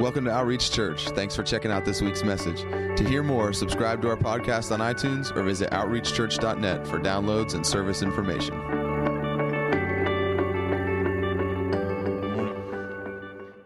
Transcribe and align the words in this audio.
Welcome 0.00 0.26
to 0.26 0.30
Outreach 0.30 0.70
Church. 0.70 1.08
Thanks 1.08 1.34
for 1.34 1.42
checking 1.42 1.72
out 1.72 1.84
this 1.84 2.00
week's 2.00 2.22
message. 2.22 2.60
To 2.62 3.04
hear 3.04 3.24
more, 3.24 3.52
subscribe 3.52 4.00
to 4.02 4.08
our 4.08 4.16
podcast 4.16 4.70
on 4.70 4.78
iTunes 4.78 5.34
or 5.34 5.42
visit 5.42 5.70
outreachchurch.net 5.72 6.86
for 6.86 7.00
downloads 7.00 7.54
and 7.54 7.66
service 7.66 8.00
information. 8.00 8.54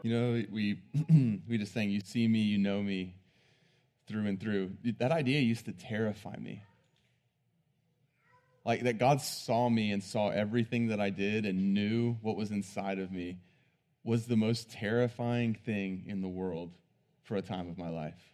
You 0.03 0.11
know, 0.11 0.43
we 0.50 0.79
we 1.46 1.59
just 1.59 1.75
saying, 1.75 1.91
"You 1.91 2.00
see 2.03 2.27
me, 2.27 2.39
you 2.39 2.57
know 2.57 2.83
me, 2.83 3.14
through 4.09 4.27
and 4.27 4.41
through." 4.41 4.71
That 5.01 5.12
idea 5.12 5.41
used 5.41 5.67
to 5.67 5.73
terrify 5.73 6.37
me. 6.37 6.62
Like 8.64 8.85
that 8.85 8.96
God 8.96 9.21
saw 9.21 9.69
me 9.69 9.93
and 9.93 10.03
saw 10.03 10.30
everything 10.30 10.87
that 10.87 11.01
I 11.01 11.11
did 11.11 11.45
and 11.45 11.75
knew 11.75 12.17
what 12.23 12.37
was 12.37 12.51
inside 12.51 12.99
of 12.99 13.12
me 13.12 13.37
was 14.05 14.27
the 14.27 14.37
most 14.37 14.71
terrifying 14.71 15.55
thing 15.55 16.04
in 16.07 16.21
the 16.21 16.29
world 16.29 16.72
for 17.22 17.36
a 17.36 17.43
time 17.43 17.68
of 17.68 17.79
my 17.79 17.89
life. 17.89 18.32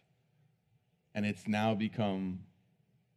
And 1.13 1.25
it's 1.25 1.47
now 1.47 1.75
become 1.75 2.39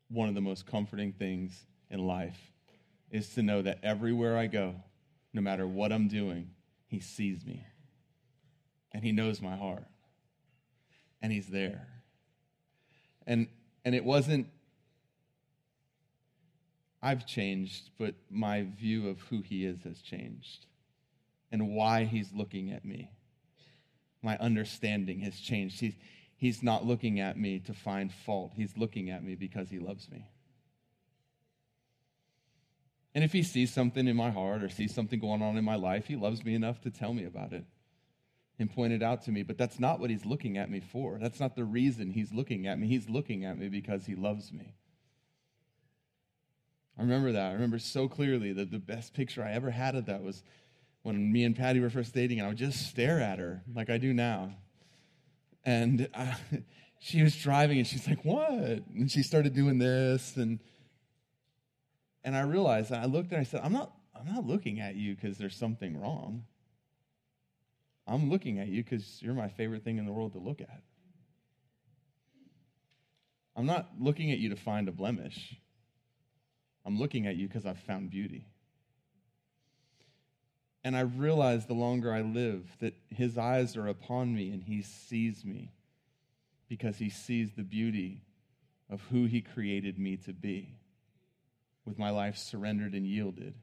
one 0.09 0.29
of 0.29 0.35
the 0.35 0.41
most 0.41 0.67
comforting 0.67 1.13
things 1.13 1.67
in 1.91 2.07
life 2.07 2.53
is 3.11 3.35
to 3.35 3.43
know 3.43 3.63
that 3.63 3.79
everywhere 3.83 4.37
I 4.37 4.47
go, 4.47 4.75
no 5.33 5.41
matter 5.41 5.67
what 5.67 5.93
I'm 5.93 6.09
doing, 6.09 6.51
he 6.87 7.01
sees 7.01 7.45
me. 7.45 7.67
And 8.93 9.03
he 9.03 9.13
knows 9.13 9.41
my 9.41 9.57
heart. 9.57 9.87
And 11.23 11.33
he's 11.33 11.47
there. 11.47 11.87
And 13.27 13.49
and 13.85 13.95
it 13.95 14.05
wasn't 14.05 14.49
I've 17.01 17.27
changed, 17.27 17.91
but 17.99 18.15
my 18.31 18.63
view 18.63 19.09
of 19.09 19.21
who 19.23 19.41
he 19.41 19.65
is 19.65 19.83
has 19.83 20.01
changed 20.01 20.67
and 21.53 21.69
why 21.69 22.05
he's 22.05 22.33
looking 22.33 22.73
at 22.73 22.85
me. 22.85 23.11
My 24.23 24.37
understanding 24.39 25.21
has 25.21 25.39
changed. 25.39 25.79
He's, 25.81 25.95
he's 26.37 26.63
not 26.63 26.87
looking 26.87 27.21
at 27.21 27.37
me 27.37 27.61
to 27.61 27.75
find 27.75 28.13
fault, 28.13 28.53
he's 28.57 28.77
looking 28.77 29.11
at 29.11 29.23
me 29.23 29.37
because 29.37 29.69
he 29.69 29.79
loves 29.79 30.11
me. 30.11 30.27
And 33.15 33.23
if 33.23 33.33
he 33.33 33.43
sees 33.43 33.73
something 33.73 34.09
in 34.09 34.17
my 34.17 34.31
heart 34.31 34.63
or 34.63 34.71
sees 34.71 34.95
something 34.95 35.21
going 35.21 35.43
on 35.43 35.59
in 35.59 35.65
my 35.65 35.75
life, 35.75 36.07
he 36.07 36.17
loves 36.17 36.45
me 36.45 36.55
enough 36.55 36.81
to 36.81 36.91
tell 36.91 37.13
me 37.13 37.25
about 37.25 37.53
it 37.53 37.65
and 38.59 38.73
point 38.73 38.95
it 38.95 39.03
out 39.03 39.23
to 39.25 39.33
me. 39.33 39.43
But 39.43 39.59
that's 39.59 39.79
not 39.79 40.01
what 40.01 40.09
he's 40.09 40.25
looking 40.25 40.57
at 40.57 40.71
me 40.71 40.81
for. 40.81 41.19
That's 41.21 41.39
not 41.39 41.55
the 41.55 41.65
reason 41.65 42.11
he's 42.11 42.33
looking 42.33 42.67
at 42.67 42.79
me. 42.79 42.87
He's 42.87 43.11
looking 43.11 43.45
at 43.45 43.59
me 43.59 43.69
because 43.69 44.07
he 44.07 44.15
loves 44.15 44.51
me. 44.51 44.77
I 46.99 47.03
remember 47.03 47.33
that. 47.33 47.51
I 47.51 47.53
remember 47.53 47.79
so 47.79 48.09
clearly 48.09 48.53
that 48.55 48.71
the 48.71 48.79
best 48.79 49.13
picture 49.13 49.43
I 49.43 49.53
ever 49.53 49.71
had 49.71 49.95
of 49.95 50.07
that 50.07 50.23
was 50.23 50.43
when 51.03 51.33
me 51.33 51.45
and 51.45 51.57
Patty 51.57 51.81
were 51.81 51.91
first 51.91 52.15
dating, 52.15 52.39
and 52.39 52.47
I 52.47 52.49
would 52.49 52.59
just 52.59 52.89
stare 52.89 53.21
at 53.21 53.39
her 53.39 53.63
like 53.75 53.91
I 53.91 53.99
do 53.99 54.13
now. 54.13 54.53
And 55.65 56.09
I, 56.15 56.23
uh, 56.23 56.57
she 57.01 57.23
was 57.23 57.37
driving, 57.37 57.79
and 57.79 57.87
she's 57.87 58.07
like, 58.07 58.25
"What?" 58.25 58.51
And 58.51 59.11
she 59.11 59.23
started 59.23 59.55
doing 59.55 59.79
this, 59.79 60.37
and 60.37 60.61
and 62.25 62.37
I 62.37 62.43
realized, 62.43 62.93
and 62.93 63.01
I 63.01 63.07
looked, 63.07 63.33
and 63.33 63.41
I 63.41 63.45
said, 63.45 63.61
"I'm 63.65 63.73
not, 63.73 63.93
I'm 64.15 64.33
not 64.33 64.47
looking 64.47 64.81
at 64.81 64.95
you 64.95 65.15
because 65.15 65.39
there's 65.39 65.57
something 65.57 66.01
wrong. 66.01 66.45
I'm 68.07 68.31
looking 68.31 68.59
at 68.59 68.69
you 68.69 68.83
because 68.83 69.21
you're 69.23 69.35
my 69.35 69.49
favorite 69.49 69.85
thing 69.85 69.99
in 69.99 70.07
the 70.07 70.13
world 70.13 70.33
to 70.33 70.39
look 70.39 70.61
at. 70.61 70.83
I'm 73.55 73.67
not 73.67 73.91
looking 73.99 74.33
at 74.33 74.39
you 74.39 74.49
to 74.51 74.57
find 74.57 74.89
a 74.89 74.93
blemish. 74.93 75.57
I'm 76.85 76.99
looking 76.99 77.27
at 77.27 77.37
you 77.37 77.49
because 77.49 77.67
I've 77.67 77.81
found 77.81 78.11
beauty." 78.11 78.47
And 80.85 80.97
I 80.97 81.01
realize 81.01 81.67
the 81.67 81.75
longer 81.75 82.13
I 82.13 82.23
live 82.23 82.77
that 82.81 82.95
his 83.09 83.39
eyes 83.39 83.77
are 83.77 83.87
upon 83.87 84.35
me 84.35 84.51
and 84.51 84.63
he 84.63 84.83
sees 84.83 85.45
me 85.45 85.73
because 86.69 86.97
he 86.97 87.09
sees 87.09 87.53
the 87.53 87.63
beauty 87.63 88.23
of 88.91 89.03
who 89.11 89.27
he 89.27 89.41
created 89.41 89.99
me 89.99 90.17
to 90.17 90.33
be, 90.33 90.75
with 91.85 91.99
my 91.99 92.11
life 92.11 92.37
surrendered 92.37 92.95
and 92.95 93.07
yielded 93.07 93.55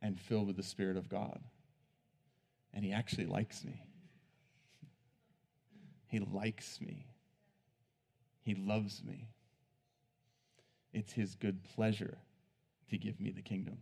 and 0.00 0.20
filled 0.20 0.48
with 0.48 0.56
the 0.56 0.62
Spirit 0.62 0.96
of 0.96 1.08
God. 1.08 1.40
And 2.74 2.84
he 2.84 2.92
actually 2.92 3.26
likes 3.26 3.64
me. 3.64 3.86
He 6.08 6.18
likes 6.18 6.80
me. 6.80 7.06
He 8.42 8.54
loves 8.54 9.02
me. 9.04 9.28
It's 10.92 11.12
his 11.12 11.36
good 11.36 11.62
pleasure 11.74 12.18
to 12.90 12.98
give 12.98 13.20
me 13.20 13.30
the 13.30 13.40
kingdom. 13.40 13.78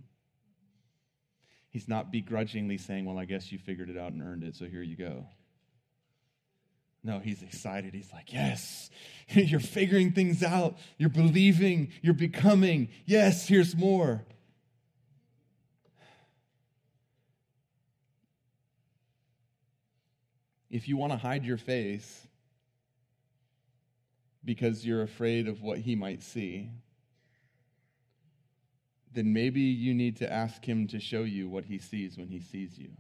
He's 1.71 1.87
not 1.87 2.11
begrudgingly 2.11 2.79
saying, 2.79 3.05
Well, 3.05 3.19
I 3.19 3.25
guess 3.25 3.51
you 3.51 3.59
figured 3.59 3.89
it 3.89 3.97
out 3.97 4.13
and 4.13 4.23
earned 4.23 4.43
it, 4.43 4.57
so 4.57 4.67
here 4.67 4.83
you 4.83 4.97
go. 4.97 5.25
No, 7.03 7.19
he's 7.19 7.43
excited. 7.43 7.95
He's 7.95 8.13
like, 8.13 8.33
Yes, 8.33 8.91
you're 9.29 9.61
figuring 9.61 10.13
things 10.13 10.43
out. 10.43 10.77
You're 10.99 11.09
believing. 11.09 11.93
You're 12.03 12.15
becoming. 12.15 12.89
Yes, 13.07 13.47
here's 13.47 13.77
more. 13.77 14.25
If 20.71 20.87
you 20.89 20.97
want 20.97 21.13
to 21.13 21.19
hide 21.19 21.45
your 21.45 21.57
face 21.57 22.27
because 24.45 24.87
you're 24.87 25.03
afraid 25.03 25.49
of 25.49 25.63
what 25.63 25.79
he 25.79 25.97
might 25.97 26.23
see, 26.23 26.71
then 29.13 29.33
maybe 29.33 29.61
you 29.61 29.95
need 29.95 30.17
to 30.19 30.33
ask 30.33 30.65
him 30.65 30.87
to 30.89 31.01
show 31.01 31.23
you 31.23 31.49
what 31.49 31.65
he 31.65 31.79
sees 31.79 32.17
when 32.17 32.29
he 32.29 32.41
sees 32.41 32.79
you. 32.79 32.91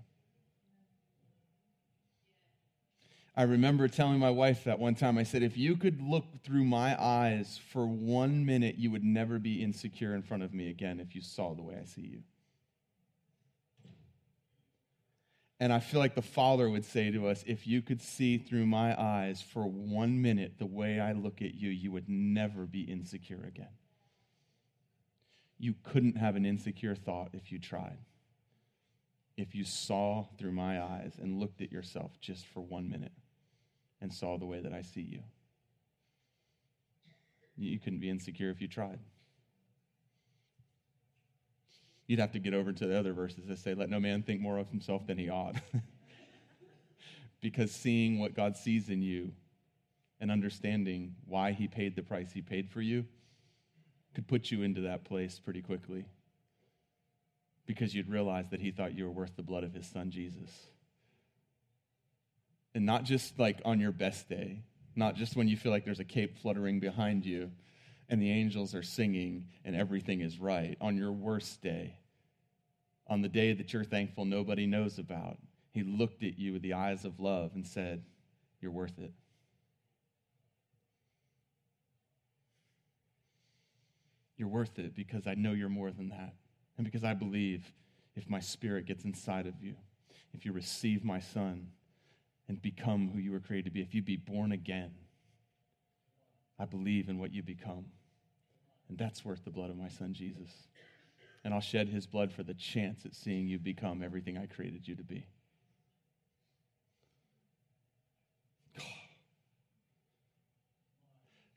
I 3.36 3.44
remember 3.44 3.88
telling 3.88 4.18
my 4.18 4.30
wife 4.30 4.64
that 4.64 4.78
one 4.78 4.94
time. 4.94 5.16
I 5.16 5.22
said, 5.22 5.42
if 5.42 5.56
you 5.56 5.76
could 5.76 6.02
look 6.02 6.24
through 6.44 6.64
my 6.64 7.00
eyes 7.00 7.58
for 7.72 7.86
one 7.86 8.44
minute, 8.44 8.76
you 8.76 8.90
would 8.90 9.04
never 9.04 9.38
be 9.38 9.62
insecure 9.62 10.14
in 10.14 10.22
front 10.22 10.42
of 10.42 10.52
me 10.52 10.68
again 10.68 11.00
if 11.00 11.14
you 11.14 11.22
saw 11.22 11.54
the 11.54 11.62
way 11.62 11.78
I 11.80 11.86
see 11.86 12.02
you. 12.02 12.22
And 15.60 15.72
I 15.72 15.78
feel 15.78 16.00
like 16.00 16.14
the 16.14 16.22
Father 16.22 16.68
would 16.68 16.86
say 16.86 17.10
to 17.10 17.28
us, 17.28 17.44
if 17.46 17.66
you 17.66 17.82
could 17.82 18.02
see 18.02 18.38
through 18.38 18.66
my 18.66 19.00
eyes 19.00 19.42
for 19.42 19.66
one 19.66 20.20
minute 20.20 20.58
the 20.58 20.66
way 20.66 20.98
I 20.98 21.12
look 21.12 21.42
at 21.42 21.54
you, 21.54 21.68
you 21.68 21.92
would 21.92 22.08
never 22.08 22.66
be 22.66 22.82
insecure 22.82 23.44
again. 23.46 23.68
You 25.60 25.74
couldn't 25.82 26.16
have 26.16 26.36
an 26.36 26.46
insecure 26.46 26.94
thought 26.94 27.28
if 27.34 27.52
you 27.52 27.58
tried. 27.58 27.98
If 29.36 29.54
you 29.54 29.62
saw 29.62 30.24
through 30.38 30.52
my 30.52 30.82
eyes 30.82 31.18
and 31.20 31.38
looked 31.38 31.60
at 31.60 31.70
yourself 31.70 32.18
just 32.18 32.46
for 32.46 32.60
one 32.60 32.88
minute 32.88 33.12
and 34.00 34.10
saw 34.10 34.38
the 34.38 34.46
way 34.46 34.60
that 34.60 34.72
I 34.72 34.80
see 34.80 35.02
you, 35.02 35.20
you 37.58 37.78
couldn't 37.78 38.00
be 38.00 38.08
insecure 38.08 38.48
if 38.48 38.62
you 38.62 38.68
tried. 38.68 39.00
You'd 42.06 42.20
have 42.20 42.32
to 42.32 42.38
get 42.38 42.54
over 42.54 42.72
to 42.72 42.86
the 42.86 42.98
other 42.98 43.12
verses 43.12 43.44
that 43.46 43.58
say, 43.58 43.74
Let 43.74 43.90
no 43.90 44.00
man 44.00 44.22
think 44.22 44.40
more 44.40 44.56
of 44.56 44.70
himself 44.70 45.06
than 45.06 45.18
he 45.18 45.28
ought. 45.28 45.56
because 47.42 47.70
seeing 47.70 48.18
what 48.18 48.34
God 48.34 48.56
sees 48.56 48.88
in 48.88 49.02
you 49.02 49.32
and 50.20 50.30
understanding 50.30 51.16
why 51.26 51.52
he 51.52 51.68
paid 51.68 51.96
the 51.96 52.02
price 52.02 52.32
he 52.32 52.40
paid 52.40 52.70
for 52.70 52.80
you 52.80 53.04
could 54.14 54.26
put 54.26 54.50
you 54.50 54.62
into 54.62 54.82
that 54.82 55.04
place 55.04 55.38
pretty 55.38 55.62
quickly 55.62 56.06
because 57.66 57.94
you'd 57.94 58.08
realize 58.08 58.48
that 58.50 58.60
he 58.60 58.70
thought 58.70 58.96
you 58.96 59.04
were 59.04 59.10
worth 59.10 59.36
the 59.36 59.42
blood 59.42 59.64
of 59.64 59.72
his 59.72 59.86
son 59.86 60.10
Jesus. 60.10 60.50
And 62.74 62.86
not 62.86 63.04
just 63.04 63.38
like 63.38 63.60
on 63.64 63.80
your 63.80 63.92
best 63.92 64.28
day, 64.28 64.62
not 64.96 65.14
just 65.14 65.36
when 65.36 65.48
you 65.48 65.56
feel 65.56 65.72
like 65.72 65.84
there's 65.84 66.00
a 66.00 66.04
cape 66.04 66.38
fluttering 66.38 66.80
behind 66.80 67.24
you 67.24 67.50
and 68.08 68.20
the 68.20 68.30
angels 68.30 68.74
are 68.74 68.82
singing 68.82 69.46
and 69.64 69.76
everything 69.76 70.20
is 70.20 70.40
right. 70.40 70.76
On 70.80 70.96
your 70.96 71.12
worst 71.12 71.62
day, 71.62 71.94
on 73.06 73.22
the 73.22 73.28
day 73.28 73.52
that 73.52 73.72
you're 73.72 73.84
thankful 73.84 74.24
nobody 74.24 74.66
knows 74.66 74.98
about, 74.98 75.38
he 75.72 75.82
looked 75.82 76.22
at 76.24 76.38
you 76.38 76.52
with 76.52 76.62
the 76.62 76.72
eyes 76.72 77.04
of 77.04 77.20
love 77.20 77.52
and 77.54 77.66
said, 77.66 78.02
You're 78.60 78.72
worth 78.72 78.98
it. 78.98 79.12
You're 84.40 84.48
worth 84.48 84.78
it 84.78 84.94
because 84.94 85.26
I 85.26 85.34
know 85.34 85.52
you're 85.52 85.68
more 85.68 85.90
than 85.90 86.08
that. 86.08 86.32
And 86.78 86.84
because 86.86 87.04
I 87.04 87.12
believe 87.12 87.70
if 88.16 88.26
my 88.30 88.40
spirit 88.40 88.86
gets 88.86 89.04
inside 89.04 89.46
of 89.46 89.52
you, 89.60 89.74
if 90.32 90.46
you 90.46 90.52
receive 90.54 91.04
my 91.04 91.20
son 91.20 91.66
and 92.48 92.62
become 92.62 93.10
who 93.10 93.18
you 93.18 93.32
were 93.32 93.40
created 93.40 93.66
to 93.66 93.70
be, 93.70 93.82
if 93.82 93.94
you 93.94 94.00
be 94.00 94.16
born 94.16 94.52
again, 94.52 94.92
I 96.58 96.64
believe 96.64 97.10
in 97.10 97.18
what 97.18 97.34
you 97.34 97.42
become. 97.42 97.84
And 98.88 98.96
that's 98.96 99.26
worth 99.26 99.44
the 99.44 99.50
blood 99.50 99.68
of 99.68 99.76
my 99.76 99.90
son 99.90 100.14
Jesus. 100.14 100.50
And 101.44 101.52
I'll 101.52 101.60
shed 101.60 101.90
his 101.90 102.06
blood 102.06 102.32
for 102.32 102.42
the 102.42 102.54
chance 102.54 103.04
at 103.04 103.14
seeing 103.14 103.46
you 103.46 103.58
become 103.58 104.02
everything 104.02 104.38
I 104.38 104.46
created 104.46 104.88
you 104.88 104.96
to 104.96 105.04
be. 105.04 105.26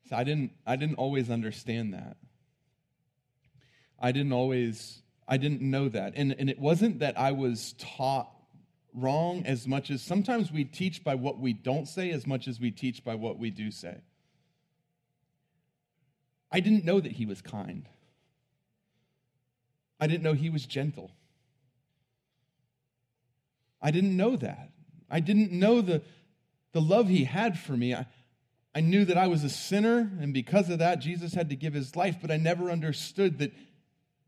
So 0.10 0.18
I 0.18 0.26
didn't, 0.26 0.52
I 0.68 0.76
didn't 0.76 0.96
always 0.96 1.30
understand 1.30 1.94
that. 1.94 2.18
I 4.00 4.12
didn't 4.12 4.34
always, 4.34 5.02
I 5.28 5.38
didn't 5.38 5.62
know 5.62 5.90
that. 5.90 6.14
And, 6.16 6.36
and 6.38 6.50
it 6.50 6.60
wasn't 6.60 7.00
that 7.00 7.18
I 7.18 7.32
was 7.32 7.74
taught 7.78 8.30
wrong 8.94 9.46
as 9.46 9.68
much 9.68 9.90
as 9.90 10.02
sometimes 10.02 10.52
we 10.52 10.66
teach 10.66 11.04
by 11.04 11.16
what 11.16 11.40
we 11.40 11.54
don't 11.54 11.88
say 11.88 12.12
as 12.12 12.28
much 12.28 12.48
as 12.48 12.60
we 12.60 12.72
teach 12.72 13.04
by 13.04 13.16
what 13.16 13.40
we 13.40 13.50
do 13.50 13.72
say. 13.72 13.98
I 16.52 16.60
didn't 16.60 16.86
know 16.86 17.00
that 17.00 17.14
he 17.14 17.26
was 17.26 17.42
kind. 17.42 17.88
I 20.00 20.08
didn't 20.08 20.24
know 20.24 20.34
he 20.34 20.50
was 20.50 20.66
gentle. 20.66 21.12
I 23.82 23.92
didn't 23.92 24.16
know 24.16 24.36
that. 24.36 24.70
I 25.10 25.20
didn't 25.20 25.52
know 25.52 25.82
the, 25.82 26.02
the 26.72 26.82
love 26.82 27.08
he 27.08 27.24
had 27.24 27.58
for 27.58 27.74
me. 27.74 27.96
I, 27.96 28.06
I 28.76 28.82
knew 28.82 29.06
that 29.06 29.18
I 29.18 29.28
was 29.28 29.44
a 29.44 29.50
sinner, 29.50 30.12
and 30.20 30.34
because 30.34 30.70
of 30.70 30.80
that, 30.80 31.00
Jesus 31.00 31.34
had 31.34 31.50
to 31.50 31.56
give 31.56 31.74
his 31.74 31.96
life, 31.96 32.18
but 32.22 32.32
I 32.32 32.38
never 32.38 32.70
understood 32.70 33.40
that 33.40 33.54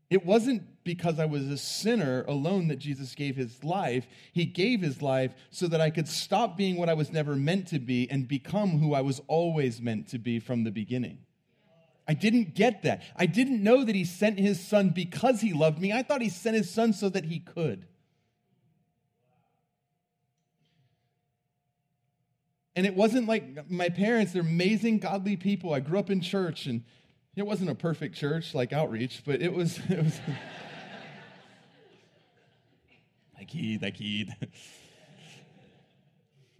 it 0.08 0.24
wasn't 0.24 0.62
because 0.84 1.18
I 1.18 1.24
was 1.24 1.48
a 1.48 1.58
sinner 1.58 2.24
alone 2.28 2.68
that 2.68 2.78
Jesus 2.78 3.14
gave 3.14 3.34
his 3.34 3.64
life. 3.64 4.06
He 4.32 4.44
gave 4.44 4.80
his 4.80 5.02
life 5.02 5.34
so 5.50 5.66
that 5.66 5.80
I 5.80 5.90
could 5.90 6.06
stop 6.06 6.56
being 6.56 6.76
what 6.76 6.88
I 6.88 6.94
was 6.94 7.12
never 7.12 7.34
meant 7.34 7.68
to 7.68 7.80
be 7.80 8.08
and 8.08 8.28
become 8.28 8.78
who 8.78 8.94
I 8.94 9.00
was 9.00 9.20
always 9.26 9.80
meant 9.80 10.08
to 10.08 10.18
be 10.18 10.38
from 10.38 10.62
the 10.62 10.70
beginning. 10.70 11.18
I 12.08 12.14
didn't 12.14 12.54
get 12.54 12.84
that. 12.84 13.02
I 13.16 13.26
didn't 13.26 13.62
know 13.64 13.82
that 13.82 13.96
he 13.96 14.04
sent 14.04 14.38
his 14.38 14.60
son 14.60 14.90
because 14.90 15.40
he 15.40 15.52
loved 15.52 15.80
me. 15.80 15.92
I 15.92 16.04
thought 16.04 16.22
he 16.22 16.28
sent 16.28 16.56
his 16.56 16.70
son 16.70 16.92
so 16.92 17.08
that 17.08 17.24
he 17.24 17.40
could. 17.40 17.86
And 22.76 22.86
it 22.86 22.94
wasn't 22.94 23.26
like 23.26 23.68
my 23.68 23.88
parents, 23.88 24.32
they're 24.32 24.42
amazing, 24.42 24.98
godly 24.98 25.36
people. 25.36 25.72
I 25.72 25.80
grew 25.80 25.98
up 25.98 26.10
in 26.10 26.20
church, 26.20 26.66
and 26.66 26.84
it 27.36 27.46
wasn't 27.46 27.68
a 27.68 27.74
perfect 27.74 28.16
church 28.16 28.54
like 28.54 28.72
outreach, 28.72 29.22
but 29.24 29.42
it 29.42 29.52
was. 29.52 29.78
It 29.90 30.02
was 30.02 30.20
like 33.36 33.50
he, 33.50 33.78
like 33.78 33.96
he. 33.96 34.28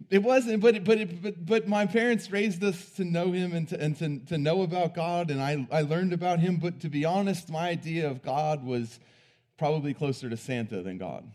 It 0.09 0.23
wasn't, 0.23 0.61
but, 0.61 0.75
it, 0.75 0.85
but, 0.85 1.21
but, 1.21 1.45
but 1.45 1.67
my 1.67 1.85
parents 1.85 2.31
raised 2.31 2.63
us 2.63 2.91
to 2.91 3.03
know 3.03 3.33
him 3.33 3.53
and, 3.53 3.67
to, 3.67 3.81
and 3.81 3.97
to, 3.97 4.19
to 4.27 4.37
know 4.37 4.61
about 4.61 4.93
God, 4.93 5.31
and 5.31 5.41
I, 5.41 5.67
I 5.69 5.81
learned 5.81 6.13
about 6.13 6.39
him. 6.39 6.57
But 6.57 6.79
to 6.81 6.89
be 6.89 7.03
honest, 7.03 7.49
my 7.49 7.67
idea 7.67 8.09
of 8.09 8.23
God 8.23 8.63
was 8.63 8.99
probably 9.57 9.93
closer 9.93 10.29
to 10.29 10.37
Santa 10.37 10.81
than 10.81 10.97
God. 10.97 11.29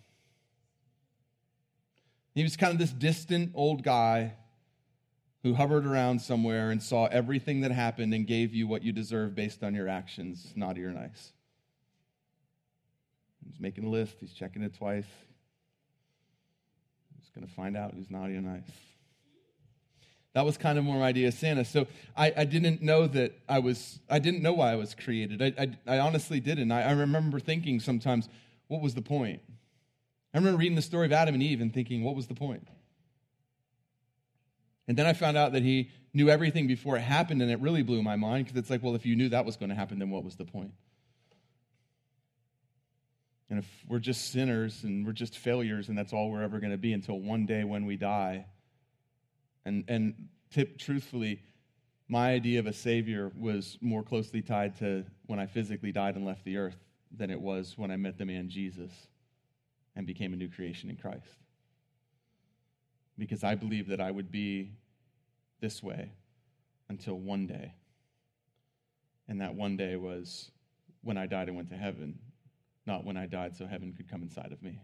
He 2.34 2.42
was 2.42 2.56
kind 2.56 2.72
of 2.72 2.78
this 2.78 2.92
distant 2.92 3.52
old 3.54 3.82
guy 3.82 4.36
who 5.42 5.54
hovered 5.54 5.86
around 5.86 6.20
somewhere 6.20 6.70
and 6.70 6.82
saw 6.82 7.06
everything 7.06 7.62
that 7.62 7.72
happened 7.72 8.14
and 8.14 8.26
gave 8.26 8.54
you 8.54 8.66
what 8.66 8.82
you 8.82 8.92
deserve 8.92 9.34
based 9.34 9.62
on 9.62 9.74
your 9.74 9.88
actions, 9.88 10.52
naughty 10.54 10.84
or 10.84 10.92
nice. 10.92 11.32
He's 13.44 13.58
making 13.58 13.84
a 13.84 13.88
list, 13.88 14.16
he's 14.20 14.32
checking 14.32 14.62
it 14.62 14.74
twice. 14.74 15.06
He's 17.18 17.30
going 17.30 17.46
to 17.46 17.52
find 17.52 17.76
out 17.76 17.94
who's 17.94 18.10
naughty 18.10 18.36
or 18.36 18.40
nice. 18.40 18.70
That 20.34 20.46
was 20.46 20.56
kind 20.56 20.78
of 20.78 20.84
more 20.84 20.96
my 20.96 21.06
idea 21.06 21.28
of 21.28 21.34
Santa. 21.34 21.64
So 21.64 21.86
I, 22.16 22.32
I, 22.36 22.44
didn't 22.44 22.80
know 22.80 23.06
that 23.06 23.38
I 23.48 23.58
was, 23.58 23.98
I 24.08 24.18
didn't 24.18 24.42
know 24.42 24.54
why 24.54 24.72
I 24.72 24.76
was 24.76 24.94
created. 24.94 25.42
I, 25.42 25.52
I, 25.62 25.96
I 25.96 25.98
honestly 25.98 26.40
didn't. 26.40 26.72
I, 26.72 26.84
I 26.84 26.92
remember 26.92 27.38
thinking 27.38 27.80
sometimes, 27.80 28.28
what 28.68 28.80
was 28.80 28.94
the 28.94 29.02
point? 29.02 29.42
I 30.32 30.38
remember 30.38 30.58
reading 30.58 30.76
the 30.76 30.82
story 30.82 31.04
of 31.04 31.12
Adam 31.12 31.34
and 31.34 31.42
Eve 31.42 31.60
and 31.60 31.74
thinking, 31.74 32.02
what 32.02 32.16
was 32.16 32.28
the 32.28 32.34
point? 32.34 32.66
And 34.88 34.98
then 34.98 35.06
I 35.06 35.12
found 35.12 35.36
out 35.36 35.52
that 35.52 35.62
he 35.62 35.90
knew 36.12 36.28
everything 36.28 36.66
before 36.66 36.96
it 36.96 37.02
happened, 37.02 37.40
and 37.40 37.50
it 37.50 37.60
really 37.60 37.82
blew 37.82 38.02
my 38.02 38.16
mind 38.16 38.46
because 38.46 38.58
it's 38.58 38.70
like, 38.70 38.82
well, 38.82 38.94
if 38.94 39.06
you 39.06 39.16
knew 39.16 39.28
that 39.28 39.44
was 39.44 39.56
going 39.56 39.70
to 39.70 39.74
happen, 39.74 39.98
then 39.98 40.10
what 40.10 40.24
was 40.24 40.36
the 40.36 40.44
point? 40.44 40.72
And 43.48 43.58
if 43.58 43.68
we're 43.86 43.98
just 43.98 44.32
sinners 44.32 44.82
and 44.82 45.06
we're 45.06 45.12
just 45.12 45.36
failures, 45.38 45.88
and 45.88 45.96
that's 45.96 46.12
all 46.12 46.30
we're 46.30 46.42
ever 46.42 46.58
going 46.58 46.72
to 46.72 46.78
be 46.78 46.92
until 46.92 47.18
one 47.20 47.46
day 47.46 47.64
when 47.64 47.86
we 47.86 47.96
die. 47.96 48.46
And, 49.64 49.84
and 49.88 50.28
tip, 50.50 50.78
truthfully, 50.78 51.42
my 52.08 52.32
idea 52.32 52.58
of 52.58 52.66
a 52.66 52.72
Savior 52.72 53.30
was 53.38 53.78
more 53.80 54.02
closely 54.02 54.42
tied 54.42 54.78
to 54.78 55.04
when 55.26 55.38
I 55.38 55.46
physically 55.46 55.92
died 55.92 56.16
and 56.16 56.24
left 56.24 56.44
the 56.44 56.56
earth 56.56 56.76
than 57.14 57.30
it 57.30 57.40
was 57.40 57.74
when 57.76 57.90
I 57.90 57.96
met 57.96 58.18
the 58.18 58.24
man 58.24 58.48
Jesus 58.48 58.90
and 59.94 60.06
became 60.06 60.32
a 60.32 60.36
new 60.36 60.48
creation 60.48 60.90
in 60.90 60.96
Christ 60.96 61.41
because 63.22 63.44
I 63.44 63.54
believed 63.54 63.88
that 63.90 64.00
I 64.00 64.10
would 64.10 64.32
be 64.32 64.72
this 65.60 65.80
way 65.80 66.10
until 66.88 67.14
one 67.14 67.46
day. 67.46 67.72
And 69.28 69.40
that 69.40 69.54
one 69.54 69.76
day 69.76 69.94
was 69.94 70.50
when 71.02 71.16
I 71.16 71.26
died 71.26 71.46
and 71.46 71.56
went 71.56 71.68
to 71.68 71.76
heaven, 71.76 72.18
not 72.84 73.04
when 73.04 73.16
I 73.16 73.26
died 73.26 73.54
so 73.54 73.64
heaven 73.64 73.92
could 73.96 74.10
come 74.10 74.22
inside 74.22 74.50
of 74.50 74.60
me. 74.60 74.80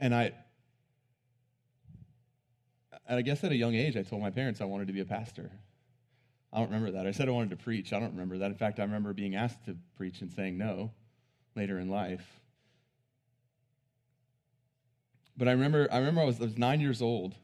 And 0.00 0.12
I, 0.12 0.32
and 3.08 3.18
I 3.18 3.22
guess 3.22 3.44
at 3.44 3.52
a 3.52 3.56
young 3.56 3.76
age, 3.76 3.96
I 3.96 4.02
told 4.02 4.20
my 4.20 4.30
parents 4.30 4.60
I 4.60 4.64
wanted 4.64 4.88
to 4.88 4.92
be 4.92 5.02
a 5.02 5.04
pastor. 5.04 5.52
I 6.52 6.58
don't 6.58 6.70
remember 6.70 6.90
that. 6.90 7.06
I 7.06 7.12
said 7.12 7.28
I 7.28 7.30
wanted 7.30 7.50
to 7.50 7.56
preach. 7.56 7.92
I 7.92 8.00
don't 8.00 8.10
remember 8.10 8.38
that. 8.38 8.50
In 8.50 8.56
fact, 8.56 8.80
I 8.80 8.82
remember 8.82 9.12
being 9.12 9.36
asked 9.36 9.64
to 9.66 9.76
preach 9.96 10.22
and 10.22 10.32
saying 10.32 10.58
no 10.58 10.90
later 11.54 11.78
in 11.78 11.88
life. 11.88 12.40
But 15.36 15.48
I 15.48 15.52
remember, 15.52 15.88
I 15.92 15.98
remember 15.98 16.22
I 16.22 16.24
was, 16.24 16.40
I 16.40 16.44
was 16.44 16.56
nine 16.56 16.80
years 16.80 17.02
old, 17.02 17.34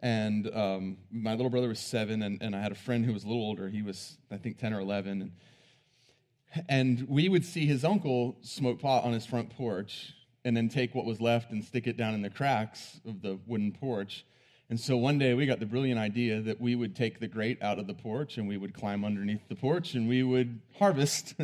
and 0.00 0.52
um, 0.54 0.96
my 1.10 1.34
little 1.34 1.50
brother 1.50 1.68
was 1.68 1.78
seven, 1.78 2.22
and, 2.22 2.42
and 2.42 2.56
I 2.56 2.60
had 2.60 2.72
a 2.72 2.76
friend 2.76 3.04
who 3.04 3.12
was 3.12 3.24
a 3.24 3.28
little 3.28 3.42
older. 3.42 3.68
He 3.68 3.82
was, 3.82 4.18
I 4.30 4.36
think, 4.36 4.58
10 4.58 4.72
or 4.72 4.80
11. 4.80 5.22
And, 5.22 6.64
and 6.68 7.08
we 7.08 7.28
would 7.28 7.44
see 7.44 7.66
his 7.66 7.84
uncle 7.84 8.36
smoke 8.42 8.80
pot 8.80 9.04
on 9.04 9.12
his 9.12 9.24
front 9.24 9.50
porch 9.50 10.12
and 10.44 10.56
then 10.56 10.68
take 10.68 10.94
what 10.94 11.04
was 11.04 11.20
left 11.20 11.52
and 11.52 11.64
stick 11.64 11.86
it 11.86 11.96
down 11.96 12.14
in 12.14 12.22
the 12.22 12.30
cracks 12.30 13.00
of 13.06 13.22
the 13.22 13.38
wooden 13.46 13.70
porch. 13.70 14.26
And 14.68 14.80
so 14.80 14.96
one 14.96 15.18
day 15.18 15.34
we 15.34 15.46
got 15.46 15.60
the 15.60 15.66
brilliant 15.66 16.00
idea 16.00 16.40
that 16.40 16.60
we 16.60 16.74
would 16.74 16.96
take 16.96 17.20
the 17.20 17.28
grate 17.28 17.62
out 17.62 17.78
of 17.78 17.86
the 17.86 17.94
porch 17.94 18.38
and 18.38 18.48
we 18.48 18.56
would 18.56 18.74
climb 18.74 19.04
underneath 19.04 19.46
the 19.48 19.54
porch 19.54 19.94
and 19.94 20.08
we 20.08 20.24
would 20.24 20.60
harvest 20.78 21.34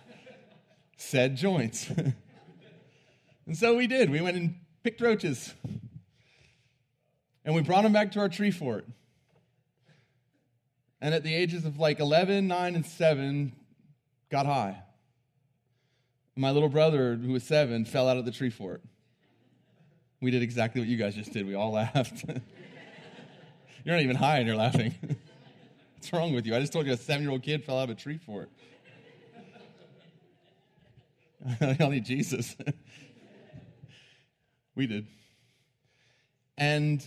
said 0.96 1.36
joints. 1.36 1.90
And 3.46 3.56
so 3.56 3.76
we 3.76 3.86
did. 3.86 4.10
We 4.10 4.20
went 4.20 4.36
and 4.36 4.56
picked 4.82 5.00
roaches. 5.00 5.54
And 7.44 7.54
we 7.54 7.62
brought 7.62 7.82
them 7.82 7.92
back 7.92 8.12
to 8.12 8.20
our 8.20 8.28
tree 8.28 8.50
fort. 8.50 8.86
And 11.00 11.14
at 11.14 11.22
the 11.22 11.34
ages 11.34 11.66
of 11.66 11.78
like 11.78 12.00
11, 12.00 12.48
9, 12.48 12.74
and 12.74 12.86
7, 12.86 13.52
got 14.30 14.46
high. 14.46 14.82
My 16.36 16.50
little 16.50 16.70
brother, 16.70 17.14
who 17.16 17.32
was 17.32 17.44
seven, 17.44 17.84
fell 17.84 18.08
out 18.08 18.16
of 18.16 18.24
the 18.24 18.32
tree 18.32 18.50
fort. 18.50 18.82
We 20.20 20.30
did 20.30 20.42
exactly 20.42 20.80
what 20.80 20.88
you 20.88 20.96
guys 20.96 21.14
just 21.14 21.32
did. 21.32 21.46
We 21.46 21.54
all 21.54 21.72
laughed. 21.72 22.24
you're 23.84 23.94
not 23.94 24.02
even 24.02 24.16
high 24.16 24.38
and 24.38 24.46
you're 24.46 24.56
laughing. 24.56 24.94
What's 25.96 26.12
wrong 26.12 26.32
with 26.32 26.46
you? 26.46 26.56
I 26.56 26.60
just 26.60 26.72
told 26.72 26.86
you 26.86 26.92
a 26.92 26.96
seven 26.96 27.22
year 27.22 27.30
old 27.30 27.42
kid 27.42 27.64
fell 27.64 27.78
out 27.78 27.84
of 27.84 27.90
a 27.90 28.00
tree 28.00 28.18
fort. 28.18 28.50
I 31.60 31.76
need 31.88 32.04
Jesus. 32.04 32.56
We 34.74 34.86
did. 34.86 35.06
And 36.56 37.06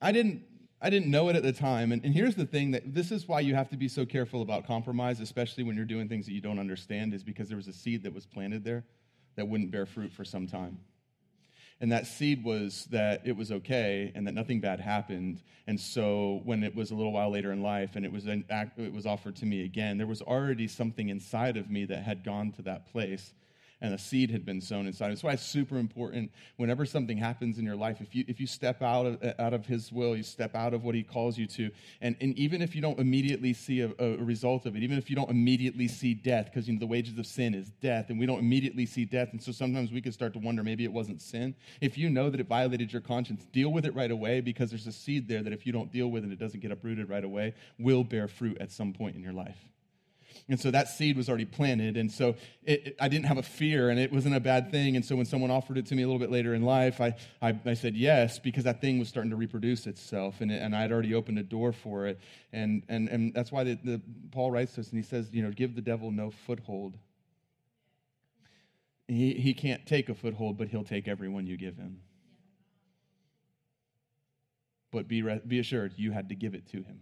I 0.00 0.12
didn't 0.12 0.42
I 0.84 0.90
didn't 0.90 1.10
know 1.10 1.30
it 1.30 1.36
at 1.36 1.42
the 1.42 1.52
time. 1.52 1.92
And, 1.92 2.04
and, 2.04 2.12
here's 2.12 2.34
the 2.34 2.44
thing 2.44 2.72
that 2.72 2.92
this 2.92 3.10
is 3.10 3.26
why 3.26 3.40
you 3.40 3.54
have 3.54 3.70
to 3.70 3.76
be 3.78 3.88
so 3.88 4.04
careful 4.04 4.42
about 4.42 4.66
compromise, 4.66 5.18
especially 5.18 5.64
when 5.64 5.76
you're 5.76 5.86
doing 5.86 6.10
things 6.10 6.26
that 6.26 6.32
you 6.32 6.42
don't 6.42 6.58
understand, 6.58 7.14
is 7.14 7.24
because 7.24 7.48
there 7.48 7.56
was 7.56 7.68
a 7.68 7.72
seed 7.72 8.02
that 8.02 8.12
was 8.12 8.26
planted 8.26 8.64
there 8.64 8.84
that 9.36 9.48
wouldn't 9.48 9.70
bear 9.70 9.86
fruit 9.86 10.12
for 10.12 10.26
some 10.26 10.46
time. 10.46 10.78
And 11.80 11.90
that 11.90 12.06
seed 12.06 12.44
was 12.44 12.86
that 12.90 13.22
it 13.24 13.34
was 13.34 13.50
okay 13.50 14.12
and 14.14 14.26
that 14.26 14.34
nothing 14.34 14.60
bad 14.60 14.78
happened. 14.78 15.42
And 15.66 15.80
so 15.80 16.42
when 16.44 16.62
it 16.62 16.74
was 16.74 16.90
a 16.90 16.94
little 16.94 17.12
while 17.12 17.30
later 17.30 17.50
in 17.52 17.62
life 17.62 17.96
and 17.96 18.04
it 18.04 18.12
was, 18.12 18.26
an, 18.26 18.44
it 18.76 18.92
was 18.92 19.06
offered 19.06 19.36
to 19.36 19.46
me 19.46 19.64
again, 19.64 19.96
there 19.96 20.06
was 20.06 20.20
already 20.20 20.68
something 20.68 21.08
inside 21.08 21.56
of 21.56 21.70
me 21.70 21.86
that 21.86 22.02
had 22.02 22.24
gone 22.24 22.52
to 22.52 22.62
that 22.62 22.92
place 22.92 23.32
and 23.84 23.92
a 23.92 23.98
seed 23.98 24.30
had 24.30 24.46
been 24.46 24.62
sown 24.62 24.86
inside. 24.86 25.10
That's 25.10 25.22
why 25.22 25.32
it's 25.32 25.42
super 25.42 25.76
important 25.76 26.30
whenever 26.56 26.86
something 26.86 27.18
happens 27.18 27.58
in 27.58 27.66
your 27.66 27.76
life, 27.76 28.00
if 28.00 28.14
you, 28.14 28.24
if 28.26 28.40
you 28.40 28.46
step 28.46 28.80
out 28.80 29.04
of, 29.04 29.34
out 29.38 29.52
of 29.52 29.66
His 29.66 29.92
will, 29.92 30.16
you 30.16 30.22
step 30.22 30.54
out 30.54 30.72
of 30.72 30.84
what 30.84 30.94
He 30.94 31.02
calls 31.02 31.36
you 31.36 31.46
to, 31.48 31.70
and, 32.00 32.16
and 32.22 32.34
even 32.38 32.62
if 32.62 32.74
you 32.74 32.80
don't 32.80 32.98
immediately 32.98 33.52
see 33.52 33.82
a, 33.82 33.92
a 33.98 34.16
result 34.16 34.64
of 34.64 34.74
it, 34.74 34.82
even 34.82 34.96
if 34.96 35.10
you 35.10 35.16
don't 35.16 35.28
immediately 35.28 35.86
see 35.86 36.14
death, 36.14 36.46
because 36.46 36.66
you 36.66 36.72
know, 36.72 36.80
the 36.80 36.86
wages 36.86 37.18
of 37.18 37.26
sin 37.26 37.54
is 37.54 37.72
death, 37.82 38.08
and 38.08 38.18
we 38.18 38.24
don't 38.24 38.38
immediately 38.38 38.86
see 38.86 39.04
death, 39.04 39.28
and 39.32 39.42
so 39.42 39.52
sometimes 39.52 39.92
we 39.92 40.00
could 40.00 40.14
start 40.14 40.32
to 40.32 40.38
wonder 40.38 40.64
maybe 40.64 40.84
it 40.84 40.92
wasn't 40.92 41.20
sin. 41.20 41.54
If 41.82 41.98
you 41.98 42.08
know 42.08 42.30
that 42.30 42.40
it 42.40 42.46
violated 42.46 42.90
your 42.90 43.02
conscience, 43.02 43.44
deal 43.52 43.70
with 43.70 43.84
it 43.84 43.94
right 43.94 44.10
away 44.10 44.40
because 44.40 44.70
there's 44.70 44.86
a 44.86 44.92
seed 44.92 45.28
there 45.28 45.42
that 45.42 45.52
if 45.52 45.66
you 45.66 45.72
don't 45.72 45.92
deal 45.92 46.10
with 46.10 46.24
it, 46.24 46.32
it 46.32 46.38
doesn't 46.38 46.60
get 46.60 46.70
uprooted 46.70 47.10
right 47.10 47.24
away, 47.24 47.52
will 47.78 48.02
bear 48.02 48.28
fruit 48.28 48.56
at 48.62 48.72
some 48.72 48.94
point 48.94 49.14
in 49.14 49.22
your 49.22 49.34
life. 49.34 49.58
And 50.46 50.60
so 50.60 50.70
that 50.70 50.88
seed 50.88 51.16
was 51.16 51.30
already 51.30 51.46
planted. 51.46 51.96
And 51.96 52.12
so 52.12 52.36
it, 52.64 52.88
it, 52.88 52.96
I 53.00 53.08
didn't 53.08 53.24
have 53.26 53.38
a 53.38 53.42
fear, 53.42 53.88
and 53.88 53.98
it 53.98 54.12
wasn't 54.12 54.34
a 54.34 54.40
bad 54.40 54.70
thing. 54.70 54.94
And 54.94 55.02
so 55.02 55.16
when 55.16 55.24
someone 55.24 55.50
offered 55.50 55.78
it 55.78 55.86
to 55.86 55.94
me 55.94 56.02
a 56.02 56.06
little 56.06 56.18
bit 56.18 56.30
later 56.30 56.54
in 56.54 56.62
life, 56.62 57.00
I, 57.00 57.14
I, 57.40 57.58
I 57.64 57.72
said 57.72 57.96
yes 57.96 58.38
because 58.38 58.64
that 58.64 58.82
thing 58.82 58.98
was 58.98 59.08
starting 59.08 59.30
to 59.30 59.36
reproduce 59.36 59.86
itself, 59.86 60.42
and, 60.42 60.52
it, 60.52 60.60
and 60.60 60.76
I 60.76 60.82
had 60.82 60.92
already 60.92 61.14
opened 61.14 61.38
a 61.38 61.42
door 61.42 61.72
for 61.72 62.06
it. 62.06 62.20
And, 62.52 62.82
and, 62.90 63.08
and 63.08 63.32
that's 63.32 63.50
why 63.50 63.64
the, 63.64 63.78
the, 63.82 64.02
Paul 64.32 64.50
writes 64.50 64.74
to 64.74 64.82
us, 64.82 64.90
and 64.90 64.98
he 64.98 65.02
says, 65.02 65.30
you 65.32 65.42
know, 65.42 65.50
give 65.50 65.74
the 65.74 65.82
devil 65.82 66.10
no 66.10 66.30
foothold. 66.30 66.98
He, 69.08 69.32
he 69.34 69.54
can't 69.54 69.86
take 69.86 70.10
a 70.10 70.14
foothold, 70.14 70.58
but 70.58 70.68
he'll 70.68 70.84
take 70.84 71.08
everyone 71.08 71.46
you 71.46 71.56
give 71.56 71.76
him. 71.76 72.00
But 74.92 75.08
be, 75.08 75.22
be 75.22 75.58
assured, 75.58 75.94
you 75.96 76.12
had 76.12 76.28
to 76.28 76.34
give 76.34 76.54
it 76.54 76.66
to 76.72 76.78
him. 76.78 77.00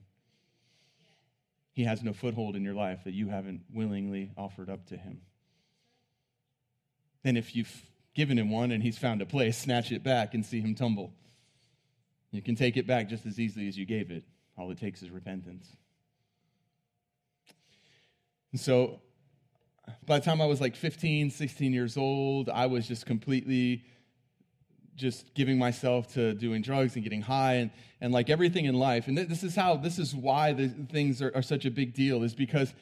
He 1.73 1.85
has 1.85 2.02
no 2.02 2.12
foothold 2.12 2.55
in 2.55 2.62
your 2.62 2.75
life 2.75 3.05
that 3.05 3.14
you 3.14 3.29
haven't 3.29 3.62
willingly 3.73 4.33
offered 4.37 4.69
up 4.69 4.87
to 4.87 4.97
him. 4.97 5.23
Then, 7.23 7.37
if 7.37 7.57
you've 7.57 7.73
given 8.14 8.38
him 8.38 8.50
one 8.50 8.73
and 8.73 8.83
he's 8.83 8.99
found 8.99 9.23
a 9.23 9.26
place, 9.26 9.57
snatch 9.57 9.91
it 9.91 10.02
back 10.02 10.35
and 10.35 10.45
see 10.45 10.61
him 10.61 10.75
tumble. 10.75 11.14
You 12.31 12.43
can 12.43 12.57
take 12.57 12.76
it 12.76 12.87
back 12.87 13.09
just 13.09 13.26
as 13.26 13.38
easily 13.38 13.69
as 13.69 13.76
you 13.76 13.87
gave 13.87 14.11
it. 14.11 14.25
All 14.59 14.71
it 14.71 14.79
takes 14.79 15.02
is 15.02 15.11
repentance. 15.11 15.67
And 18.50 18.61
so, 18.61 19.00
by 20.07 20.19
the 20.19 20.25
time 20.25 20.41
I 20.41 20.47
was 20.47 20.61
like 20.61 20.76
15, 20.76 21.31
16 21.31 21.73
years 21.73 21.97
old, 21.97 22.50
I 22.50 22.67
was 22.67 22.87
just 22.87 23.07
completely 23.07 23.85
just 24.96 25.34
giving 25.34 25.58
myself 25.58 26.12
to 26.14 26.34
doing 26.34 26.62
drugs 26.62 26.94
and 26.94 27.04
getting 27.04 27.22
high 27.22 27.54
and, 27.54 27.70
and 28.00 28.12
like 28.12 28.30
everything 28.30 28.66
in 28.66 28.75
life. 28.75 29.08
And 29.08 29.16
this 29.16 29.42
is 29.42 29.54
how, 29.54 29.76
this 29.76 29.99
is 29.99 30.14
why 30.14 30.52
the 30.52 30.68
things 30.68 31.22
are, 31.22 31.32
are 31.34 31.42
such 31.42 31.64
a 31.64 31.70
big 31.70 31.94
deal, 31.94 32.22
is 32.22 32.34
because 32.34 32.72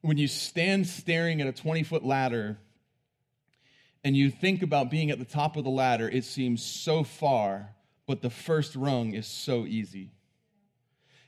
when 0.00 0.18
you 0.18 0.28
stand 0.28 0.86
staring 0.86 1.40
at 1.40 1.46
a 1.46 1.52
20 1.52 1.82
foot 1.82 2.04
ladder 2.04 2.58
and 4.04 4.16
you 4.16 4.30
think 4.30 4.62
about 4.62 4.90
being 4.90 5.10
at 5.10 5.18
the 5.18 5.24
top 5.24 5.56
of 5.56 5.64
the 5.64 5.70
ladder, 5.70 6.08
it 6.08 6.24
seems 6.24 6.64
so 6.64 7.02
far, 7.02 7.70
but 8.06 8.22
the 8.22 8.30
first 8.30 8.76
rung 8.76 9.14
is 9.14 9.26
so 9.26 9.66
easy. 9.66 10.10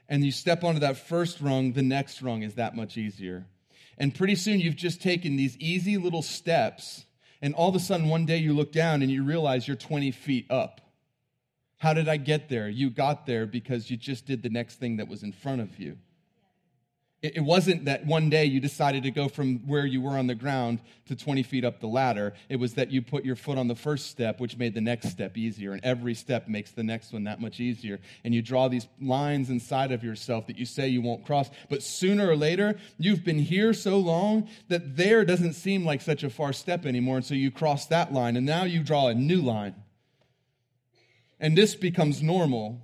And 0.08 0.24
you 0.24 0.32
step 0.32 0.64
onto 0.64 0.80
that 0.80 0.96
first 0.96 1.40
rung, 1.40 1.72
the 1.72 1.82
next 1.82 2.22
rung 2.22 2.42
is 2.42 2.54
that 2.54 2.74
much 2.74 2.96
easier. 2.96 3.46
And 3.98 4.14
pretty 4.14 4.36
soon 4.36 4.60
you've 4.60 4.76
just 4.76 5.02
taken 5.02 5.36
these 5.36 5.56
easy 5.58 5.98
little 5.98 6.22
steps, 6.22 7.04
and 7.40 7.54
all 7.54 7.68
of 7.68 7.74
a 7.74 7.80
sudden 7.80 8.08
one 8.08 8.26
day 8.26 8.38
you 8.38 8.52
look 8.52 8.72
down 8.72 9.02
and 9.02 9.10
you 9.10 9.24
realize 9.24 9.66
you're 9.66 9.76
20 9.76 10.10
feet 10.10 10.46
up. 10.50 10.80
How 11.78 11.94
did 11.94 12.08
I 12.08 12.16
get 12.16 12.48
there? 12.48 12.68
You 12.68 12.90
got 12.90 13.26
there 13.26 13.46
because 13.46 13.90
you 13.90 13.96
just 13.96 14.26
did 14.26 14.42
the 14.42 14.50
next 14.50 14.80
thing 14.80 14.96
that 14.96 15.08
was 15.08 15.22
in 15.22 15.32
front 15.32 15.60
of 15.60 15.78
you. 15.78 15.96
It 17.20 17.42
wasn't 17.42 17.86
that 17.86 18.06
one 18.06 18.30
day 18.30 18.44
you 18.44 18.60
decided 18.60 19.02
to 19.02 19.10
go 19.10 19.26
from 19.26 19.66
where 19.66 19.84
you 19.84 20.00
were 20.00 20.16
on 20.16 20.28
the 20.28 20.36
ground 20.36 20.78
to 21.06 21.16
20 21.16 21.42
feet 21.42 21.64
up 21.64 21.80
the 21.80 21.88
ladder. 21.88 22.32
It 22.48 22.56
was 22.60 22.74
that 22.74 22.92
you 22.92 23.02
put 23.02 23.24
your 23.24 23.34
foot 23.34 23.58
on 23.58 23.66
the 23.66 23.74
first 23.74 24.06
step, 24.06 24.38
which 24.38 24.56
made 24.56 24.72
the 24.72 24.80
next 24.80 25.08
step 25.08 25.36
easier. 25.36 25.72
And 25.72 25.84
every 25.84 26.14
step 26.14 26.46
makes 26.46 26.70
the 26.70 26.84
next 26.84 27.12
one 27.12 27.24
that 27.24 27.40
much 27.40 27.58
easier. 27.58 27.98
And 28.22 28.32
you 28.32 28.40
draw 28.40 28.68
these 28.68 28.86
lines 29.00 29.50
inside 29.50 29.90
of 29.90 30.04
yourself 30.04 30.46
that 30.46 30.58
you 30.58 30.64
say 30.64 30.86
you 30.86 31.02
won't 31.02 31.26
cross. 31.26 31.50
But 31.68 31.82
sooner 31.82 32.30
or 32.30 32.36
later, 32.36 32.78
you've 32.98 33.24
been 33.24 33.40
here 33.40 33.74
so 33.74 33.98
long 33.98 34.48
that 34.68 34.96
there 34.96 35.24
doesn't 35.24 35.54
seem 35.54 35.84
like 35.84 36.00
such 36.00 36.22
a 36.22 36.30
far 36.30 36.52
step 36.52 36.86
anymore. 36.86 37.16
And 37.16 37.26
so 37.26 37.34
you 37.34 37.50
cross 37.50 37.86
that 37.86 38.12
line. 38.12 38.36
And 38.36 38.46
now 38.46 38.62
you 38.62 38.84
draw 38.84 39.08
a 39.08 39.14
new 39.14 39.40
line. 39.40 39.74
And 41.40 41.58
this 41.58 41.74
becomes 41.74 42.22
normal. 42.22 42.80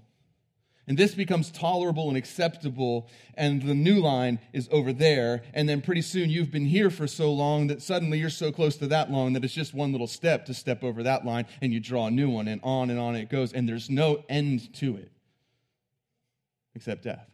And 0.87 0.99
this 0.99 1.15
becomes 1.15 1.51
tolerable 1.51 2.09
and 2.09 2.17
acceptable, 2.17 3.09
and 3.35 3.63
the 3.63 3.75
new 3.75 4.01
line 4.01 4.39
is 4.53 4.69
over 4.71 4.93
there. 4.93 5.43
And 5.55 5.67
then 5.67 5.81
pretty 5.81 6.03
soon 6.03 6.29
you've 6.29 6.51
been 6.51 6.67
here 6.67 6.91
for 6.91 7.07
so 7.07 7.33
long 7.33 7.69
that 7.69 7.81
suddenly 7.81 8.19
you're 8.19 8.29
so 8.29 8.53
close 8.53 8.77
to 8.77 8.87
that 8.89 9.11
line 9.11 9.33
that 9.33 9.45
it's 9.45 9.55
just 9.55 9.73
one 9.73 9.93
little 9.93 10.07
step 10.07 10.45
to 10.47 10.55
step 10.55 10.85
over 10.85 11.03
that 11.03 11.25
line, 11.25 11.47
and 11.63 11.73
you 11.73 11.81
draw 11.81 12.09
a 12.09 12.11
new 12.11 12.29
one, 12.29 12.49
and 12.49 12.61
on 12.63 12.91
and 12.91 12.99
on 12.99 13.17
it 13.17 13.31
goes. 13.31 13.53
And 13.53 13.67
there's 13.67 13.89
no 13.89 14.25
end 14.29 14.75
to 14.75 14.97
it 14.97 15.11
except 16.75 17.05
death. 17.05 17.31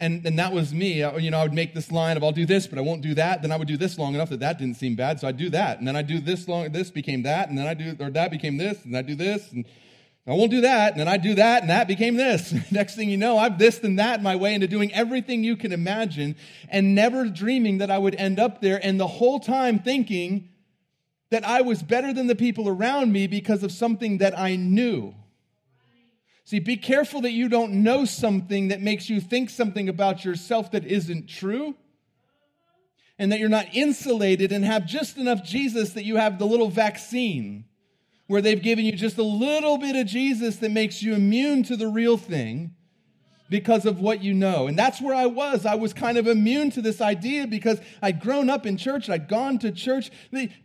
And, 0.00 0.24
and 0.24 0.38
that 0.38 0.52
was 0.52 0.72
me. 0.72 1.04
You 1.20 1.30
know, 1.30 1.38
I 1.38 1.42
would 1.42 1.52
make 1.52 1.74
this 1.74 1.90
line 1.90 2.16
of 2.16 2.22
I'll 2.22 2.32
do 2.32 2.46
this, 2.46 2.66
but 2.66 2.78
I 2.78 2.82
won't 2.82 3.02
do 3.02 3.14
that. 3.14 3.42
Then 3.42 3.50
I 3.50 3.56
would 3.56 3.68
do 3.68 3.76
this 3.76 3.98
long 3.98 4.14
enough 4.14 4.30
that 4.30 4.40
that 4.40 4.56
didn't 4.56 4.76
seem 4.76 4.94
bad, 4.94 5.18
so 5.18 5.26
I'd 5.26 5.36
do 5.36 5.50
that. 5.50 5.78
And 5.78 5.88
then 5.88 5.96
I 5.96 6.02
do 6.02 6.20
this 6.20 6.46
long, 6.46 6.70
this 6.70 6.90
became 6.90 7.24
that, 7.24 7.48
and 7.48 7.58
then 7.58 7.66
I 7.66 7.74
do, 7.74 7.96
or 7.98 8.08
that 8.10 8.30
became 8.30 8.56
this, 8.56 8.84
and 8.84 8.96
I 8.96 9.02
do 9.02 9.16
this, 9.16 9.50
and 9.50 9.66
I 10.28 10.32
won't 10.32 10.50
do 10.50 10.60
that, 10.60 10.92
and 10.92 11.00
then 11.00 11.08
I 11.08 11.16
do 11.16 11.34
that, 11.36 11.62
and 11.62 11.70
that 11.70 11.88
became 11.88 12.16
this. 12.16 12.54
Next 12.70 12.96
thing 12.96 13.08
you 13.08 13.16
know, 13.16 13.38
I've 13.38 13.58
this 13.58 13.82
and 13.82 13.98
that 13.98 14.22
my 14.22 14.36
way 14.36 14.52
into 14.52 14.66
doing 14.66 14.92
everything 14.92 15.42
you 15.42 15.56
can 15.56 15.72
imagine, 15.72 16.36
and 16.68 16.94
never 16.94 17.24
dreaming 17.30 17.78
that 17.78 17.90
I 17.90 17.96
would 17.96 18.14
end 18.14 18.38
up 18.38 18.60
there, 18.60 18.78
and 18.82 19.00
the 19.00 19.06
whole 19.06 19.40
time 19.40 19.78
thinking 19.78 20.50
that 21.30 21.44
I 21.44 21.62
was 21.62 21.82
better 21.82 22.12
than 22.12 22.26
the 22.26 22.36
people 22.36 22.68
around 22.68 23.10
me 23.10 23.26
because 23.26 23.62
of 23.62 23.72
something 23.72 24.18
that 24.18 24.38
I 24.38 24.56
knew. 24.56 25.14
See, 26.44 26.58
be 26.58 26.76
careful 26.76 27.22
that 27.22 27.32
you 27.32 27.48
don't 27.48 27.82
know 27.82 28.04
something 28.04 28.68
that 28.68 28.82
makes 28.82 29.08
you 29.08 29.20
think 29.20 29.48
something 29.48 29.88
about 29.88 30.24
yourself 30.24 30.72
that 30.72 30.84
isn't 30.84 31.28
true. 31.28 31.74
And 33.18 33.32
that 33.32 33.40
you're 33.40 33.48
not 33.48 33.74
insulated 33.74 34.52
and 34.52 34.64
have 34.64 34.86
just 34.86 35.18
enough 35.18 35.42
Jesus 35.42 35.94
that 35.94 36.04
you 36.04 36.16
have 36.16 36.38
the 36.38 36.46
little 36.46 36.70
vaccine 36.70 37.67
where 38.28 38.40
they've 38.40 38.62
given 38.62 38.84
you 38.84 38.92
just 38.92 39.18
a 39.18 39.22
little 39.22 39.78
bit 39.78 39.96
of 39.96 40.06
Jesus 40.06 40.56
that 40.56 40.70
makes 40.70 41.02
you 41.02 41.14
immune 41.14 41.64
to 41.64 41.76
the 41.76 41.88
real 41.88 42.16
thing 42.16 42.74
because 43.50 43.86
of 43.86 44.00
what 44.00 44.22
you 44.22 44.34
know. 44.34 44.66
And 44.66 44.78
that's 44.78 45.00
where 45.00 45.14
I 45.14 45.26
was. 45.26 45.64
I 45.64 45.74
was 45.74 45.94
kind 45.94 46.18
of 46.18 46.26
immune 46.26 46.70
to 46.72 46.82
this 46.82 47.00
idea 47.00 47.46
because 47.46 47.80
I'd 48.02 48.20
grown 48.20 48.50
up 48.50 48.66
in 48.66 48.76
church, 48.76 49.08
I'd 49.08 49.28
gone 49.28 49.58
to 49.60 49.72
church. 49.72 50.10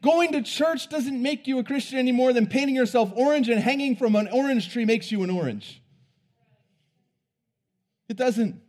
Going 0.02 0.34
to 0.34 0.42
church 0.42 0.90
doesn't 0.90 1.22
make 1.22 1.48
you 1.48 1.58
a 1.58 1.64
Christian 1.64 1.98
any 1.98 2.12
more 2.12 2.34
than 2.34 2.48
painting 2.48 2.76
yourself 2.76 3.12
orange 3.16 3.48
and 3.48 3.60
hanging 3.60 3.96
from 3.96 4.18
an 4.18 4.28
orange 4.28 4.72
tree 4.72 4.86
makes 4.86 5.12
you 5.12 5.24
an 5.24 5.30
orange. 5.30 5.82
It 8.10 8.18
doesn't. 8.18 8.62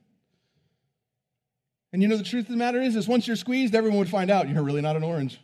And 1.92 2.00
you 2.00 2.08
know 2.08 2.16
the 2.16 2.24
truth 2.24 2.44
of 2.44 2.50
the 2.52 2.56
matter 2.56 2.80
is, 2.80 2.94
is 2.94 3.08
once 3.08 3.26
you're 3.26 3.36
squeezed, 3.36 3.74
everyone 3.74 3.98
would 3.98 4.08
find 4.08 4.30
out 4.30 4.48
you're 4.48 4.62
really 4.62 4.80
not 4.80 4.94
an 4.94 5.02
orange. 5.02 5.40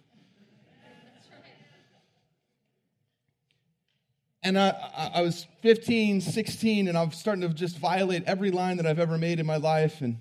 And 4.43 4.59
I, 4.59 5.11
I 5.15 5.21
was 5.21 5.47
15, 5.61 6.23
16, 6.23 6.89
and 6.89 6.97
I'm 6.97 7.13
starting 7.13 7.43
to 7.43 7.49
just 7.51 7.79
violate 7.79 8.25
every 8.27 8.51
line 8.51 8.79
that 8.79 8.87
I've 8.87 8.99
ever 8.99 9.19
made 9.19 9.39
in 9.39 9.47
my 9.47 9.57
life. 9.57 10.01
And 10.01 10.19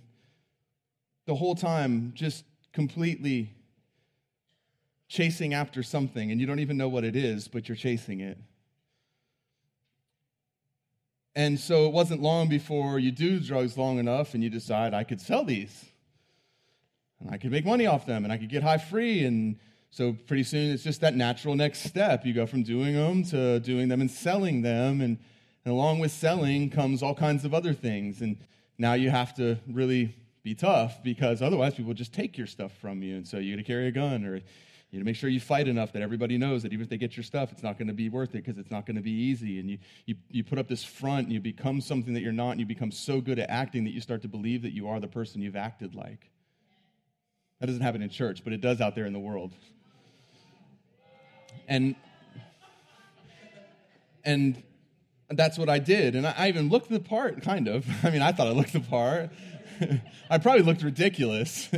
the 1.26 1.36
whole 1.36 1.56
time, 1.56 2.12
just 2.16 2.44
completely 2.74 3.54
chasing 5.08 5.54
after 5.54 5.84
something. 5.84 6.32
And 6.32 6.42
you 6.42 6.48
don't 6.48 6.60
even 6.60 6.76
know 6.76 6.90
what 6.90 7.04
it 7.06 7.16
is, 7.16 7.48
but 7.48 7.70
you're 7.70 7.78
chasing 7.78 8.20
it. 8.20 8.38
And 11.36 11.58
so 11.58 11.86
it 11.86 11.94
wasn't 11.94 12.22
long 12.22 12.50
before 12.50 13.00
you 13.00 13.12
do 13.12 13.40
drugs 13.40 13.78
long 13.78 13.98
enough 13.98 14.34
and 14.34 14.44
you 14.44 14.50
decide, 14.50 14.94
I 14.94 15.06
could 15.06 15.22
sell 15.22 15.46
these. 15.46 15.86
And 17.20 17.30
I 17.32 17.38
could 17.38 17.52
make 17.52 17.66
money 17.66 17.86
off 17.86 18.06
them 18.06 18.26
and 18.26 18.34
I 18.34 18.38
could 18.38 18.50
get 18.50 18.64
high 18.64 18.78
free 18.78 19.24
and 19.24 19.58
so 19.92 20.16
pretty 20.28 20.44
soon 20.44 20.72
it's 20.72 20.84
just 20.84 21.02
that 21.02 21.16
natural 21.16 21.56
next 21.56 21.84
step. 21.84 22.26
You 22.26 22.34
go 22.34 22.46
from 22.46 22.64
doing 22.64 22.94
them 22.94 23.24
to 23.26 23.60
doing 23.60 23.88
them 23.88 24.02
and 24.02 24.10
selling 24.10 24.62
them. 24.62 25.02
And, 25.02 25.18
and 25.66 25.74
along 25.74 26.00
with 26.00 26.12
selling 26.12 26.70
comes 26.70 27.02
all 27.02 27.16
kinds 27.16 27.44
of 27.44 27.54
other 27.54 27.74
things. 27.74 28.22
And 28.22 28.38
now 28.78 28.94
you 28.94 29.10
have 29.10 29.34
to 29.36 29.58
really 29.68 30.16
be 30.44 30.56
tough 30.56 31.04
because 31.04 31.42
otherwise 31.42 31.74
people 31.74 31.94
just 31.94 32.14
take 32.14 32.38
your 32.38 32.48
stuff 32.48 32.72
from 32.80 33.02
you. 33.02 33.18
And 33.18 33.28
so 33.28 33.38
you 33.38 33.56
got 33.56 33.62
to 33.62 33.68
carry 33.68 33.88
a 33.88 33.92
gun 33.92 34.26
or 34.26 34.36
you 34.36 34.98
got 34.98 35.00
to 35.00 35.06
make 35.06 35.16
sure 35.16 35.30
you 35.30 35.40
fight 35.40 35.68
enough 35.68 35.92
that 35.94 36.02
everybody 36.02 36.38
knows 36.38 36.64
that 36.64 36.72
even 36.72 36.84
if 36.84 36.90
they 36.90 36.98
get 36.98 37.18
your 37.18 37.24
stuff, 37.24 37.52
it's 37.52 37.64
not 37.64 37.78
going 37.78 37.88
to 37.88 37.94
be 37.94 38.10
worth 38.10 38.30
it 38.30 38.44
because 38.46 38.58
it's 38.58 38.72
not 38.72 38.86
going 38.86 38.96
to 38.96 39.04
be 39.04 39.12
easy. 39.12 39.60
And 39.60 39.70
you, 39.70 39.78
you, 40.06 40.16
you 40.30 40.44
put 40.44 40.58
up 40.60 40.68
this 40.68 40.84
front 40.84 41.26
and 41.26 41.34
you 41.34 41.40
become 41.40 41.82
something 41.82 42.14
that 42.14 42.22
you're 42.22 42.32
not, 42.32 42.52
and 42.52 42.60
you 42.60 42.66
become 42.66 42.92
so 42.92 43.22
good 43.22 43.38
at 43.38 43.50
acting 43.50 43.84
that 43.84 43.92
you 43.92 44.02
start 44.02 44.22
to 44.24 44.28
believe 44.28 44.62
that 44.64 44.74
you 44.74 44.88
are 44.88 45.00
the 45.00 45.08
person 45.08 45.42
you've 45.42 45.56
acted 45.56 45.94
like. 45.94 46.32
That 47.60 47.68
doesn't 47.68 47.82
happen 47.82 48.02
in 48.02 48.10
church, 48.10 48.44
but 48.44 48.54
it 48.54 48.62
does 48.62 48.82
out 48.82 48.96
there 48.96 49.06
in 49.06 49.14
the 49.14 49.20
world. 49.20 49.54
And 51.70 51.96
and 54.26 54.62
that's 55.30 55.58
what 55.58 55.70
I 55.70 55.80
did. 55.80 56.16
And 56.16 56.26
I, 56.28 56.34
I 56.38 56.48
even 56.50 56.70
looked 56.70 56.90
the 56.90 57.00
part, 57.00 57.42
kind 57.42 57.68
of. 57.68 57.88
I 58.04 58.10
mean, 58.10 58.22
I 58.22 58.32
thought 58.32 58.48
I 58.48 58.52
looked 58.52 58.74
the 58.74 58.80
part. 58.80 59.30
I 60.30 60.38
probably 60.38 60.64
looked 60.64 60.84
ridiculous. 60.84 61.70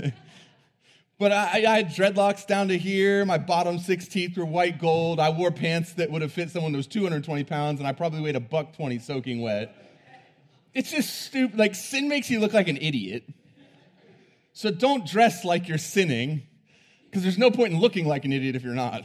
but 1.20 1.32
I, 1.32 1.66
I, 1.66 1.78
had 1.78 1.90
dreadlocks 1.90 2.48
down 2.48 2.70
to 2.70 2.78
here. 2.78 3.26
My 3.26 3.38
bottom 3.38 3.78
six 3.80 4.08
teeth 4.08 4.38
were 4.38 4.46
white 4.46 4.80
gold. 4.80 5.20
I 5.20 5.30
wore 5.30 5.52
pants 5.52 5.94
that 5.94 6.10
would 6.10 6.22
have 6.22 6.32
fit 6.32 6.50
someone 6.50 6.72
who 6.72 6.78
was 6.78 6.88
220 6.88 7.44
pounds, 7.44 7.80
and 7.80 7.88
I 7.88 7.92
probably 7.92 8.22
weighed 8.22 8.36
a 8.36 8.40
buck 8.40 8.76
20 8.76 9.00
soaking 9.00 9.42
wet. 9.42 9.76
It's 10.74 10.92
just 10.92 11.22
stupid. 11.22 11.60
Like, 11.60 11.76
sin 11.76 12.08
makes 12.08 12.30
you 12.30 12.40
look 12.40 12.54
like 12.54 12.70
an 12.70 12.78
idiot. 12.78 13.24
So 14.54 14.72
don't 14.72 15.06
dress 15.06 15.46
like 15.46 15.68
you're 15.68 15.78
sinning, 15.78 16.44
because 17.06 17.24
there's 17.24 17.38
no 17.38 17.52
point 17.52 17.74
in 17.74 17.80
looking 17.80 18.08
like 18.08 18.26
an 18.26 18.34
idiot 18.34 18.56
if 18.56 18.64
you're 18.64 18.74
not. 18.74 19.04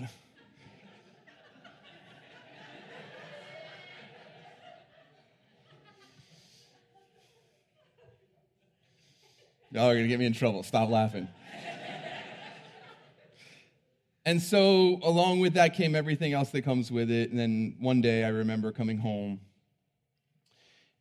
Y'all 9.77 9.91
are 9.91 9.93
going 9.93 10.05
to 10.05 10.09
get 10.09 10.19
me 10.19 10.25
in 10.25 10.33
trouble. 10.33 10.63
Stop 10.63 10.89
laughing. 10.89 11.29
and 14.25 14.41
so, 14.41 14.99
along 15.03 15.41
with 15.41 15.53
that 15.53 15.75
came 15.75 15.95
everything 15.95 16.33
else 16.33 16.49
that 16.53 16.63
comes 16.63 16.91
with 16.91 17.11
it. 17.11 17.29
And 17.29 17.39
then 17.39 17.77
one 17.79 18.01
day 18.01 18.25
I 18.25 18.29
remember 18.29 18.73
coming 18.73 18.97
home, 18.97 19.39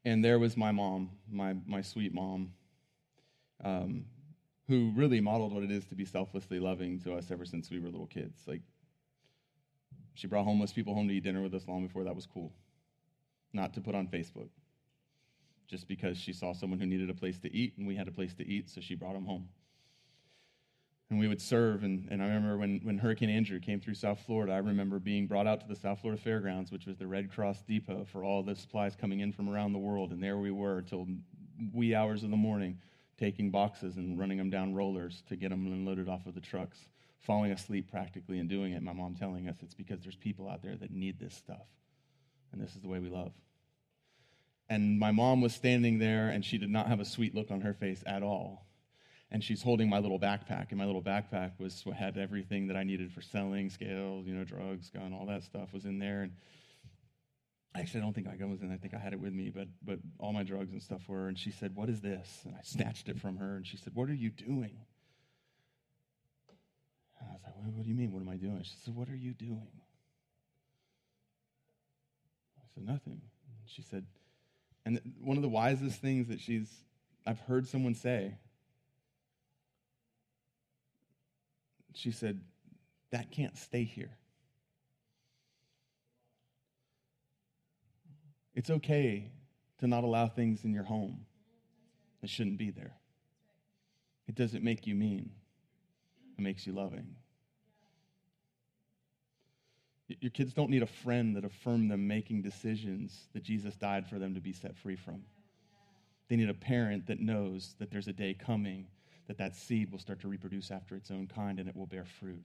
and 0.03 0.21
there 0.21 0.39
was 0.39 0.57
my 0.57 0.73
mom, 0.73 1.11
my, 1.31 1.55
my 1.65 1.81
sweet 1.81 2.13
mom. 2.13 2.51
Um, 3.63 4.07
who 4.67 4.91
really 4.93 5.21
modeled 5.21 5.53
what 5.53 5.63
it 5.63 5.71
is 5.71 5.85
to 5.85 5.95
be 5.95 6.03
selflessly 6.03 6.59
loving 6.59 6.99
to 6.99 7.13
us 7.13 7.31
ever 7.31 7.45
since 7.45 7.69
we 7.69 7.79
were 7.79 7.87
little 7.87 8.07
kids. 8.07 8.41
Like, 8.45 8.61
she 10.15 10.27
brought 10.27 10.43
homeless 10.43 10.73
people 10.73 10.93
home 10.93 11.07
to 11.07 11.13
eat 11.13 11.23
dinner 11.23 11.41
with 11.41 11.53
us 11.53 11.65
long 11.65 11.87
before 11.87 12.03
that 12.03 12.15
was 12.15 12.25
cool, 12.25 12.51
not 13.53 13.73
to 13.75 13.79
put 13.79 13.95
on 13.95 14.07
Facebook. 14.07 14.49
Just 15.67 15.87
because 15.87 16.17
she 16.17 16.33
saw 16.33 16.53
someone 16.53 16.79
who 16.79 16.85
needed 16.85 17.09
a 17.09 17.13
place 17.13 17.39
to 17.39 17.53
eat 17.53 17.73
and 17.77 17.87
we 17.87 17.95
had 17.95 18.07
a 18.07 18.11
place 18.11 18.33
to 18.35 18.47
eat, 18.47 18.69
so 18.69 18.81
she 18.81 18.95
brought 18.95 19.13
them 19.13 19.25
home. 19.25 19.49
And 21.09 21.19
we 21.19 21.27
would 21.27 21.41
serve. 21.41 21.83
And, 21.83 22.07
and 22.09 22.21
I 22.21 22.25
remember 22.25 22.57
when, 22.57 22.79
when 22.83 22.97
Hurricane 22.97 23.29
Andrew 23.29 23.59
came 23.59 23.79
through 23.79 23.93
South 23.93 24.19
Florida, 24.25 24.53
I 24.53 24.57
remember 24.57 24.99
being 24.99 25.27
brought 25.27 25.47
out 25.47 25.61
to 25.61 25.67
the 25.67 25.75
South 25.75 26.01
Florida 26.01 26.21
Fairgrounds, 26.21 26.71
which 26.71 26.85
was 26.85 26.97
the 26.97 27.07
Red 27.07 27.31
Cross 27.31 27.63
depot 27.67 28.05
for 28.11 28.23
all 28.23 28.41
the 28.41 28.55
supplies 28.55 28.95
coming 28.95 29.19
in 29.19 29.31
from 29.31 29.49
around 29.49 29.73
the 29.73 29.79
world. 29.79 30.11
And 30.11 30.21
there 30.21 30.37
we 30.37 30.51
were 30.51 30.81
till 30.81 31.07
wee 31.73 31.93
hours 31.95 32.23
of 32.23 32.31
the 32.31 32.37
morning 32.37 32.79
taking 33.17 33.49
boxes 33.49 33.97
and 33.97 34.19
running 34.19 34.37
them 34.37 34.49
down 34.49 34.73
rollers 34.73 35.23
to 35.29 35.35
get 35.35 35.49
them 35.49 35.65
unloaded 35.67 36.09
off 36.09 36.25
of 36.25 36.35
the 36.35 36.41
trucks, 36.41 36.89
falling 37.19 37.51
asleep 37.51 37.89
practically 37.89 38.39
and 38.39 38.49
doing 38.49 38.73
it. 38.73 38.83
My 38.83 38.93
mom 38.93 39.15
telling 39.15 39.47
us 39.47 39.57
it's 39.61 39.73
because 39.73 40.01
there's 40.01 40.17
people 40.17 40.49
out 40.49 40.61
there 40.61 40.75
that 40.75 40.91
need 40.91 41.19
this 41.19 41.33
stuff. 41.33 41.67
And 42.51 42.61
this 42.61 42.75
is 42.75 42.81
the 42.81 42.87
way 42.87 42.99
we 42.99 43.09
love. 43.09 43.31
And 44.67 44.99
my 44.99 45.11
mom 45.11 45.41
was 45.41 45.53
standing 45.53 45.99
there, 45.99 46.29
and 46.29 46.43
she 46.43 46.57
did 46.57 46.69
not 46.69 46.87
have 46.87 46.99
a 46.99 47.05
sweet 47.05 47.35
look 47.35 47.51
on 47.51 47.61
her 47.61 47.73
face 47.73 48.03
at 48.05 48.23
all. 48.23 48.65
And 49.31 49.43
she's 49.43 49.61
holding 49.61 49.89
my 49.89 49.99
little 49.99 50.19
backpack, 50.19 50.67
and 50.69 50.77
my 50.77 50.85
little 50.85 51.03
backpack 51.03 51.51
was 51.59 51.83
had 51.95 52.17
everything 52.17 52.67
that 52.67 52.77
I 52.77 52.83
needed 52.83 53.11
for 53.11 53.21
selling, 53.21 53.69
scales, 53.69 54.25
you 54.27 54.33
know, 54.33 54.43
drugs, 54.43 54.89
gun, 54.89 55.13
all 55.13 55.25
that 55.27 55.43
stuff 55.43 55.73
was 55.73 55.85
in 55.85 55.99
there. 55.99 56.23
And 56.23 56.31
Actually, 57.75 57.99
I 57.99 58.03
don't 58.03 58.13
think 58.13 58.27
my 58.27 58.35
gun 58.35 58.49
was 58.49 58.61
in. 58.61 58.71
I 58.71 58.77
think 58.77 58.93
I 58.93 58.97
had 58.97 59.11
it 59.11 59.19
with 59.19 59.33
me, 59.33 59.49
but 59.49 59.67
but 59.83 59.99
all 60.17 60.31
my 60.31 60.43
drugs 60.43 60.71
and 60.71 60.81
stuff 60.81 61.09
were. 61.09 61.27
And 61.27 61.37
she 61.37 61.51
said, 61.51 61.75
"What 61.75 61.89
is 61.89 61.99
this?" 61.99 62.43
And 62.45 62.55
I 62.55 62.61
snatched 62.63 63.09
it 63.09 63.19
from 63.19 63.35
her, 63.37 63.57
and 63.57 63.67
she 63.67 63.75
said, 63.75 63.93
"What 63.93 64.09
are 64.09 64.13
you 64.13 64.29
doing?" 64.29 64.77
And 67.19 67.29
I 67.29 67.33
was 67.33 67.41
like, 67.43 67.53
"What 67.55 67.83
do 67.83 67.89
you 67.89 67.95
mean? 67.95 68.13
What 68.13 68.21
am 68.21 68.29
I 68.29 68.37
doing?" 68.37 68.63
She 68.63 68.77
said, 68.77 68.95
"What 68.95 69.09
are 69.09 69.15
you 69.15 69.33
doing?" 69.33 69.81
I 72.57 72.63
said, 72.73 72.85
"Nothing." 72.85 73.21
And 73.59 73.69
she 73.69 73.81
said, 73.81 74.05
and 74.85 74.99
one 75.19 75.37
of 75.37 75.43
the 75.43 75.49
wisest 75.49 75.99
things 75.99 76.27
that 76.27 76.39
she's 76.39 76.69
I've 77.25 77.39
heard 77.39 77.67
someone 77.67 77.95
say. 77.95 78.37
She 81.93 82.11
said, 82.11 82.41
"That 83.11 83.31
can't 83.31 83.57
stay 83.57 83.83
here." 83.83 84.17
It's 88.53 88.69
okay 88.69 89.31
to 89.79 89.87
not 89.87 90.03
allow 90.03 90.27
things 90.27 90.63
in 90.63 90.73
your 90.73 90.83
home 90.83 91.25
that 92.21 92.29
shouldn't 92.29 92.57
be 92.57 92.69
there. 92.69 92.95
It 94.27 94.35
doesn't 94.35 94.63
make 94.63 94.87
you 94.87 94.95
mean, 94.95 95.31
it 96.37 96.41
makes 96.41 96.65
you 96.65 96.73
loving. 96.73 97.15
Your 100.07 100.31
kids 100.31 100.53
don't 100.53 100.69
need 100.69 100.83
a 100.83 100.87
friend 100.87 101.35
that 101.35 101.45
affirm 101.45 101.87
them 101.87 102.07
making 102.07 102.43
decisions 102.43 103.27
that 103.33 103.43
Jesus 103.43 103.75
died 103.75 104.07
for 104.07 104.19
them 104.19 104.35
to 104.35 104.41
be 104.41 104.53
set 104.53 104.77
free 104.77 104.95
from. 104.95 105.23
They 106.29 106.35
need 106.35 106.49
a 106.49 106.53
parent 106.53 107.07
that 107.07 107.19
knows 107.19 107.75
that 107.79 107.91
there's 107.91 108.07
a 108.07 108.13
day 108.13 108.33
coming 108.33 108.87
that 109.27 109.37
that 109.39 109.55
seed 109.55 109.91
will 109.91 109.99
start 109.99 110.19
to 110.21 110.27
reproduce 110.27 110.69
after 110.69 110.95
its 110.95 111.09
own 111.09 111.27
kind 111.27 111.59
and 111.59 111.67
it 111.67 111.75
will 111.75 111.87
bear 111.87 112.05
fruit. 112.05 112.43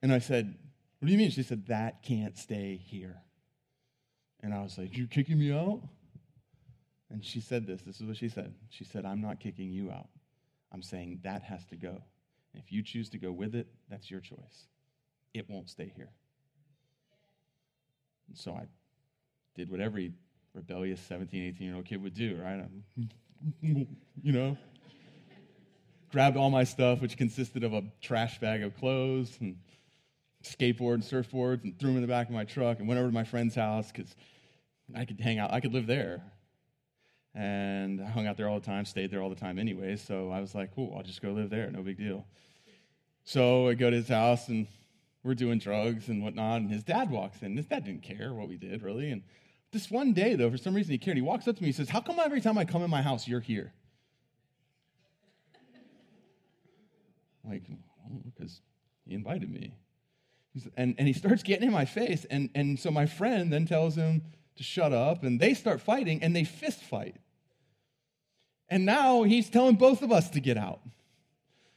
And 0.00 0.12
I 0.12 0.18
said, 0.18 0.54
What 0.98 1.06
do 1.06 1.12
you 1.12 1.18
mean? 1.18 1.30
She 1.30 1.42
said, 1.42 1.66
That 1.66 2.02
can't 2.02 2.36
stay 2.36 2.80
here. 2.82 3.16
And 4.40 4.54
I 4.54 4.62
was 4.62 4.78
like, 4.78 4.96
You're 4.96 5.06
kicking 5.06 5.38
me 5.38 5.52
out? 5.52 5.82
And 7.10 7.22
she 7.22 7.40
said 7.40 7.66
this. 7.66 7.82
This 7.82 8.00
is 8.00 8.06
what 8.06 8.16
she 8.16 8.30
said. 8.30 8.54
She 8.70 8.84
said, 8.84 9.04
I'm 9.04 9.20
not 9.20 9.38
kicking 9.38 9.70
you 9.70 9.90
out. 9.90 10.08
I'm 10.72 10.82
saying 10.82 11.20
that 11.24 11.42
has 11.42 11.64
to 11.66 11.76
go. 11.76 12.02
And 12.54 12.62
if 12.62 12.72
you 12.72 12.82
choose 12.82 13.10
to 13.10 13.18
go 13.18 13.30
with 13.30 13.54
it, 13.54 13.66
that's 13.90 14.10
your 14.10 14.20
choice. 14.20 14.66
It 15.34 15.48
won't 15.48 15.70
stay 15.70 15.92
here. 15.96 16.10
And 18.28 18.36
so 18.36 18.52
I 18.52 18.66
did 19.54 19.70
what 19.70 19.80
every 19.80 20.12
rebellious 20.54 21.00
17, 21.00 21.42
18 21.54 21.66
year 21.66 21.76
old 21.76 21.84
kid 21.84 22.02
would 22.02 22.14
do, 22.14 22.38
right? 22.42 22.64
you 23.62 23.86
know, 24.32 24.56
grabbed 26.10 26.36
all 26.36 26.50
my 26.50 26.64
stuff, 26.64 27.00
which 27.00 27.16
consisted 27.16 27.64
of 27.64 27.72
a 27.72 27.82
trash 28.00 28.38
bag 28.38 28.62
of 28.62 28.76
clothes 28.76 29.36
and 29.40 29.56
skateboard 30.44 30.94
and 30.94 31.02
surfboards, 31.02 31.64
and 31.64 31.78
threw 31.78 31.88
them 31.88 31.96
in 31.96 32.02
the 32.02 32.08
back 32.08 32.28
of 32.28 32.34
my 32.34 32.44
truck 32.44 32.78
and 32.78 32.88
went 32.88 32.98
over 32.98 33.08
to 33.08 33.14
my 33.14 33.24
friend's 33.24 33.54
house 33.54 33.90
because 33.90 34.14
I 34.94 35.04
could 35.04 35.20
hang 35.20 35.38
out, 35.38 35.52
I 35.52 35.60
could 35.60 35.72
live 35.72 35.86
there. 35.86 36.22
And 37.34 38.02
I 38.02 38.06
hung 38.06 38.26
out 38.26 38.36
there 38.36 38.48
all 38.48 38.60
the 38.60 38.66
time, 38.66 38.84
stayed 38.84 39.10
there 39.10 39.22
all 39.22 39.30
the 39.30 39.36
time 39.36 39.58
anyway. 39.58 39.96
So 39.96 40.30
I 40.30 40.40
was 40.40 40.54
like, 40.54 40.74
cool, 40.74 40.94
I'll 40.94 41.02
just 41.02 41.22
go 41.22 41.30
live 41.30 41.48
there, 41.48 41.70
no 41.70 41.80
big 41.80 41.96
deal. 41.96 42.26
So 43.24 43.68
I 43.68 43.74
go 43.74 43.88
to 43.88 43.96
his 43.96 44.08
house 44.08 44.48
and 44.48 44.66
we're 45.24 45.34
doing 45.34 45.58
drugs 45.58 46.08
and 46.08 46.22
whatnot. 46.22 46.62
And 46.62 46.70
his 46.70 46.82
dad 46.82 47.10
walks 47.10 47.42
in. 47.42 47.56
His 47.56 47.66
dad 47.66 47.84
didn't 47.84 48.02
care 48.02 48.32
what 48.32 48.48
we 48.48 48.56
did, 48.56 48.82
really. 48.82 49.10
And 49.10 49.22
this 49.72 49.90
one 49.90 50.12
day, 50.12 50.34
though, 50.34 50.50
for 50.50 50.58
some 50.58 50.74
reason 50.74 50.92
he 50.92 50.98
cared. 50.98 51.16
He 51.16 51.22
walks 51.22 51.48
up 51.48 51.56
to 51.56 51.62
me 51.62 51.68
and 51.68 51.76
says, 51.76 51.88
How 51.88 52.00
come 52.00 52.18
every 52.18 52.40
time 52.40 52.58
I 52.58 52.64
come 52.64 52.82
in 52.82 52.90
my 52.90 53.02
house, 53.02 53.28
you're 53.28 53.40
here? 53.40 53.72
like, 57.48 57.62
because 58.24 58.60
he 59.06 59.14
invited 59.14 59.50
me. 59.50 59.74
And, 60.76 60.94
and 60.98 61.06
he 61.08 61.14
starts 61.14 61.42
getting 61.42 61.68
in 61.68 61.72
my 61.72 61.86
face. 61.86 62.26
And, 62.30 62.50
and 62.54 62.78
so 62.78 62.90
my 62.90 63.06
friend 63.06 63.52
then 63.52 63.64
tells 63.64 63.96
him, 63.96 64.22
to 64.56 64.62
shut 64.62 64.92
up, 64.92 65.22
and 65.22 65.40
they 65.40 65.54
start 65.54 65.80
fighting 65.80 66.22
and 66.22 66.34
they 66.34 66.44
fist 66.44 66.82
fight. 66.82 67.16
And 68.68 68.86
now 68.86 69.22
he's 69.22 69.50
telling 69.50 69.76
both 69.76 70.02
of 70.02 70.12
us 70.12 70.30
to 70.30 70.40
get 70.40 70.56
out. 70.56 70.80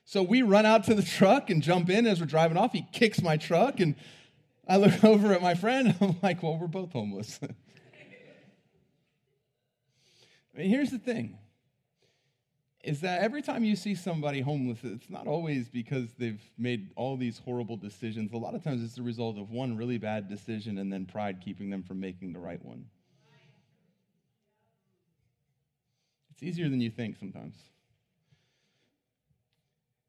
So 0.05 0.21
we 0.21 0.43
run 0.43 0.67
out 0.67 0.83
to 0.85 0.93
the 0.93 1.01
truck 1.01 1.49
and 1.49 1.63
jump 1.63 1.89
in 1.89 2.05
as 2.05 2.19
we're 2.19 2.27
driving 2.27 2.57
off. 2.57 2.71
He 2.71 2.85
kicks 2.93 3.21
my 3.21 3.37
truck, 3.37 3.79
and 3.79 3.95
I 4.67 4.77
look 4.77 5.03
over 5.03 5.33
at 5.33 5.41
my 5.41 5.55
friend. 5.55 5.95
I'm 5.99 6.17
like, 6.21 6.43
well, 6.43 6.57
we're 6.57 6.67
both 6.67 6.93
homeless. 6.93 7.39
I 7.43 7.47
mean, 10.57 10.69
here's 10.69 10.91
the 10.91 10.99
thing 10.99 11.39
is 12.83 13.01
that 13.01 13.21
every 13.21 13.41
time 13.41 13.63
you 13.63 13.75
see 13.75 13.95
somebody 13.95 14.41
homeless, 14.41 14.77
it's 14.83 15.09
not 15.09 15.25
always 15.25 15.67
because 15.67 16.13
they've 16.19 16.41
made 16.55 16.91
all 16.95 17.17
these 17.17 17.39
horrible 17.39 17.75
decisions. 17.75 18.31
A 18.31 18.37
lot 18.37 18.53
of 18.53 18.63
times 18.63 18.83
it's 18.83 18.93
the 18.93 19.01
result 19.01 19.39
of 19.39 19.49
one 19.49 19.75
really 19.75 19.97
bad 19.97 20.29
decision 20.29 20.77
and 20.77 20.93
then 20.93 21.07
pride 21.07 21.41
keeping 21.43 21.71
them 21.71 21.81
from 21.81 21.99
making 21.99 22.31
the 22.31 22.39
right 22.39 22.63
one. 22.63 22.85
It's 26.29 26.43
easier 26.43 26.69
than 26.69 26.79
you 26.79 26.91
think 26.91 27.17
sometimes. 27.17 27.55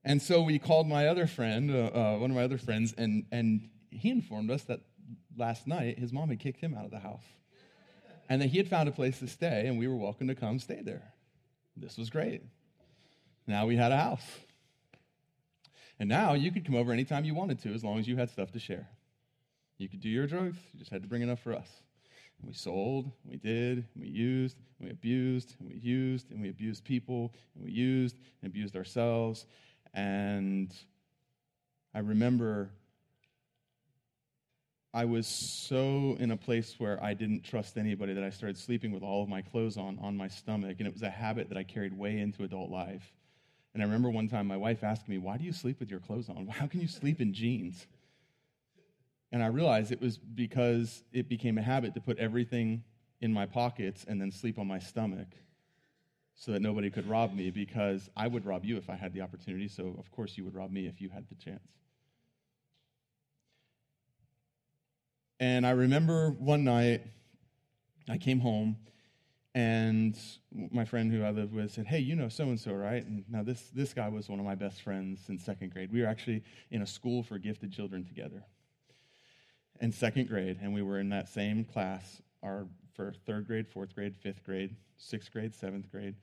And 0.07 0.23
so 0.23 0.40
we 0.40 0.61
called 0.61 0.87
my 0.87 1.09
other 1.09 1.27
friend, 1.27 1.69
uh, 1.69 1.90
uh, 1.92 2.19
one 2.19 2.31
of 2.31 2.37
my 2.37 2.45
other 2.45 2.59
friends, 2.59 2.95
and, 2.97 3.27
and 3.33 3.69
he 3.90 4.11
informed 4.11 4.53
us 4.53 4.62
that 4.64 4.79
last 5.37 5.66
night 5.66 5.99
his 5.99 6.12
mom 6.12 6.29
had 6.29 6.38
kicked 6.38 6.61
him 6.61 6.75
out 6.75 6.85
of 6.85 6.92
the 6.92 7.01
house. 7.01 7.25
And 8.29 8.40
that 8.40 8.47
he 8.47 8.59
had 8.59 8.69
found 8.69 8.88
a 8.88 8.92
place 8.92 9.19
to 9.19 9.27
stay, 9.27 9.66
and 9.66 9.81
we 9.81 9.88
were 9.88 9.97
welcome 9.97 10.29
to 10.29 10.37
come 10.37 10.61
stay 10.61 10.81
there. 10.81 11.03
This 11.77 11.99
was 11.99 12.09
great. 12.09 12.42
Now 13.49 13.66
we 13.66 13.75
had 13.75 13.90
a 13.90 13.97
house. 13.97 14.25
And 15.99 16.09
now 16.09 16.35
you 16.35 16.53
could 16.53 16.64
come 16.64 16.77
over 16.77 16.92
anytime 16.92 17.25
you 17.25 17.35
wanted 17.35 17.61
to 17.62 17.75
as 17.75 17.83
long 17.83 17.99
as 17.99 18.07
you 18.07 18.16
had 18.16 18.31
stuff 18.31 18.53
to 18.53 18.61
share. 18.61 18.87
You 19.77 19.88
could 19.88 20.01
do 20.01 20.09
your 20.09 20.29
drugs, 20.29 20.57
you 20.73 20.79
just 20.79 20.92
had 20.92 21.03
to 21.03 21.09
bring 21.09 21.23
enough 21.23 21.40
for 21.40 21.53
us. 21.53 21.69
And 22.38 22.47
we 22.47 22.55
sold, 22.55 23.11
we 23.25 23.38
did, 23.38 23.87
we 23.97 24.07
used, 24.07 24.57
we 24.79 24.90
abused, 24.90 25.57
we 25.61 25.75
used, 25.75 26.31
and 26.31 26.40
we 26.40 26.49
abused 26.49 26.85
people, 26.85 27.33
and 27.57 27.64
we 27.64 27.73
used 27.73 28.16
and 28.40 28.49
abused 28.49 28.77
ourselves. 28.77 29.47
And 29.96 30.70
I 31.94 32.00
remember 32.00 32.70
I 34.92 35.06
was 35.06 35.26
so 35.26 36.16
in 36.20 36.30
a 36.30 36.37
place 36.37 36.74
where 36.78 37.02
I 37.02 37.14
didn't 37.14 37.44
trust 37.44 37.78
anybody 37.78 38.12
that 38.12 38.22
I 38.22 38.28
started 38.28 38.59
sleeping 38.59 38.92
with 38.92 39.02
all 39.02 39.22
of 39.22 39.28
my 39.28 39.40
clothes 39.40 39.78
on 39.78 39.98
on 40.00 40.14
my 40.14 40.28
stomach. 40.28 40.76
And 40.78 40.87
it 40.87 40.92
was 40.92 41.02
a 41.02 41.11
habit 41.11 41.48
that 41.48 41.56
I 41.56 41.62
carried 41.64 41.96
way 41.96 42.18
into 42.18 42.44
adult 42.44 42.70
life. 42.70 43.14
And 43.72 43.82
I 43.82 43.87
remember 43.87 44.11
one 44.11 44.28
time 44.28 44.46
my 44.46 44.56
wife 44.56 44.85
asked 44.85 45.09
me, 45.09 45.16
Why 45.16 45.38
do 45.38 45.44
you 45.44 45.52
sleep 45.52 45.80
with 45.80 45.90
your 45.90 46.00
clothes 46.00 46.28
on? 46.28 46.46
How 46.46 46.66
can 46.66 46.82
you 46.82 46.88
sleep 46.88 47.20
in 47.20 47.32
jeans? 47.32 47.87
And 49.32 49.42
I 49.42 49.46
realized 49.46 49.92
it 49.92 50.00
was 50.00 50.18
because 50.18 51.02
it 51.11 51.28
became 51.28 51.56
a 51.56 51.62
habit 51.62 51.94
to 51.94 52.00
put 52.00 52.18
everything 52.18 52.85
in 53.22 53.32
my 53.32 53.46
pockets 53.46 54.04
and 54.06 54.20
then 54.20 54.30
sleep 54.30 54.59
on 54.59 54.66
my 54.66 54.78
stomach 54.78 55.28
so 56.37 56.53
that 56.53 56.61
nobody 56.61 56.90
could 56.90 57.09
rob 57.09 57.35
me 57.35 57.51
because 57.51 58.11
I 58.16 58.29
would 58.29 58.44
rob 58.44 58.64
you 58.64 58.77
if 58.77 58.90
I 58.90 58.94
had 58.94 59.12
the 59.14 59.22
opportunity. 59.22 59.68
So, 59.68 59.96
of 59.99 60.11
course, 60.12 60.37
you 60.37 60.44
would 60.44 60.55
rob 60.55 60.70
me 60.70 60.87
if 60.87 61.01
you 61.01 61.09
had 61.09 61.27
the 61.29 61.35
chance. 61.35 61.66
And 65.40 65.66
I 65.66 65.70
remember 65.70 66.31
one 66.31 66.64
night 66.64 67.03
I 68.09 68.18
came 68.18 68.40
home 68.40 68.77
and 69.55 70.18
my 70.53 70.85
friend 70.85 71.11
who 71.11 71.25
I 71.25 71.31
lived 71.31 71.55
with 71.55 71.72
said, 71.72 71.87
Hey, 71.87 71.99
you 71.99 72.14
know 72.14 72.29
so 72.29 72.44
and 72.44 72.61
so, 72.61 72.72
right? 72.72 73.05
And 73.05 73.25
now 73.29 73.42
this, 73.42 73.70
this 73.75 73.94
guy 73.94 74.09
was 74.09 74.29
one 74.29 74.38
of 74.38 74.44
my 74.44 74.55
best 74.55 74.83
friends 74.83 75.29
in 75.29 75.38
second 75.38 75.72
grade. 75.72 75.90
We 75.90 76.03
were 76.03 76.07
actually 76.07 76.42
in 76.70 76.83
a 76.83 76.87
school 76.87 77.22
for 77.22 77.38
gifted 77.38 77.72
children 77.72 78.05
together 78.05 78.44
in 79.81 79.92
second 79.92 80.29
grade, 80.29 80.59
and 80.62 80.72
we 80.72 80.83
were 80.83 80.99
in 80.99 81.11
that 81.11 81.29
same 81.29 81.64
class 81.64 82.20
our 82.42 82.66
for 82.96 83.12
third 83.26 83.46
grade, 83.46 83.68
fourth 83.68 83.94
grade, 83.94 84.16
fifth 84.16 84.42
grade, 84.44 84.74
sixth 84.96 85.30
grade, 85.30 85.54
seventh 85.54 85.90
grade. 85.92 86.14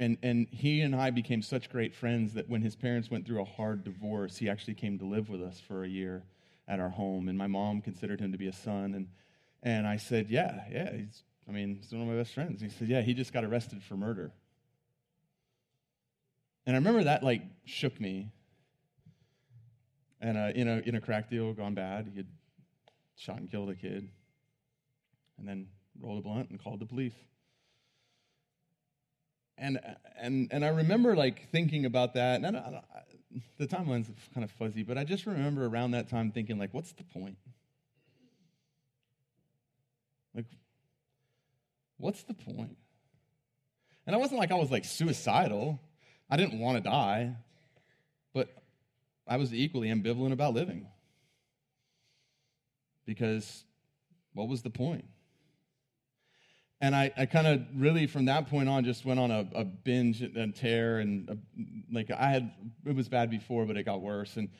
And, 0.00 0.16
and 0.22 0.48
he 0.50 0.80
and 0.80 0.96
I 0.96 1.10
became 1.10 1.42
such 1.42 1.70
great 1.70 1.94
friends 1.94 2.34
that 2.34 2.48
when 2.48 2.62
his 2.62 2.74
parents 2.74 3.10
went 3.10 3.26
through 3.26 3.42
a 3.42 3.44
hard 3.44 3.84
divorce, 3.84 4.38
he 4.38 4.48
actually 4.48 4.74
came 4.74 4.98
to 4.98 5.04
live 5.04 5.28
with 5.28 5.42
us 5.42 5.60
for 5.60 5.84
a 5.84 5.88
year 5.88 6.24
at 6.66 6.80
our 6.80 6.88
home. 6.88 7.28
And 7.28 7.36
my 7.36 7.46
mom 7.46 7.82
considered 7.82 8.20
him 8.20 8.32
to 8.32 8.38
be 8.38 8.48
a 8.48 8.52
son. 8.52 8.94
And, 8.94 9.08
and 9.62 9.86
I 9.86 9.96
said, 9.96 10.30
Yeah, 10.30 10.62
yeah, 10.70 10.92
he's, 10.96 11.22
I 11.48 11.52
mean, 11.52 11.76
he's 11.80 11.92
one 11.92 12.02
of 12.02 12.08
my 12.08 12.16
best 12.16 12.34
friends. 12.34 12.62
And 12.62 12.72
he 12.72 12.76
said, 12.76 12.88
Yeah, 12.88 13.02
he 13.02 13.14
just 13.14 13.32
got 13.32 13.44
arrested 13.44 13.82
for 13.82 13.96
murder. 13.96 14.32
And 16.66 16.74
I 16.74 16.78
remember 16.78 17.04
that 17.04 17.22
like 17.22 17.42
shook 17.64 18.00
me. 18.00 18.30
And 20.20 20.38
uh, 20.38 20.52
in, 20.54 20.68
a, 20.68 20.78
in 20.78 20.94
a 20.94 21.00
crack 21.00 21.28
deal 21.28 21.52
gone 21.52 21.74
bad, 21.74 22.08
he 22.10 22.16
had 22.16 22.28
shot 23.16 23.38
and 23.38 23.50
killed 23.50 23.70
a 23.70 23.74
kid. 23.74 24.08
And 25.38 25.48
then 25.48 25.66
rolled 26.00 26.18
a 26.18 26.22
blunt 26.22 26.50
and 26.50 26.62
called 26.62 26.80
the 26.80 26.86
police. 26.86 27.14
And, 29.58 29.78
and, 30.18 30.48
and 30.50 30.64
I 30.64 30.68
remember 30.68 31.14
like 31.14 31.50
thinking 31.50 31.84
about 31.84 32.14
that, 32.14 32.36
and 32.36 32.46
I 32.46 32.50
don't, 32.50 32.64
I 32.64 32.70
don't, 32.70 32.84
the 33.58 33.66
timeline's 33.66 34.10
kind 34.34 34.44
of 34.44 34.50
fuzzy, 34.50 34.82
but 34.82 34.98
I 34.98 35.04
just 35.04 35.26
remember 35.26 35.66
around 35.66 35.92
that 35.92 36.08
time 36.08 36.32
thinking 36.32 36.58
like, 36.58 36.74
what's 36.74 36.92
the 36.92 37.04
point? 37.04 37.36
Like, 40.34 40.46
what's 41.98 42.22
the 42.24 42.34
point? 42.34 42.76
And 44.06 44.16
I 44.16 44.18
wasn't 44.18 44.40
like 44.40 44.50
I 44.50 44.56
was 44.56 44.70
like 44.70 44.84
suicidal. 44.84 45.80
I 46.28 46.36
didn't 46.36 46.58
want 46.58 46.82
to 46.82 46.82
die, 46.82 47.36
but 48.34 48.48
I 49.26 49.36
was 49.36 49.54
equally 49.54 49.88
ambivalent 49.88 50.32
about 50.32 50.54
living. 50.54 50.86
Because 53.06 53.64
what 54.32 54.48
was 54.48 54.62
the 54.62 54.70
point? 54.70 55.04
And 56.82 56.96
I, 56.96 57.12
I 57.16 57.26
kind 57.26 57.46
of 57.46 57.62
really 57.76 58.08
from 58.08 58.24
that 58.26 58.50
point 58.50 58.68
on 58.68 58.84
just 58.84 59.04
went 59.04 59.20
on 59.20 59.30
a, 59.30 59.48
a 59.54 59.64
binge 59.64 60.20
and 60.20 60.54
tear 60.54 60.98
and 60.98 61.30
a, 61.30 61.38
like 61.90 62.10
I 62.10 62.28
had 62.28 62.52
it 62.84 62.94
was 62.94 63.08
bad 63.08 63.30
before 63.30 63.64
but 63.64 63.76
it 63.76 63.84
got 63.84 64.02
worse 64.02 64.36
and 64.36 64.50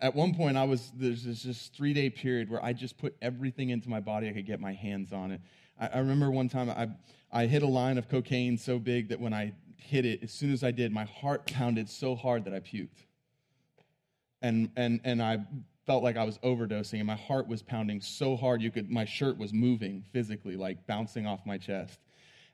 at 0.00 0.14
one 0.14 0.34
point 0.34 0.56
I 0.56 0.64
was 0.64 0.92
there's 0.96 1.24
this 1.24 1.42
just 1.42 1.74
three 1.74 1.94
day 1.94 2.10
period 2.10 2.50
where 2.50 2.62
I 2.62 2.72
just 2.72 2.98
put 2.98 3.16
everything 3.22 3.70
into 3.70 3.88
my 3.88 4.00
body 4.00 4.28
I 4.28 4.32
could 4.32 4.46
get 4.46 4.60
my 4.60 4.72
hands 4.72 5.12
on 5.12 5.30
it. 5.30 5.40
I, 5.80 5.86
I 5.86 5.98
remember 5.98 6.30
one 6.30 6.48
time 6.48 6.68
I 6.68 6.88
I 7.32 7.46
hit 7.46 7.62
a 7.62 7.68
line 7.68 7.96
of 7.96 8.08
cocaine 8.08 8.58
so 8.58 8.78
big 8.78 9.08
that 9.08 9.20
when 9.20 9.32
I 9.32 9.52
hit 9.76 10.04
it 10.04 10.22
as 10.22 10.32
soon 10.32 10.52
as 10.52 10.64
I 10.64 10.72
did 10.72 10.92
my 10.92 11.04
heart 11.04 11.46
pounded 11.46 11.88
so 11.88 12.16
hard 12.16 12.44
that 12.44 12.54
I 12.54 12.60
puked. 12.60 13.04
And 14.42 14.70
and 14.76 15.00
and 15.04 15.22
I 15.22 15.38
felt 15.88 16.04
like 16.04 16.18
I 16.18 16.24
was 16.24 16.36
overdosing 16.40 16.98
and 16.98 17.06
my 17.06 17.16
heart 17.16 17.48
was 17.48 17.62
pounding 17.62 18.02
so 18.02 18.36
hard 18.36 18.60
you 18.60 18.70
could 18.70 18.90
my 18.90 19.06
shirt 19.06 19.38
was 19.38 19.54
moving 19.54 20.04
physically 20.12 20.54
like 20.54 20.86
bouncing 20.86 21.26
off 21.26 21.40
my 21.46 21.56
chest. 21.56 21.98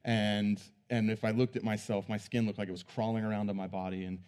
And 0.05 0.63
and 0.89 1.11
if 1.11 1.25
I 1.25 1.33
looked 1.33 1.57
at 1.57 1.65
myself 1.65 2.09
my 2.09 2.17
skin 2.17 2.47
looked 2.47 2.61
like 2.61 2.69
it 2.69 2.71
was 2.73 2.85
crawling 2.85 3.25
around 3.25 3.51
on 3.51 3.57
my 3.57 3.67
body 3.67 4.05
and 4.05 4.21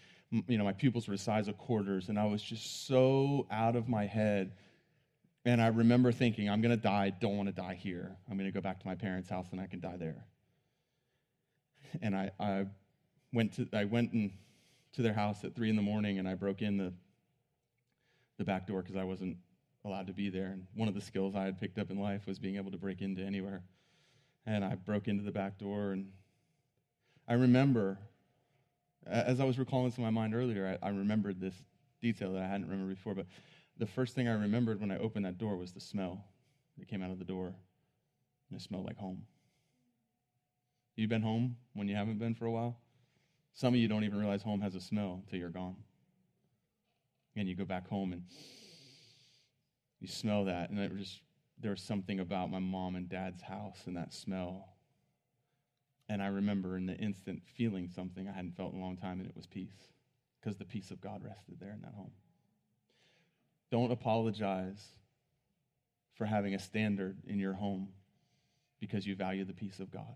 you 0.49 0.59
know 0.59 0.65
my 0.65 0.73
pupils 0.73 1.07
were 1.07 1.15
the 1.15 1.23
size 1.23 1.47
of 1.47 1.57
quarters 1.57 2.09
and 2.09 2.19
I 2.19 2.25
was 2.25 2.43
just 2.43 2.89
so 2.89 3.47
out 3.49 3.77
of 3.77 3.89
my 3.89 4.07
head. 4.07 4.55
And 5.45 5.63
I 5.63 5.69
remember 5.69 6.11
thinking 6.11 6.51
I'm 6.51 6.61
going 6.61 6.77
to 6.77 6.83
die, 6.83 7.11
don't 7.11 7.37
want 7.37 7.49
to 7.49 7.55
die 7.55 7.79
here. 7.81 8.17
I'm 8.29 8.37
going 8.37 8.51
to 8.51 8.53
go 8.53 8.61
back 8.61 8.81
to 8.81 8.87
my 8.89 8.97
parents' 8.97 9.31
house 9.31 9.47
and 9.53 9.61
I 9.61 9.69
can 9.69 9.79
die 9.79 9.99
there. 9.99 10.25
And 12.03 12.17
I, 12.17 12.33
I 12.41 12.67
went 13.33 13.53
to 13.53 13.69
I 13.73 13.85
went 13.85 14.13
in, 14.15 14.33
to 14.95 15.03
their 15.03 15.15
house 15.15 15.45
at 15.45 15.55
three 15.55 15.71
in 15.71 15.77
the 15.77 15.83
morning 15.83 16.19
and 16.19 16.27
I 16.27 16.35
broke 16.35 16.61
in 16.61 16.77
the 16.77 16.93
the 18.39 18.45
back 18.45 18.67
door 18.67 18.83
because 18.83 18.97
I 18.97 19.05
wasn't 19.05 19.37
allowed 19.85 20.07
to 20.09 20.13
be 20.13 20.29
there. 20.29 20.47
And 20.47 20.67
one 20.75 20.89
of 20.89 20.95
the 20.95 21.01
skills 21.01 21.35
I 21.35 21.45
had 21.45 21.61
picked 21.61 21.79
up 21.79 21.91
in 21.91 21.99
life 21.99 22.27
was 22.27 22.39
being 22.39 22.57
able 22.57 22.71
to 22.71 22.79
break 22.79 23.01
into 23.03 23.23
anywhere. 23.23 23.63
And 24.47 24.65
I 24.65 24.75
broke 24.75 25.09
into 25.09 25.25
the 25.25 25.33
back 25.33 25.59
door, 25.59 25.93
and 25.93 26.13
I 27.27 27.35
remember, 27.35 27.99
as 29.05 29.41
I 29.41 29.45
was 29.45 29.59
recalling 29.59 29.91
to 29.91 30.01
my 30.01 30.11
mind 30.11 30.35
earlier, 30.35 30.79
I, 30.83 30.87
I 30.87 30.91
remembered 30.91 31.41
this 31.41 31.55
detail 32.01 32.33
that 32.35 32.43
I 32.43 32.47
hadn't 32.47 32.69
remembered 32.69 32.97
before. 32.97 33.15
But 33.15 33.27
the 33.77 33.87
first 33.87 34.15
thing 34.15 34.29
I 34.29 34.35
remembered 34.35 34.81
when 34.81 34.93
I 34.93 34.99
opened 34.99 35.25
that 35.25 35.39
door 35.39 35.57
was 35.57 35.73
the 35.73 35.81
smell 35.81 36.25
that 36.79 36.87
came 36.87 37.03
out 37.03 37.11
of 37.11 37.19
the 37.19 37.25
door, 37.25 37.47
and 37.47 38.61
it 38.61 38.63
smelled 38.63 38.87
like 38.87 38.99
home. 38.99 39.23
You've 40.95 41.11
been 41.11 41.23
home 41.23 41.57
when 41.75 41.89
you 41.89 41.97
haven't 41.97 42.19
been 42.19 42.35
for 42.35 42.47
a 42.47 42.53
while? 42.53 42.79
Some 43.53 43.75
of 43.75 43.81
you 43.81 43.89
don't 43.89 44.05
even 44.05 44.19
realize 44.19 44.43
home 44.43 44.61
has 44.61 44.75
a 44.75 44.81
smell 44.81 45.23
until 45.25 45.39
you're 45.39 45.51
gone. 45.51 45.77
And 47.37 47.49
you 47.49 47.55
go 47.55 47.65
back 47.65 47.89
home 47.89 48.13
and 48.13 48.23
you 50.01 50.09
smell 50.09 50.47
that. 50.47 50.71
And 50.71 50.79
it 50.79 50.97
just, 50.97 51.21
there 51.61 51.71
was 51.71 51.83
something 51.83 52.21
about 52.21 52.51
my 52.51 52.59
mom 52.59 52.97
and 52.97 53.09
dad's 53.09 53.43
house 53.43 53.83
and 53.87 53.97
that 53.97 54.13
smell. 54.15 54.77
And 56.09 56.23
I 56.23 56.29
remember 56.29 56.77
in 56.77 56.87
the 56.87 56.97
instant 56.97 57.43
feeling 57.57 57.89
something 57.89 58.29
I 58.29 58.33
hadn't 58.33 58.57
felt 58.57 58.73
in 58.73 58.79
a 58.79 58.83
long 58.83 58.97
time, 58.97 59.21
and 59.21 59.29
it 59.29 59.37
was 59.37 59.47
peace, 59.47 59.91
because 60.41 60.57
the 60.57 60.65
peace 60.65 60.91
of 60.91 61.01
God 61.01 61.23
rested 61.25 61.59
there 61.61 61.73
in 61.73 61.83
that 61.83 61.95
home. 61.95 62.13
Don't 63.73 63.91
apologize 63.91 64.87
for 66.15 66.25
having 66.25 66.55
a 66.55 66.59
standard 66.59 67.19
in 67.27 67.39
your 67.39 67.55
home 67.55 67.89
because 68.79 69.07
you 69.07 69.17
value 69.17 69.45
the 69.45 69.53
peace 69.53 69.81
of 69.81 69.91
God. 69.91 70.15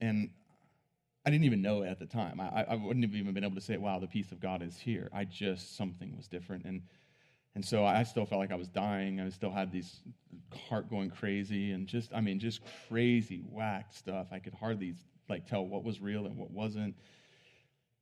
And 0.00 0.30
I 1.26 1.30
didn't 1.30 1.44
even 1.44 1.62
know 1.62 1.82
it 1.82 1.88
at 1.88 1.98
the 1.98 2.06
time. 2.06 2.38
I, 2.38 2.64
I 2.68 2.74
wouldn't 2.74 3.04
have 3.04 3.14
even 3.14 3.32
been 3.32 3.44
able 3.44 3.54
to 3.54 3.60
say, 3.60 3.78
wow, 3.78 3.98
the 3.98 4.06
peace 4.06 4.30
of 4.30 4.40
God 4.40 4.62
is 4.62 4.78
here. 4.78 5.08
I 5.12 5.24
just, 5.24 5.76
something 5.76 6.14
was 6.16 6.28
different. 6.28 6.64
And, 6.66 6.82
and 7.54 7.64
so 7.64 7.84
I 7.84 8.02
still 8.02 8.26
felt 8.26 8.40
like 8.40 8.52
I 8.52 8.56
was 8.56 8.68
dying. 8.68 9.20
I 9.20 9.28
still 9.30 9.50
had 9.50 9.72
these 9.72 10.00
heart 10.68 10.90
going 10.90 11.08
crazy 11.08 11.72
and 11.72 11.86
just, 11.86 12.12
I 12.12 12.20
mean, 12.20 12.38
just 12.38 12.60
crazy 12.88 13.42
whack 13.48 13.86
stuff. 13.92 14.26
I 14.32 14.38
could 14.38 14.52
hardly 14.52 14.94
like 15.28 15.46
tell 15.46 15.64
what 15.64 15.82
was 15.82 16.00
real 16.00 16.26
and 16.26 16.36
what 16.36 16.50
wasn't. 16.50 16.94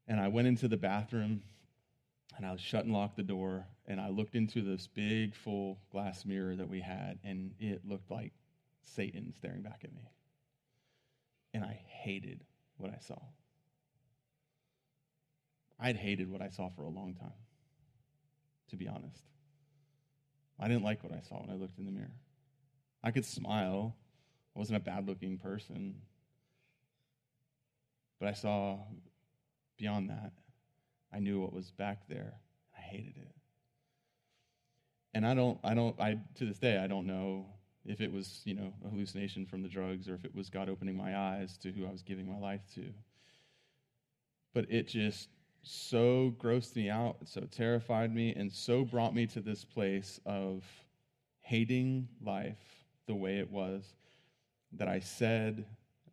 And 0.09 0.19
I 0.19 0.27
went 0.27 0.49
into 0.49 0.67
the 0.67 0.77
bathroom 0.77 1.43
and 2.37 2.45
I 2.45 2.57
shut 2.57 2.87
and 2.87 2.93
locked 2.93 3.17
the 3.17 3.23
door 3.23 3.67
and 3.87 4.01
I 4.01 4.09
looked 4.09 4.35
into 4.35 4.63
this 4.63 4.89
big 4.89 5.37
full 5.37 5.79
glass 5.93 6.25
mirror 6.25 6.57
that 6.57 6.69
we 6.69 6.81
had 6.81 7.21
and 7.23 7.53
it 7.61 7.87
looked 7.87 8.11
like 8.11 8.33
Satan 8.83 9.33
staring 9.37 9.63
back 9.63 9.83
at 9.85 9.95
me. 9.95 10.11
And 11.55 11.63
I 11.63 11.79
hated 11.87 12.41
what 12.83 12.93
I 12.93 12.99
saw. 13.01 13.19
I'd 15.79 15.97
hated 15.97 16.31
what 16.31 16.43
I 16.43 16.49
saw 16.49 16.69
for 16.69 16.83
a 16.83 16.91
long 16.91 17.15
time, 17.15 17.33
to 18.71 18.77
be 18.77 18.89
honest. 18.89 19.23
I 20.61 20.69
didn't 20.69 20.85
like 20.85 21.03
what 21.03 21.13
I 21.13 21.21
saw 21.21 21.41
when 21.41 21.51
I 21.51 21.55
looked 21.55 21.79
in 21.79 21.87
the 21.87 21.91
mirror. 21.91 22.15
I 23.03 23.11
could 23.11 23.25
smile, 23.25 23.97
I 24.55 24.59
wasn't 24.59 24.77
a 24.77 24.81
bad 24.81 25.09
looking 25.09 25.39
person. 25.39 25.95
But 28.21 28.29
I 28.29 28.33
saw 28.35 28.79
beyond 29.77 30.11
that. 30.11 30.33
I 31.13 31.19
knew 31.19 31.41
what 31.41 31.53
was 31.53 31.73
back 31.73 32.07
there. 32.09 32.35
and 32.77 32.79
I 32.79 32.81
hated 32.81 33.17
it. 33.17 33.35
And 35.15 35.27
I 35.27 35.35
don't, 35.35 35.59
I 35.65 35.75
don't, 35.75 36.01
I, 36.01 36.19
to 36.37 36.47
this 36.47 36.59
day, 36.59 36.79
I 36.79 36.87
don't 36.87 37.07
know 37.07 37.47
if 37.85 38.01
it 38.01 38.13
was, 38.13 38.43
you 38.45 38.55
know, 38.55 38.73
a 38.85 38.91
hallucination 38.91 39.47
from 39.47 39.63
the 39.63 39.69
drugs 39.69 40.09
or 40.09 40.15
if 40.15 40.25
it 40.25 40.35
was 40.35 40.49
God 40.49 40.69
opening 40.69 40.97
my 40.97 41.17
eyes 41.17 41.57
to 41.59 41.73
who 41.73 41.87
I 41.87 41.91
was 41.91 42.03
giving 42.03 42.31
my 42.31 42.39
life 42.39 42.63
to. 42.75 42.85
But 44.55 44.67
it 44.71 44.87
just 44.89 45.29
so 45.63 46.35
grossed 46.39 46.77
me 46.77 46.91
out, 46.91 47.17
so 47.25 47.43
terrified 47.43 48.15
me, 48.15 48.35
and 48.35 48.53
so 48.53 48.85
brought 48.85 49.15
me 49.15 49.27
to 49.29 49.41
this 49.41 49.65
place 49.65 50.21
of 50.27 50.65
hating 51.41 52.09
life 52.25 52.85
the 53.07 53.15
way 53.15 53.39
it 53.39 53.51
was 53.51 53.95
that 54.73 54.89
I 54.89 55.01
said, 55.01 55.65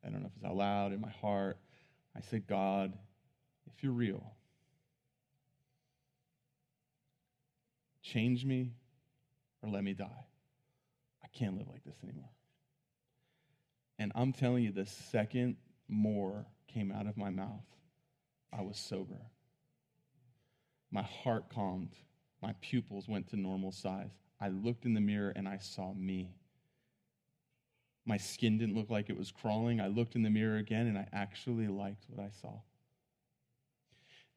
I 0.05 0.09
don't 0.09 0.21
know 0.21 0.27
if 0.27 0.35
it's 0.35 0.45
out 0.45 0.55
loud 0.55 0.93
in 0.93 1.01
my 1.01 1.09
heart, 1.09 1.57
I 2.15 2.21
said, 2.21 2.47
God, 2.47 2.93
if 3.67 3.83
you're 3.83 3.91
real, 3.91 4.23
change 8.01 8.45
me 8.45 8.71
or 9.61 9.69
let 9.69 9.83
me 9.83 9.93
die. 9.93 10.25
Can't 11.33 11.57
live 11.57 11.67
like 11.69 11.83
this 11.83 11.97
anymore. 12.03 12.29
And 13.97 14.11
I'm 14.15 14.33
telling 14.33 14.63
you, 14.63 14.71
the 14.71 14.85
second 14.85 15.57
more 15.87 16.45
came 16.67 16.91
out 16.91 17.07
of 17.07 17.17
my 17.17 17.29
mouth, 17.29 17.65
I 18.51 18.61
was 18.61 18.77
sober. 18.77 19.19
My 20.91 21.03
heart 21.03 21.49
calmed. 21.49 21.95
My 22.41 22.53
pupils 22.61 23.07
went 23.07 23.27
to 23.29 23.35
normal 23.35 23.71
size. 23.71 24.11
I 24.39 24.47
looked 24.47 24.85
in 24.85 24.93
the 24.93 25.01
mirror 25.01 25.33
and 25.35 25.47
I 25.47 25.57
saw 25.57 25.93
me. 25.93 26.35
My 28.05 28.17
skin 28.17 28.57
didn't 28.57 28.75
look 28.75 28.89
like 28.89 29.09
it 29.09 29.17
was 29.17 29.31
crawling. 29.31 29.81
I 29.81 29.87
looked 29.87 30.15
in 30.15 30.23
the 30.23 30.29
mirror 30.29 30.57
again 30.57 30.87
and 30.87 30.97
I 30.97 31.07
actually 31.11 31.67
liked 31.67 32.05
what 32.07 32.25
I 32.25 32.29
saw. 32.41 32.53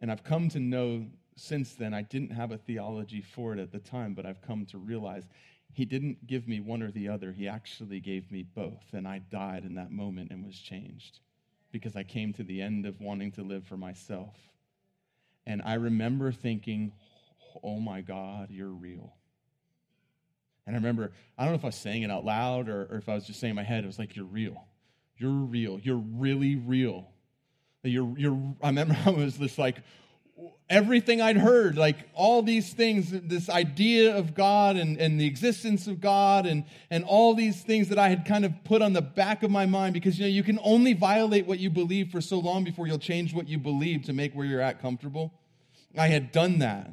And 0.00 0.10
I've 0.10 0.24
come 0.24 0.48
to 0.50 0.58
know 0.58 1.06
since 1.36 1.74
then, 1.74 1.94
I 1.94 2.02
didn't 2.02 2.32
have 2.32 2.50
a 2.50 2.58
theology 2.58 3.22
for 3.22 3.54
it 3.54 3.58
at 3.58 3.72
the 3.72 3.78
time, 3.78 4.14
but 4.14 4.26
I've 4.26 4.42
come 4.42 4.66
to 4.66 4.78
realize 4.78 5.24
he 5.72 5.84
didn't 5.84 6.26
give 6.26 6.46
me 6.46 6.60
one 6.60 6.82
or 6.82 6.90
the 6.90 7.08
other. 7.08 7.32
He 7.32 7.48
actually 7.48 8.00
gave 8.00 8.30
me 8.30 8.42
both. 8.42 8.84
And 8.92 9.08
I 9.08 9.18
died 9.18 9.64
in 9.64 9.74
that 9.76 9.90
moment 9.90 10.30
and 10.30 10.44
was 10.44 10.58
changed 10.58 11.20
because 11.70 11.96
I 11.96 12.02
came 12.02 12.32
to 12.34 12.44
the 12.44 12.60
end 12.60 12.84
of 12.84 13.00
wanting 13.00 13.32
to 13.32 13.42
live 13.42 13.64
for 13.64 13.78
myself. 13.78 14.36
And 15.46 15.62
I 15.64 15.74
remember 15.74 16.30
thinking, 16.30 16.92
oh 17.64 17.80
my 17.80 18.02
God, 18.02 18.48
you're 18.50 18.68
real. 18.68 19.14
And 20.66 20.76
I 20.76 20.78
remember, 20.78 21.12
I 21.38 21.44
don't 21.44 21.52
know 21.52 21.58
if 21.58 21.64
I 21.64 21.68
was 21.68 21.76
saying 21.76 22.02
it 22.02 22.10
out 22.10 22.24
loud 22.24 22.68
or, 22.68 22.82
or 22.90 22.98
if 22.98 23.08
I 23.08 23.14
was 23.14 23.26
just 23.26 23.40
saying 23.40 23.50
in 23.50 23.56
my 23.56 23.64
head, 23.64 23.82
it 23.82 23.86
was 23.86 23.98
like, 23.98 24.14
You're 24.14 24.26
real. 24.26 24.62
You're 25.16 25.30
real. 25.30 25.80
You're 25.80 25.96
really 25.96 26.56
real. 26.56 27.08
You're, 27.82 28.16
you're, 28.16 28.54
I 28.62 28.68
remember 28.68 28.96
I 29.06 29.10
was 29.10 29.38
just 29.38 29.58
like, 29.58 29.78
everything 30.72 31.20
I'd 31.20 31.36
heard, 31.36 31.76
like 31.76 32.08
all 32.14 32.42
these 32.42 32.72
things, 32.72 33.10
this 33.10 33.50
idea 33.50 34.16
of 34.16 34.34
God 34.34 34.76
and, 34.76 34.98
and 34.98 35.20
the 35.20 35.26
existence 35.26 35.86
of 35.86 36.00
God 36.00 36.46
and, 36.46 36.64
and 36.90 37.04
all 37.04 37.34
these 37.34 37.60
things 37.60 37.90
that 37.90 37.98
I 37.98 38.08
had 38.08 38.24
kind 38.24 38.46
of 38.46 38.52
put 38.64 38.80
on 38.80 38.94
the 38.94 39.02
back 39.02 39.42
of 39.42 39.50
my 39.50 39.66
mind 39.66 39.92
because 39.92 40.18
you 40.18 40.24
know 40.24 40.30
you 40.30 40.42
can 40.42 40.58
only 40.64 40.94
violate 40.94 41.46
what 41.46 41.58
you 41.58 41.68
believe 41.68 42.10
for 42.10 42.22
so 42.22 42.38
long 42.38 42.64
before 42.64 42.86
you'll 42.86 42.98
change 42.98 43.34
what 43.34 43.48
you 43.48 43.58
believe 43.58 44.04
to 44.04 44.14
make 44.14 44.32
where 44.32 44.46
you're 44.46 44.62
at 44.62 44.80
comfortable. 44.80 45.34
I 45.96 46.06
had 46.06 46.32
done 46.32 46.60
that. 46.60 46.90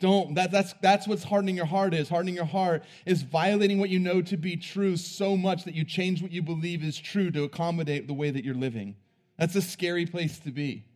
Don't 0.00 0.34
that, 0.34 0.50
that's 0.50 0.74
that's 0.82 1.06
what's 1.06 1.22
hardening 1.22 1.54
your 1.54 1.66
heart 1.66 1.94
is. 1.94 2.08
Hardening 2.08 2.34
your 2.34 2.44
heart 2.44 2.82
is 3.06 3.22
violating 3.22 3.78
what 3.78 3.88
you 3.88 4.00
know 4.00 4.20
to 4.22 4.36
be 4.36 4.56
true 4.56 4.96
so 4.96 5.36
much 5.36 5.62
that 5.62 5.74
you 5.74 5.84
change 5.84 6.22
what 6.22 6.32
you 6.32 6.42
believe 6.42 6.82
is 6.82 6.98
true 6.98 7.30
to 7.30 7.44
accommodate 7.44 8.08
the 8.08 8.14
way 8.14 8.32
that 8.32 8.44
you're 8.44 8.56
living. 8.56 8.96
That's 9.38 9.54
a 9.54 9.62
scary 9.62 10.06
place 10.06 10.40
to 10.40 10.50
be. 10.50 10.86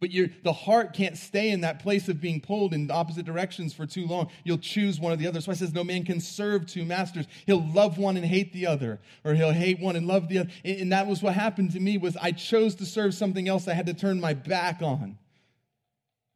But 0.00 0.10
the 0.44 0.52
heart 0.52 0.92
can't 0.92 1.16
stay 1.16 1.50
in 1.50 1.62
that 1.62 1.80
place 1.80 2.08
of 2.08 2.20
being 2.20 2.40
pulled 2.40 2.72
in 2.72 2.88
opposite 2.90 3.26
directions 3.26 3.72
for 3.72 3.84
too 3.84 4.06
long. 4.06 4.30
You'll 4.44 4.58
choose 4.58 5.00
one 5.00 5.12
or 5.12 5.16
the 5.16 5.26
other. 5.26 5.40
So 5.40 5.50
I 5.50 5.56
says, 5.56 5.72
no 5.72 5.82
man 5.82 6.04
can 6.04 6.20
serve 6.20 6.66
two 6.66 6.84
masters. 6.84 7.26
He'll 7.46 7.66
love 7.72 7.98
one 7.98 8.16
and 8.16 8.24
hate 8.24 8.52
the 8.52 8.66
other, 8.66 9.00
or 9.24 9.34
he'll 9.34 9.52
hate 9.52 9.80
one 9.80 9.96
and 9.96 10.06
love 10.06 10.28
the 10.28 10.38
other. 10.38 10.50
And 10.64 10.92
that 10.92 11.08
was 11.08 11.20
what 11.20 11.34
happened 11.34 11.72
to 11.72 11.80
me 11.80 11.98
was 11.98 12.16
I 12.16 12.30
chose 12.30 12.76
to 12.76 12.86
serve 12.86 13.12
something 13.12 13.48
else 13.48 13.66
I 13.66 13.74
had 13.74 13.86
to 13.86 13.94
turn 13.94 14.20
my 14.20 14.34
back 14.34 14.82
on. 14.82 15.18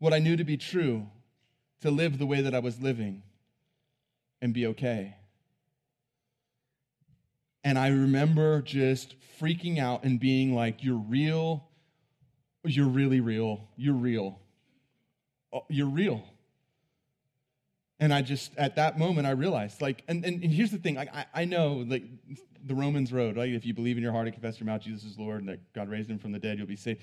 What 0.01 0.13
I 0.13 0.19
knew 0.19 0.37
to 0.37 0.45
be 0.45 0.57
true, 0.57 1.07
to 1.83 1.91
live 1.93 2.19
the 2.19 2.27
way 2.27 2.41
that 2.41 2.57
I 2.57 2.59
was 2.59 2.81
living 2.81 3.23
and 4.41 4.53
be 4.53 4.67
okay. 4.67 5.15
And 7.63 7.79
I 7.79 7.89
remember 7.89 8.61
just 8.61 9.15
freaking 9.41 9.79
out 9.79 10.03
and 10.03 10.19
being 10.19 10.53
like, 10.53 10.83
You're 10.83 10.97
real 10.97 11.69
you're 12.65 12.89
really 12.89 13.21
real. 13.21 13.69
You're 13.77 13.95
real. 13.95 14.39
Oh, 15.53 15.65
you're 15.69 15.89
real. 15.89 16.25
And 18.01 18.13
I 18.13 18.23
just, 18.23 18.57
at 18.57 18.77
that 18.77 18.99
moment, 18.99 19.27
I 19.27 19.31
realized, 19.31 19.81
like, 19.81 20.03
and, 20.09 20.25
and, 20.25 20.43
and 20.43 20.53
here's 20.53 20.71
the 20.71 20.79
thing, 20.79 20.97
like, 20.97 21.15
I, 21.15 21.27
I 21.35 21.45
know, 21.45 21.85
like, 21.87 22.05
the 22.65 22.75
Romans 22.75 23.13
road, 23.13 23.37
like, 23.37 23.51
if 23.51 23.65
you 23.65 23.75
believe 23.75 23.97
in 23.97 24.03
your 24.03 24.13
heart 24.13 24.27
and 24.27 24.35
confess 24.35 24.59
your 24.59 24.67
mouth 24.67 24.83
Jesus 24.83 25.05
is 25.05 25.19
Lord 25.19 25.41
and 25.41 25.49
that 25.49 25.73
God 25.73 25.89
raised 25.89 26.11
him 26.11 26.19
from 26.19 26.33
the 26.33 26.39
dead, 26.39 26.59
you'll 26.59 26.67
be 26.67 26.77
saved. 26.77 27.01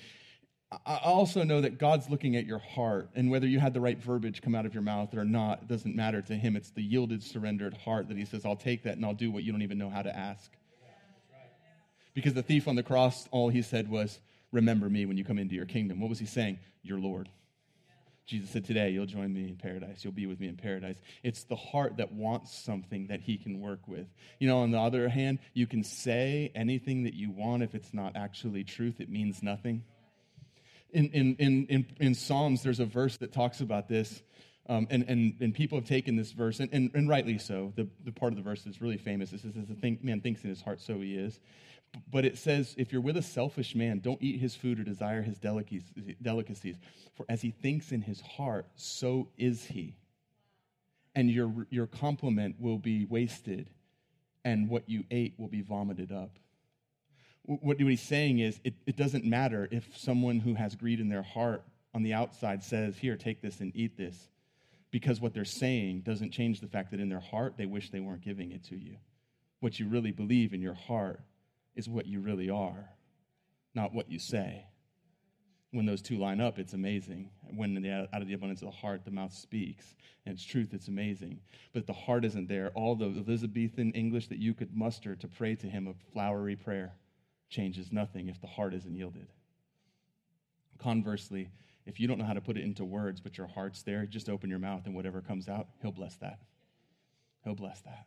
I 0.86 0.98
also 1.04 1.44
know 1.44 1.62
that 1.62 1.80
God's 1.80 2.10
looking 2.10 2.36
at 2.36 2.46
your 2.46 2.60
heart, 2.60 3.10
and 3.16 3.32
whether 3.32 3.48
you 3.48 3.60
had 3.60 3.74
the 3.74 3.82
right 3.82 3.98
verbiage 3.98 4.42
come 4.42 4.54
out 4.54 4.68
of 4.68 4.74
your 4.74 4.84
mouth 4.84 5.16
or 5.16 5.26
not, 5.26 5.64
it 5.64 5.68
doesn't 5.68 5.96
matter 5.96 6.22
to 6.22 6.36
Him. 6.36 6.56
It's 6.56 6.70
the 6.70 6.84
yielded, 6.84 7.24
surrendered 7.24 7.76
heart 7.76 8.08
that 8.10 8.18
He 8.18 8.26
says, 8.26 8.46
I'll 8.46 8.56
take 8.56 8.84
that 8.84 8.96
and 8.96 9.04
I'll 9.04 9.16
do 9.16 9.32
what 9.32 9.44
you 9.44 9.52
don't 9.52 9.64
even 9.64 9.80
know 9.80 9.90
how 9.90 10.04
to 10.04 10.16
ask. 10.16 10.52
Because 12.14 12.34
the 12.34 12.44
thief 12.44 12.68
on 12.68 12.76
the 12.76 12.84
cross, 12.84 13.28
all 13.32 13.50
he 13.50 13.62
said 13.62 13.90
was, 13.90 14.20
remember 14.52 14.90
me 14.90 15.06
when 15.06 15.18
you 15.18 15.24
come 15.24 15.40
into 15.40 15.56
your 15.56 15.66
kingdom. 15.66 16.00
What 16.00 16.10
was 16.10 16.20
he 16.20 16.26
saying? 16.26 16.60
Your 16.84 17.00
Lord. 17.00 17.30
Jesus 18.30 18.52
said, 18.52 18.64
Today 18.64 18.92
you'll 18.92 19.08
join 19.08 19.34
me 19.34 19.48
in 19.48 19.56
paradise. 19.56 20.04
You'll 20.04 20.14
be 20.14 20.28
with 20.28 20.40
me 20.40 20.48
in 20.48 20.56
paradise. 20.56 20.98
It's 21.24 21.46
the 21.46 21.56
heart 21.56 21.98
that 21.98 22.12
wants 22.12 22.56
something 22.56 23.08
that 23.08 23.22
he 23.22 23.38
can 23.38 23.60
work 23.60 23.88
with. 23.88 24.06
You 24.40 24.48
know, 24.48 24.60
on 24.60 24.70
the 24.70 24.80
other 24.80 25.10
hand, 25.10 25.40
you 25.54 25.66
can 25.66 25.84
say 25.84 26.52
anything 26.54 27.04
that 27.04 27.16
you 27.16 27.32
want. 27.32 27.64
If 27.64 27.74
it's 27.74 27.92
not 27.92 28.16
actually 28.16 28.64
truth, 28.64 29.00
it 29.00 29.10
means 29.10 29.42
nothing. 29.42 29.84
In, 30.92 31.10
in, 31.10 31.36
in, 31.38 31.66
in, 31.68 31.86
in 32.00 32.16
Psalms, 32.16 32.62
there's 32.62 32.80
a 32.80 32.86
verse 32.86 33.18
that 33.18 33.34
talks 33.34 33.62
about 33.62 33.90
this. 33.90 34.22
Um, 34.68 34.86
and, 34.92 35.04
and, 35.08 35.34
and 35.40 35.52
people 35.52 35.80
have 35.80 35.88
taken 35.88 36.16
this 36.16 36.32
verse, 36.32 36.60
and, 36.60 36.70
and, 36.72 36.92
and 36.94 37.10
rightly 37.10 37.40
so. 37.40 37.74
The, 37.76 37.88
the 38.06 38.12
part 38.12 38.32
of 38.32 38.38
the 38.38 38.44
verse 38.44 38.68
is 38.68 38.80
really 38.80 38.98
famous. 38.98 39.34
It 39.34 39.42
says, 39.42 39.54
As 39.58 39.72
a 39.72 39.98
man 40.04 40.22
thinks 40.22 40.44
in 40.44 40.52
his 40.52 40.62
heart, 40.62 40.80
so 40.80 41.00
he 41.00 41.16
is. 41.16 41.40
But 42.12 42.26
it 42.26 42.38
says, 42.38 42.76
if 42.78 42.92
you're 42.92 43.02
with 43.02 43.18
a 43.18 43.22
selfish 43.22 43.76
man, 43.76 44.00
don't 44.00 44.22
eat 44.22 44.40
his 44.40 44.56
food 44.56 44.80
or 44.80 44.84
desire 44.84 45.22
his 45.22 45.38
delicacies. 45.40 46.76
For 47.16 47.26
as 47.30 47.42
he 47.42 47.52
thinks 47.52 47.92
in 47.92 48.02
his 48.02 48.22
heart, 48.22 48.68
so 48.76 49.28
is 49.38 49.66
he. 49.66 49.96
And 51.16 51.30
your, 51.30 51.52
your 51.70 51.88
compliment 51.88 52.56
will 52.60 52.78
be 52.78 53.06
wasted, 53.06 53.70
and 54.46 54.70
what 54.70 54.88
you 54.88 55.04
ate 55.12 55.34
will 55.38 55.48
be 55.48 55.62
vomited 55.62 56.12
up. 56.12 56.38
What 57.44 57.80
he's 57.80 58.02
saying 58.02 58.40
is, 58.40 58.60
it, 58.64 58.76
it 58.86 58.96
doesn't 58.96 59.26
matter 59.26 59.68
if 59.72 59.98
someone 59.98 60.40
who 60.40 60.54
has 60.54 60.76
greed 60.76 61.00
in 61.00 61.10
their 61.10 61.24
heart 61.24 61.64
on 61.96 62.04
the 62.04 62.14
outside 62.14 62.64
says, 62.64 62.98
Here, 62.98 63.18
take 63.18 63.42
this 63.42 63.60
and 63.60 63.72
eat 63.76 63.98
this. 63.98 64.30
Because 64.92 65.20
what 65.20 65.34
they're 65.34 65.46
saying 65.46 66.02
doesn't 66.02 66.32
change 66.32 66.62
the 66.62 66.68
fact 66.68 66.92
that 66.92 67.00
in 67.00 67.10
their 67.10 67.20
heart, 67.20 67.56
they 67.58 67.66
wish 67.66 67.90
they 67.90 68.00
weren't 68.00 68.22
giving 68.22 68.52
it 68.52 68.64
to 68.66 68.76
you. 68.76 68.98
What 69.60 69.80
you 69.80 69.88
really 69.88 70.12
believe 70.12 70.54
in 70.54 70.62
your 70.62 70.74
heart 70.74 71.22
is 71.80 71.90
what 71.90 72.06
you 72.06 72.20
really 72.20 72.50
are, 72.50 72.90
not 73.74 73.94
what 73.94 74.12
you 74.12 74.20
say. 74.20 74.66
When 75.72 75.86
those 75.86 76.02
two 76.02 76.18
line 76.18 76.42
up, 76.42 76.60
it's 76.60 76.74
amazing. 76.74 77.30
When 77.56 77.74
the, 77.74 78.10
out 78.14 78.22
of 78.22 78.28
the 78.28 78.34
abundance 78.34 78.62
of 78.62 78.68
the 78.68 78.76
heart, 78.76 79.06
the 79.06 79.12
mouth 79.12 79.34
speaks. 79.34 79.96
And 80.26 80.36
it's 80.36 80.44
truth, 80.44 80.74
it's 80.74 80.90
amazing. 80.90 81.40
But 81.74 81.88
the 81.88 81.94
heart 81.94 82.26
isn't 82.26 82.50
there. 82.50 82.72
All 82.76 82.96
the 82.96 83.06
Elizabethan 83.06 83.92
English 83.94 84.28
that 84.28 84.40
you 84.40 84.54
could 84.54 84.76
muster 84.76 85.16
to 85.16 85.28
pray 85.28 85.56
to 85.56 85.68
him, 85.68 85.88
a 85.88 85.94
flowery 86.12 86.56
prayer, 86.56 86.94
changes 87.50 87.92
nothing 87.92 88.28
if 88.28 88.42
the 88.42 88.48
heart 88.48 88.74
isn't 88.74 88.96
yielded. 88.96 89.28
Conversely, 90.80 91.50
if 91.86 92.00
you 92.00 92.08
don't 92.08 92.18
know 92.18 92.26
how 92.26 92.34
to 92.34 92.42
put 92.42 92.58
it 92.58 92.64
into 92.64 92.84
words, 92.84 93.22
but 93.22 93.38
your 93.38 93.48
heart's 93.48 93.84
there, 93.84 94.06
just 94.06 94.28
open 94.28 94.50
your 94.50 94.60
mouth 94.60 94.86
and 94.86 94.96
whatever 94.96 95.22
comes 95.22 95.48
out, 95.48 95.68
he'll 95.82 95.92
bless 95.92 96.16
that. 96.18 96.40
He'll 97.44 97.56
bless 97.56 97.80
that. 97.82 98.06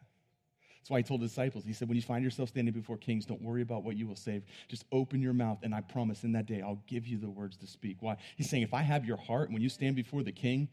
That's 0.82 0.90
why 0.90 0.98
he 0.98 1.04
told 1.04 1.20
the 1.20 1.28
disciples, 1.28 1.62
he 1.64 1.72
said, 1.72 1.88
when 1.88 1.94
you 1.94 2.02
find 2.02 2.24
yourself 2.24 2.48
standing 2.48 2.74
before 2.74 2.96
kings, 2.96 3.24
don't 3.24 3.40
worry 3.40 3.62
about 3.62 3.84
what 3.84 3.96
you 3.96 4.08
will 4.08 4.16
say. 4.16 4.42
Just 4.66 4.84
open 4.90 5.22
your 5.22 5.32
mouth, 5.32 5.58
and 5.62 5.72
I 5.72 5.80
promise 5.80 6.24
in 6.24 6.32
that 6.32 6.46
day 6.46 6.60
I'll 6.60 6.82
give 6.88 7.06
you 7.06 7.18
the 7.18 7.30
words 7.30 7.56
to 7.58 7.68
speak. 7.68 7.98
Why? 8.00 8.16
He's 8.36 8.50
saying, 8.50 8.64
if 8.64 8.74
I 8.74 8.82
have 8.82 9.04
your 9.04 9.16
heart, 9.16 9.52
when 9.52 9.62
you 9.62 9.68
stand 9.68 9.94
before 9.94 10.24
the 10.24 10.32
king, 10.32 10.68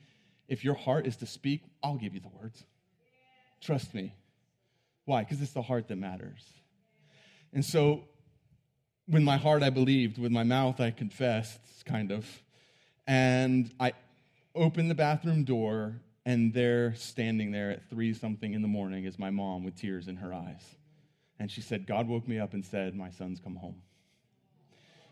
if 0.47 0.63
your 0.63 0.73
heart 0.73 1.05
is 1.05 1.15
to 1.17 1.27
speak, 1.27 1.61
I'll 1.83 1.97
give 1.97 2.15
you 2.15 2.21
the 2.21 2.31
words. 2.41 2.63
Trust 3.61 3.93
me. 3.93 4.15
Why? 5.05 5.23
Because 5.23 5.43
it's 5.43 5.53
the 5.53 5.61
heart 5.61 5.87
that 5.89 5.97
matters. 5.97 6.43
And 7.53 7.63
so, 7.63 8.05
with 9.07 9.21
my 9.21 9.37
heart, 9.37 9.61
I 9.61 9.69
believed. 9.69 10.17
With 10.17 10.31
my 10.31 10.43
mouth, 10.43 10.81
I 10.81 10.89
confessed, 10.89 11.85
kind 11.85 12.11
of. 12.11 12.25
And 13.05 13.71
I 13.79 13.93
opened 14.55 14.89
the 14.89 14.95
bathroom 14.95 15.43
door 15.43 16.01
and 16.25 16.53
there, 16.53 16.93
standing 16.95 17.51
there 17.51 17.71
at 17.71 17.89
three 17.89 18.13
something 18.13 18.53
in 18.53 18.61
the 18.61 18.67
morning, 18.67 19.05
is 19.05 19.17
my 19.17 19.29
mom 19.29 19.63
with 19.63 19.75
tears 19.75 20.07
in 20.07 20.17
her 20.17 20.33
eyes. 20.33 20.75
And 21.39 21.49
she 21.49 21.61
said, 21.61 21.87
God 21.87 22.07
woke 22.07 22.27
me 22.27 22.39
up 22.39 22.53
and 22.53 22.65
said, 22.65 22.95
My 22.95 23.09
son's 23.09 23.39
come 23.39 23.55
home. 23.55 23.81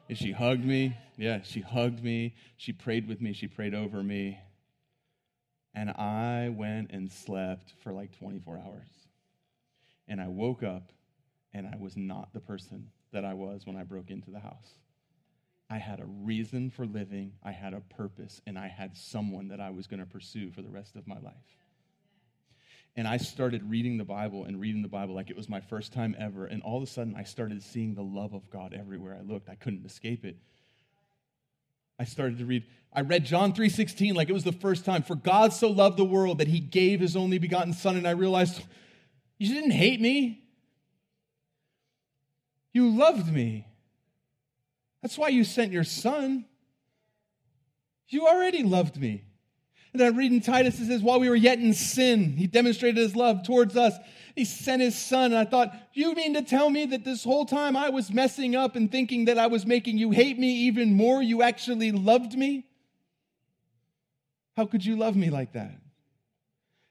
And 0.09 0.17
she 0.17 0.31
hugged 0.31 0.63
me. 0.63 0.97
Yeah, 1.17 1.41
she 1.43 1.61
hugged 1.61 2.03
me. 2.03 2.35
She 2.57 2.73
prayed 2.73 3.07
with 3.07 3.21
me. 3.21 3.33
She 3.33 3.47
prayed 3.47 3.73
over 3.73 4.03
me. 4.03 4.39
And 5.73 5.91
I 5.91 6.49
went 6.49 6.91
and 6.91 7.11
slept 7.11 7.73
for 7.83 7.93
like 7.93 8.17
24 8.17 8.57
hours. 8.57 8.89
And 10.07 10.21
I 10.21 10.27
woke 10.27 10.63
up 10.63 10.91
and 11.53 11.67
I 11.67 11.75
was 11.77 11.95
not 11.97 12.33
the 12.33 12.39
person 12.39 12.89
that 13.11 13.25
I 13.25 13.33
was 13.33 13.65
when 13.65 13.75
I 13.75 13.83
broke 13.83 14.09
into 14.09 14.31
the 14.31 14.39
house. 14.39 14.71
I 15.69 15.77
had 15.77 15.99
a 15.99 16.05
reason 16.05 16.69
for 16.69 16.85
living, 16.85 17.33
I 17.43 17.51
had 17.51 17.73
a 17.73 17.81
purpose, 17.81 18.41
and 18.47 18.57
I 18.57 18.67
had 18.67 18.95
someone 18.95 19.49
that 19.49 19.59
I 19.59 19.69
was 19.69 19.85
going 19.87 19.99
to 19.99 20.05
pursue 20.05 20.49
for 20.51 20.61
the 20.61 20.69
rest 20.69 20.95
of 20.95 21.07
my 21.07 21.19
life. 21.19 21.33
And 22.95 23.07
I 23.07 23.17
started 23.17 23.69
reading 23.69 23.97
the 23.97 24.05
Bible 24.05 24.45
and 24.45 24.59
reading 24.59 24.81
the 24.81 24.87
Bible 24.87 25.13
like 25.13 25.29
it 25.29 25.37
was 25.37 25.47
my 25.47 25.61
first 25.61 25.93
time 25.93 26.15
ever. 26.17 26.45
And 26.45 26.63
all 26.63 26.77
of 26.77 26.83
a 26.83 26.87
sudden, 26.87 27.15
I 27.15 27.23
started 27.23 27.61
seeing 27.61 27.93
the 27.93 28.01
love 28.01 28.33
of 28.33 28.49
God 28.49 28.73
everywhere 28.73 29.15
I 29.15 29.21
looked. 29.21 29.49
I 29.49 29.55
couldn't 29.55 29.85
escape 29.85 30.25
it. 30.25 30.37
I 31.99 32.05
started 32.05 32.39
to 32.39 32.45
read. 32.45 32.63
I 32.91 33.01
read 33.01 33.23
John 33.23 33.53
3:16 33.53 34.15
like 34.15 34.29
it 34.29 34.33
was 34.33 34.43
the 34.43 34.51
first 34.51 34.83
time. 34.83 35.03
For 35.03 35.15
God 35.15 35.53
so 35.53 35.69
loved 35.69 35.97
the 35.97 36.05
world 36.05 36.39
that 36.39 36.47
he 36.47 36.59
gave 36.59 36.99
his 36.99 37.15
only 37.15 37.37
begotten 37.37 37.73
son 37.73 37.97
and 37.97 38.07
I 38.07 38.11
realized 38.11 38.63
you 39.37 39.53
didn't 39.53 39.71
hate 39.71 40.01
me. 40.01 40.43
You 42.73 42.89
loved 42.89 43.31
me. 43.31 43.66
That's 45.07 45.17
why 45.17 45.29
you 45.29 45.45
sent 45.45 45.71
your 45.71 45.85
son. 45.85 46.43
You 48.09 48.27
already 48.27 48.61
loved 48.61 48.99
me. 48.99 49.23
And 49.93 50.01
then 50.01 50.13
I 50.13 50.17
read 50.17 50.33
in 50.33 50.41
Titus, 50.41 50.81
it 50.81 50.87
says, 50.87 51.01
while 51.01 51.21
we 51.21 51.29
were 51.29 51.35
yet 51.37 51.59
in 51.59 51.73
sin, 51.73 52.35
he 52.35 52.45
demonstrated 52.45 52.97
his 52.97 53.15
love 53.15 53.43
towards 53.43 53.77
us. 53.77 53.93
He 54.35 54.43
sent 54.43 54.81
his 54.81 54.97
son. 54.97 55.31
And 55.31 55.37
I 55.37 55.45
thought, 55.45 55.73
you 55.93 56.13
mean 56.13 56.33
to 56.33 56.41
tell 56.41 56.69
me 56.69 56.87
that 56.87 57.05
this 57.05 57.23
whole 57.23 57.45
time 57.45 57.77
I 57.77 57.87
was 57.87 58.11
messing 58.11 58.53
up 58.53 58.75
and 58.75 58.91
thinking 58.91 59.25
that 59.25 59.37
I 59.37 59.47
was 59.47 59.65
making 59.65 59.97
you 59.97 60.11
hate 60.11 60.37
me 60.37 60.67
even 60.67 60.91
more? 60.91 61.23
You 61.23 61.41
actually 61.41 61.93
loved 61.93 62.37
me? 62.37 62.65
How 64.57 64.65
could 64.65 64.83
you 64.83 64.97
love 64.97 65.15
me 65.15 65.29
like 65.29 65.53
that? 65.53 65.71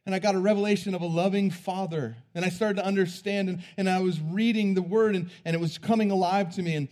And 0.06 0.14
I 0.14 0.20
got 0.20 0.36
a 0.36 0.38
revelation 0.38 0.94
of 0.94 1.02
a 1.02 1.06
loving 1.06 1.50
father. 1.50 2.16
And 2.34 2.46
I 2.46 2.48
started 2.48 2.76
to 2.76 2.86
understand, 2.86 3.50
and, 3.50 3.62
and 3.76 3.90
I 3.90 4.00
was 4.00 4.18
reading 4.22 4.72
the 4.72 4.80
word, 4.80 5.16
and, 5.16 5.28
and 5.44 5.54
it 5.54 5.58
was 5.58 5.76
coming 5.76 6.10
alive 6.10 6.54
to 6.54 6.62
me. 6.62 6.76
And 6.76 6.88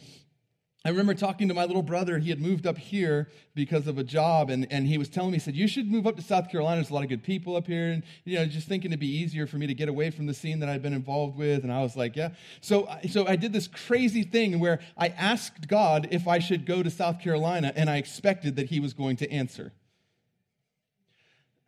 I 0.86 0.90
remember 0.90 1.14
talking 1.14 1.48
to 1.48 1.54
my 1.54 1.64
little 1.64 1.82
brother. 1.82 2.18
He 2.18 2.28
had 2.28 2.42
moved 2.42 2.66
up 2.66 2.76
here 2.76 3.30
because 3.54 3.86
of 3.86 3.96
a 3.96 4.04
job, 4.04 4.50
and, 4.50 4.70
and 4.70 4.86
he 4.86 4.98
was 4.98 5.08
telling 5.08 5.30
me, 5.30 5.38
he 5.38 5.40
said, 5.40 5.56
You 5.56 5.66
should 5.66 5.90
move 5.90 6.06
up 6.06 6.16
to 6.16 6.22
South 6.22 6.50
Carolina. 6.50 6.76
There's 6.76 6.90
a 6.90 6.94
lot 6.94 7.04
of 7.04 7.08
good 7.08 7.22
people 7.22 7.56
up 7.56 7.66
here. 7.66 7.90
And, 7.90 8.02
you 8.26 8.36
know, 8.36 8.44
just 8.44 8.68
thinking 8.68 8.90
it'd 8.90 9.00
be 9.00 9.06
easier 9.06 9.46
for 9.46 9.56
me 9.56 9.66
to 9.66 9.72
get 9.72 9.88
away 9.88 10.10
from 10.10 10.26
the 10.26 10.34
scene 10.34 10.58
that 10.60 10.68
I'd 10.68 10.82
been 10.82 10.92
involved 10.92 11.38
with. 11.38 11.62
And 11.62 11.72
I 11.72 11.80
was 11.80 11.96
like, 11.96 12.16
Yeah. 12.16 12.30
So, 12.60 12.86
so 13.08 13.26
I 13.26 13.36
did 13.36 13.54
this 13.54 13.66
crazy 13.66 14.24
thing 14.24 14.60
where 14.60 14.80
I 14.98 15.08
asked 15.08 15.68
God 15.68 16.08
if 16.10 16.28
I 16.28 16.38
should 16.38 16.66
go 16.66 16.82
to 16.82 16.90
South 16.90 17.18
Carolina, 17.18 17.72
and 17.74 17.88
I 17.88 17.96
expected 17.96 18.56
that 18.56 18.66
he 18.66 18.78
was 18.78 18.92
going 18.92 19.16
to 19.16 19.32
answer. 19.32 19.72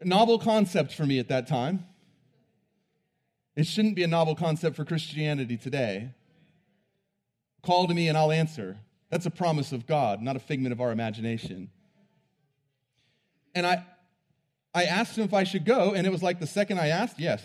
novel 0.04 0.38
concept 0.38 0.92
for 0.92 1.06
me 1.06 1.18
at 1.18 1.28
that 1.28 1.46
time. 1.46 1.86
It 3.56 3.66
shouldn't 3.66 3.96
be 3.96 4.02
a 4.02 4.08
novel 4.08 4.34
concept 4.34 4.76
for 4.76 4.84
Christianity 4.84 5.56
today. 5.56 6.10
Call 7.62 7.88
to 7.88 7.94
me 7.94 8.08
and 8.08 8.18
I'll 8.18 8.30
answer. 8.30 8.76
That's 9.10 9.26
a 9.26 9.30
promise 9.30 9.72
of 9.72 9.86
God, 9.86 10.20
not 10.20 10.36
a 10.36 10.40
figment 10.40 10.72
of 10.72 10.80
our 10.80 10.90
imagination. 10.90 11.70
And 13.54 13.66
I, 13.66 13.84
I 14.74 14.84
asked 14.84 15.16
him 15.16 15.24
if 15.24 15.32
I 15.32 15.44
should 15.44 15.64
go, 15.64 15.94
and 15.94 16.06
it 16.06 16.10
was 16.10 16.22
like 16.22 16.40
the 16.40 16.46
second 16.46 16.78
I 16.78 16.88
asked, 16.88 17.18
yes. 17.18 17.42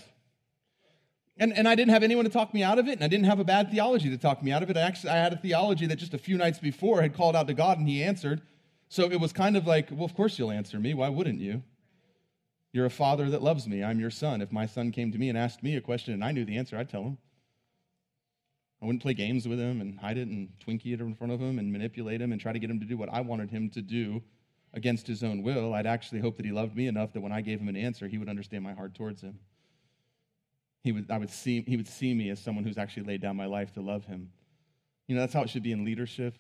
And, 1.38 1.54
and 1.54 1.68
I 1.68 1.76
didn't 1.76 1.92
have 1.92 2.04
anyone 2.04 2.26
to 2.26 2.32
talk 2.32 2.54
me 2.54 2.64
out 2.64 2.78
of 2.78 2.88
it, 2.88 2.94
and 2.94 3.04
I 3.04 3.08
didn't 3.08 3.26
have 3.26 3.40
a 3.40 3.44
bad 3.44 3.72
theology 3.72 4.10
to 4.10 4.18
talk 4.18 4.44
me 4.44 4.52
out 4.52 4.64
of 4.64 4.70
it. 4.70 4.78
I 4.78 4.82
actually 4.82 5.12
I 5.12 5.18
had 5.18 5.34
a 5.34 5.38
theology 5.38 5.86
that 5.88 5.96
just 5.96 6.14
a 6.14 6.18
few 6.18 6.38
nights 6.38 6.60
before 6.60 7.02
had 7.02 7.16
called 7.16 7.36
out 7.36 7.48
to 7.48 7.54
God, 7.54 7.78
and 7.78 7.88
He 7.88 8.04
answered. 8.04 8.42
So 8.90 9.10
it 9.10 9.20
was 9.20 9.32
kind 9.32 9.56
of 9.56 9.66
like, 9.66 9.90
well, 9.90 10.04
of 10.04 10.14
course 10.14 10.38
you'll 10.38 10.52
answer 10.52 10.78
me. 10.78 10.94
Why 10.94 11.08
wouldn't 11.08 11.40
you? 11.40 11.64
You're 12.74 12.86
a 12.86 12.90
father 12.90 13.30
that 13.30 13.42
loves 13.42 13.68
me. 13.68 13.84
I'm 13.84 14.00
your 14.00 14.10
son. 14.10 14.42
If 14.42 14.52
my 14.52 14.66
son 14.66 14.92
came 14.92 15.12
to 15.12 15.18
me 15.18 15.30
and 15.30 15.38
asked 15.38 15.64
me 15.64 15.76
a 15.76 15.82
question 15.82 16.14
and 16.14 16.24
I 16.24 16.32
knew 16.32 16.46
the 16.46 16.58
answer, 16.58 16.78
I'd 16.78 16.90
tell 16.90 17.04
him. 17.04 17.18
I 18.82 18.86
wouldn't 18.86 19.04
play 19.04 19.14
games 19.14 19.48
with 19.48 19.60
him 19.60 19.80
and 19.80 20.00
hide 20.00 20.18
it 20.18 20.28
and 20.28 20.50
twinkie 20.66 20.94
it 20.94 21.02
in 21.02 21.14
front 21.14 21.32
of 21.32 21.40
him 21.40 21.60
and 21.60 21.72
manipulate 21.72 22.22
him 22.22 22.32
and 22.32 22.42
try 22.42 22.52
to 22.52 22.60
get 22.60 22.70
him 22.70 22.80
to 22.80 22.86
do 22.86 22.98
what 22.98 23.10
I 23.14 23.22
wanted 23.22 23.52
him 23.52 23.70
to 23.72 23.82
do 23.82 24.24
against 24.74 25.06
his 25.06 25.24
own 25.24 25.44
will. 25.44 25.74
I'd 25.74 25.86
actually 25.86 26.22
hope 26.22 26.38
that 26.38 26.46
he 26.46 26.52
loved 26.52 26.76
me 26.76 26.88
enough 26.88 27.14
that 27.14 27.22
when 27.22 27.32
I 27.32 27.42
gave 27.42 27.60
him 27.60 27.68
an 27.68 27.76
answer, 27.76 28.08
he 28.08 28.18
would 28.18 28.30
understand 28.30 28.64
my 28.64 28.74
heart 28.74 28.96
towards 28.96 29.22
him. 29.22 29.38
He 30.84 30.92
would, 30.92 31.12
I 31.12 31.20
would 31.20 31.30
see, 31.30 31.62
he 31.62 31.78
would 31.78 31.88
see 31.88 32.14
me 32.14 32.32
as 32.32 32.40
someone 32.40 32.64
who's 32.64 32.80
actually 32.80 33.04
laid 33.04 33.22
down 33.22 33.36
my 33.36 33.46
life 33.46 33.72
to 33.74 33.82
love 33.82 34.06
him. 34.06 34.32
You 35.08 35.16
know, 35.16 35.22
that's 35.22 35.34
how 35.34 35.44
it 35.44 35.50
should 35.50 35.62
be 35.62 35.74
in 35.74 35.86
leadership. 35.86 36.36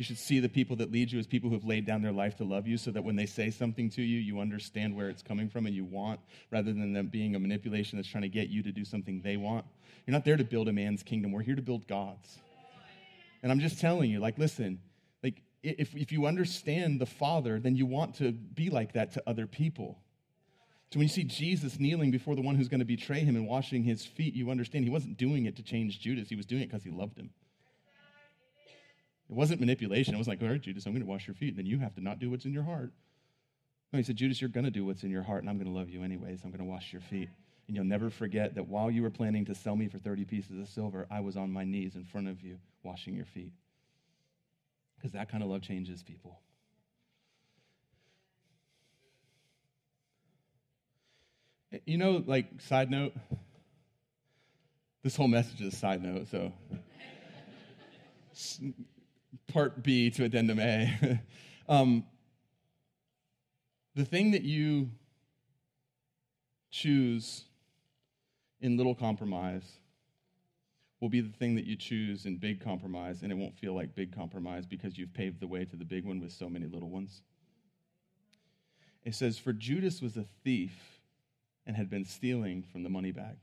You 0.00 0.04
should 0.04 0.16
see 0.16 0.40
the 0.40 0.48
people 0.48 0.76
that 0.76 0.90
lead 0.90 1.12
you 1.12 1.18
as 1.18 1.26
people 1.26 1.50
who 1.50 1.56
have 1.56 1.66
laid 1.66 1.84
down 1.84 2.00
their 2.00 2.10
life 2.10 2.34
to 2.38 2.44
love 2.44 2.66
you 2.66 2.78
so 2.78 2.90
that 2.90 3.04
when 3.04 3.16
they 3.16 3.26
say 3.26 3.50
something 3.50 3.90
to 3.90 4.00
you, 4.00 4.18
you 4.18 4.40
understand 4.40 4.96
where 4.96 5.10
it's 5.10 5.20
coming 5.20 5.50
from 5.50 5.66
and 5.66 5.74
you 5.74 5.84
want, 5.84 6.20
rather 6.50 6.72
than 6.72 6.94
them 6.94 7.08
being 7.08 7.34
a 7.34 7.38
manipulation 7.38 7.98
that's 7.98 8.08
trying 8.08 8.22
to 8.22 8.30
get 8.30 8.48
you 8.48 8.62
to 8.62 8.72
do 8.72 8.82
something 8.82 9.20
they 9.20 9.36
want. 9.36 9.66
You're 10.06 10.14
not 10.14 10.24
there 10.24 10.38
to 10.38 10.42
build 10.42 10.68
a 10.68 10.72
man's 10.72 11.02
kingdom. 11.02 11.32
We're 11.32 11.42
here 11.42 11.54
to 11.54 11.60
build 11.60 11.86
God's. 11.86 12.38
And 13.42 13.52
I'm 13.52 13.60
just 13.60 13.78
telling 13.78 14.10
you, 14.10 14.20
like, 14.20 14.38
listen, 14.38 14.80
like, 15.22 15.42
if, 15.62 15.94
if 15.94 16.12
you 16.12 16.24
understand 16.24 16.98
the 16.98 17.04
Father, 17.04 17.60
then 17.60 17.76
you 17.76 17.84
want 17.84 18.14
to 18.14 18.32
be 18.32 18.70
like 18.70 18.94
that 18.94 19.12
to 19.12 19.22
other 19.26 19.46
people. 19.46 19.98
So 20.94 20.98
when 20.98 21.08
you 21.08 21.12
see 21.12 21.24
Jesus 21.24 21.78
kneeling 21.78 22.10
before 22.10 22.36
the 22.36 22.42
one 22.42 22.54
who's 22.54 22.68
going 22.68 22.80
to 22.80 22.86
betray 22.86 23.20
him 23.20 23.36
and 23.36 23.46
washing 23.46 23.82
his 23.82 24.06
feet, 24.06 24.32
you 24.32 24.50
understand 24.50 24.84
he 24.84 24.90
wasn't 24.90 25.18
doing 25.18 25.44
it 25.44 25.56
to 25.56 25.62
change 25.62 26.00
Judas. 26.00 26.30
He 26.30 26.36
was 26.36 26.46
doing 26.46 26.62
it 26.62 26.70
because 26.70 26.84
he 26.84 26.90
loved 26.90 27.18
him. 27.18 27.28
It 29.30 29.36
wasn't 29.36 29.60
manipulation. 29.60 30.12
It 30.12 30.18
was 30.18 30.26
like, 30.26 30.42
all 30.42 30.48
right, 30.48 30.60
Judas, 30.60 30.86
I'm 30.86 30.92
going 30.92 31.04
to 31.04 31.08
wash 31.08 31.28
your 31.28 31.36
feet. 31.36 31.50
And 31.50 31.58
then 31.58 31.66
you 31.66 31.78
have 31.78 31.94
to 31.94 32.00
not 32.00 32.18
do 32.18 32.28
what's 32.30 32.44
in 32.46 32.52
your 32.52 32.64
heart. 32.64 32.90
No, 33.92 33.98
he 33.98 34.02
said, 34.02 34.16
Judas, 34.16 34.40
you're 34.40 34.50
going 34.50 34.64
to 34.64 34.72
do 34.72 34.84
what's 34.84 35.04
in 35.04 35.10
your 35.10 35.22
heart, 35.22 35.42
and 35.42 35.48
I'm 35.48 35.56
going 35.56 35.72
to 35.72 35.76
love 35.76 35.88
you 35.88 36.02
anyways. 36.02 36.42
I'm 36.42 36.50
going 36.50 36.58
to 36.58 36.64
wash 36.64 36.92
your 36.92 37.00
feet. 37.02 37.28
And 37.68 37.76
you'll 37.76 37.84
never 37.84 38.10
forget 38.10 38.56
that 38.56 38.66
while 38.66 38.90
you 38.90 39.02
were 39.02 39.10
planning 39.10 39.44
to 39.44 39.54
sell 39.54 39.76
me 39.76 39.86
for 39.86 39.98
30 39.98 40.24
pieces 40.24 40.58
of 40.58 40.68
silver, 40.68 41.06
I 41.10 41.20
was 41.20 41.36
on 41.36 41.52
my 41.52 41.62
knees 41.62 41.94
in 41.94 42.04
front 42.04 42.26
of 42.26 42.42
you 42.42 42.58
washing 42.82 43.14
your 43.14 43.24
feet. 43.24 43.52
Because 44.96 45.12
that 45.12 45.30
kind 45.30 45.44
of 45.44 45.48
love 45.48 45.62
changes 45.62 46.02
people. 46.02 46.40
Eh, 51.72 51.78
you 51.86 51.98
know, 51.98 52.24
like, 52.26 52.60
side 52.60 52.90
note, 52.90 53.12
this 55.04 55.14
whole 55.14 55.28
message 55.28 55.60
is 55.60 55.72
a 55.72 55.76
side 55.76 56.02
note, 56.02 56.26
so 56.28 56.52
part 59.52 59.82
B 59.82 60.10
to 60.10 60.24
addendum 60.24 60.58
A. 60.58 61.20
um, 61.68 62.04
the 63.94 64.04
thing 64.04 64.30
that 64.32 64.42
you 64.42 64.90
choose 66.70 67.44
in 68.60 68.76
little 68.76 68.94
compromise 68.94 69.78
will 71.00 71.08
be 71.08 71.20
the 71.20 71.32
thing 71.32 71.54
that 71.56 71.64
you 71.64 71.76
choose 71.76 72.26
in 72.26 72.36
big 72.36 72.62
compromise, 72.62 73.22
and 73.22 73.32
it 73.32 73.34
won't 73.34 73.56
feel 73.56 73.74
like 73.74 73.94
big 73.94 74.14
compromise 74.14 74.66
because 74.66 74.98
you've 74.98 75.14
paved 75.14 75.40
the 75.40 75.46
way 75.46 75.64
to 75.64 75.76
the 75.76 75.84
big 75.84 76.04
one 76.04 76.20
with 76.20 76.32
so 76.32 76.48
many 76.48 76.66
little 76.66 76.90
ones. 76.90 77.22
It 79.02 79.14
says, 79.14 79.38
For 79.38 79.52
Judas 79.52 80.02
was 80.02 80.16
a 80.16 80.26
thief 80.44 81.00
and 81.66 81.76
had 81.76 81.88
been 81.88 82.04
stealing 82.04 82.62
from 82.62 82.82
the 82.82 82.90
money 82.90 83.12
bag. 83.12 83.36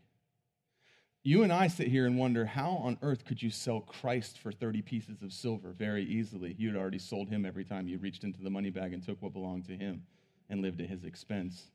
You 1.27 1.43
and 1.43 1.51
I 1.51 1.67
sit 1.67 1.89
here 1.89 2.05
and 2.05 2.17
wonder 2.17 2.45
how 2.45 2.69
on 2.69 2.97
earth 3.01 3.25
could 3.25 3.43
you 3.43 3.49
sell 3.49 3.81
Christ 3.81 4.39
for 4.39 4.49
30 4.49 4.81
pieces 4.81 5.21
of 5.21 5.33
silver 5.33 5.73
very 5.77 6.05
easily? 6.05 6.55
You'd 6.57 6.77
already 6.77 6.99
sold 6.99 7.27
him 7.27 7.45
every 7.45 7.65
time 7.65 7.85
you 7.85 7.97
reached 7.97 8.23
into 8.23 8.41
the 8.41 8.49
money 8.49 8.69
bag 8.69 8.93
and 8.93 9.03
took 9.03 9.21
what 9.21 9.33
belonged 9.33 9.65
to 9.65 9.75
him 9.75 10.03
and 10.49 10.61
lived 10.61 10.79
at 10.79 10.87
his 10.87 11.03
expense. 11.03 11.69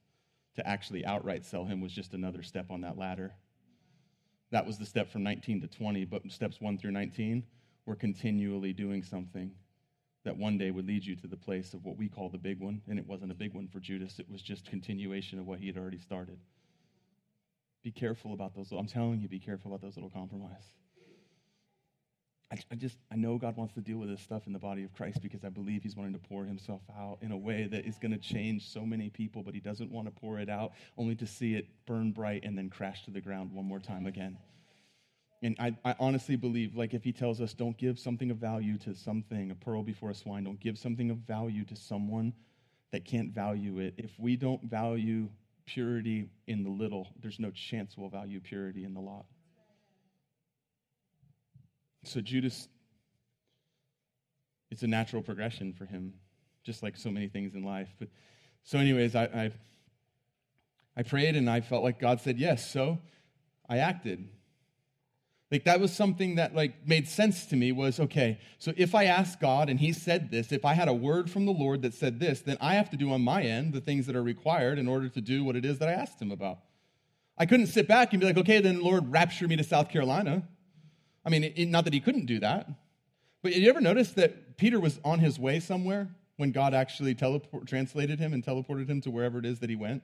To 0.57 0.67
actually 0.67 1.05
outright 1.05 1.45
sell 1.45 1.67
him 1.67 1.83
was 1.83 1.93
just 1.93 2.15
another 2.15 2.43
step 2.43 2.71
on 2.71 2.81
that 2.81 2.97
ladder. 2.97 3.35
That 4.53 4.67
was 4.67 4.79
the 4.79 4.87
step 4.87 5.13
from 5.13 5.23
19 5.23 5.61
to 5.61 5.67
20, 5.67 6.07
but 6.07 6.23
steps 6.33 6.59
1 6.59 6.79
through 6.79 6.93
19 6.93 7.45
were 7.85 7.95
continually 7.95 8.73
doing 8.73 9.03
something 9.03 9.51
that 10.25 10.35
one 10.35 10.57
day 10.57 10.71
would 10.71 10.87
lead 10.87 11.05
you 11.05 11.15
to 11.17 11.27
the 11.27 11.37
place 11.37 11.75
of 11.75 11.85
what 11.85 11.99
we 11.99 12.09
call 12.09 12.31
the 12.31 12.39
big 12.39 12.59
one. 12.59 12.81
And 12.89 12.99
it 12.99 13.07
wasn't 13.07 13.33
a 13.33 13.35
big 13.35 13.53
one 13.53 13.69
for 13.69 13.81
Judas, 13.81 14.19
it 14.19 14.31
was 14.31 14.41
just 14.41 14.65
continuation 14.65 15.39
of 15.39 15.47
what 15.47 15.59
he 15.59 15.67
had 15.67 15.77
already 15.77 15.99
started. 15.99 16.39
Be 17.83 17.91
careful 17.91 18.33
about 18.33 18.55
those. 18.55 18.71
I'm 18.73 18.87
telling 18.87 19.21
you, 19.21 19.29
be 19.29 19.41
careful 19.41 19.71
about 19.71 19.83
those 19.83 19.97
little 19.97 20.11
compromise. 20.11 20.65
I, 22.53 22.59
I, 22.71 22.75
just, 22.75 22.99
I 23.11 23.17
know 23.17 23.39
God 23.39 23.57
wants 23.57 23.75
to 23.75 23.81
deal 23.81 23.97
with 23.97 24.11
this 24.11 24.21
stuff 24.21 24.47
in 24.47 24.53
the 24.53 24.59
body 24.59 24.85
of 24.85 24.93
Christ 24.93 25.23
because 25.23 25.43
I 25.43 25.49
believe 25.49 25.83
He's 25.83 25.97
wanting 25.97 26.13
to 26.13 26.19
pour 26.19 26.45
Himself 26.45 26.83
out 26.97 27.19
in 27.23 27.33
a 27.33 27.37
way 27.37 27.67
that 27.67 27.87
is 27.87 27.99
going 27.99 28.13
to 28.13 28.19
change 28.19 28.69
so 28.69 28.85
many 28.85 29.09
people, 29.09 29.43
but 29.43 29.55
He 29.55 29.61
doesn't 29.61 29.91
want 29.91 30.07
to 30.07 30.13
pour 30.13 30.39
it 30.39 30.51
out 30.51 30.73
only 30.99 31.17
to 31.17 31.27
see 31.27 31.55
it 31.55 31.67
burn 31.87 32.13
bright 32.13 32.45
and 32.45 32.57
then 32.57 32.69
crash 32.69 33.05
to 33.07 33.11
the 33.11 33.21
ground 33.21 33.53
one 33.53 33.65
more 33.65 33.81
time 33.81 34.07
again. 34.07 34.37
And 35.43 35.57
I, 35.59 35.77
I 35.85 35.97
honestly 35.99 36.37
believe, 36.37 36.77
like, 36.77 36.95
if 36.95 37.03
He 37.03 37.13
tells 37.13 37.41
us, 37.41 37.55
don't 37.55 37.77
give 37.77 37.99
something 37.99 38.31
of 38.31 38.37
value 38.37 38.77
to 38.79 38.95
something, 38.95 39.51
a 39.51 39.55
pearl 39.55 39.83
before 39.83 40.11
a 40.11 40.15
swine, 40.15 40.45
don't 40.45 40.61
give 40.61 40.79
something 40.79 41.11
of 41.11 41.17
value 41.19 41.65
to 41.65 41.75
someone 41.75 42.35
that 42.93 43.07
can't 43.07 43.33
value 43.33 43.79
it. 43.79 43.95
If 43.97 44.11
we 44.19 44.37
don't 44.37 44.63
value 44.63 45.31
purity 45.67 46.29
in 46.47 46.63
the 46.63 46.71
little, 46.71 47.09
there's 47.21 47.39
no 47.39 47.51
chance 47.51 47.97
we'll 47.97 48.09
value 48.09 48.41
purity 48.41 48.85
in 48.85 48.95
the 48.95 49.01
lot. 49.01 49.27
So 52.05 52.21
Judas, 52.21 52.69
it's 54.71 54.83
a 54.83 54.87
natural 54.87 55.23
progression 55.23 55.73
for 55.73 55.85
him, 55.85 56.15
just 56.65 56.83
like 56.83 56.97
so 56.97 57.11
many 57.11 57.29
things 57.29 57.55
in 57.55 57.63
life. 57.63 57.89
But 57.99 58.09
so, 58.65 58.79
anyways, 58.79 59.15
I, 59.15 59.25
I, 59.25 59.51
I 60.97 61.03
prayed 61.03 61.37
and 61.37 61.49
I 61.49 61.61
felt 61.61 61.83
like 61.83 62.01
God 62.01 62.21
said 62.21 62.39
yes, 62.39 62.71
so 62.71 62.99
I 63.69 63.79
acted. 63.79 64.29
Like 65.53 65.65
that 65.65 65.81
was 65.81 65.95
something 65.95 66.37
that 66.37 66.55
like 66.55 66.89
made 66.89 67.07
sense 67.07 67.45
to 67.47 67.57
me 67.57 67.73
was 67.73 68.01
okay, 68.01 68.41
so 68.59 68.73
if 68.75 68.95
I 68.95 69.05
asked 69.05 69.39
God 69.39 69.69
and 69.69 69.79
he 69.79 69.93
said 69.93 70.31
this, 70.31 70.51
if 70.51 70.65
I 70.65 70.73
had 70.73 70.89
a 70.89 70.95
word 70.95 71.31
from 71.31 71.45
the 71.45 71.53
Lord 71.53 71.83
that 71.83 71.93
said 71.93 72.19
this, 72.19 72.41
then 72.41 72.57
I 72.59 72.77
have 72.77 72.89
to 72.89 72.97
do 72.97 73.13
on 73.13 73.21
my 73.21 73.43
end 73.43 73.75
the 73.75 73.83
things 73.83 74.07
that 74.07 74.17
are 74.17 74.23
required 74.23 74.79
in 74.79 74.89
order 74.89 75.11
to 75.11 75.21
do 75.21 75.45
what 75.45 75.55
it 75.55 75.67
is 75.67 75.79
that 75.81 75.91
I 75.91 75.93
asked 75.93 76.23
him 76.23 76.31
about. 76.31 76.61
I 77.37 77.45
couldn't 77.45 77.67
sit 77.67 77.87
back 77.87 78.15
and 78.15 78.21
be 78.21 78.27
like, 78.27 78.39
okay, 78.39 78.61
then 78.61 78.81
Lord, 78.81 79.13
rapture 79.13 79.47
me 79.47 79.57
to 79.57 79.63
South 79.63 79.91
Carolina. 79.91 80.43
I 81.23 81.29
mean, 81.29 81.45
it, 81.45 81.69
not 81.69 81.85
that 81.85 81.93
he 81.93 82.01
couldn't 82.01 82.25
do 82.25 82.41
that. 82.41 82.67
But 83.43 83.55
you 83.55 83.69
ever 83.69 83.83
notice 83.83 84.13
that 84.13 84.57
Peter 84.57 84.81
was 84.81 85.01
on 85.05 85.19
his 85.19 85.39
way 85.39 85.61
somewhere 85.61 86.09
when 86.37 86.53
God 86.53 86.73
actually 86.73 87.15
teleport, 87.15 87.67
translated 87.67 88.19
him 88.19 88.33
and 88.33 88.43
teleported 88.43 88.89
him 88.89 89.03
to 89.03 89.11
wherever 89.11 89.39
it 89.39 89.45
is 89.45 89.59
that 89.59 89.69
he 89.69 89.77
went? 89.77 90.03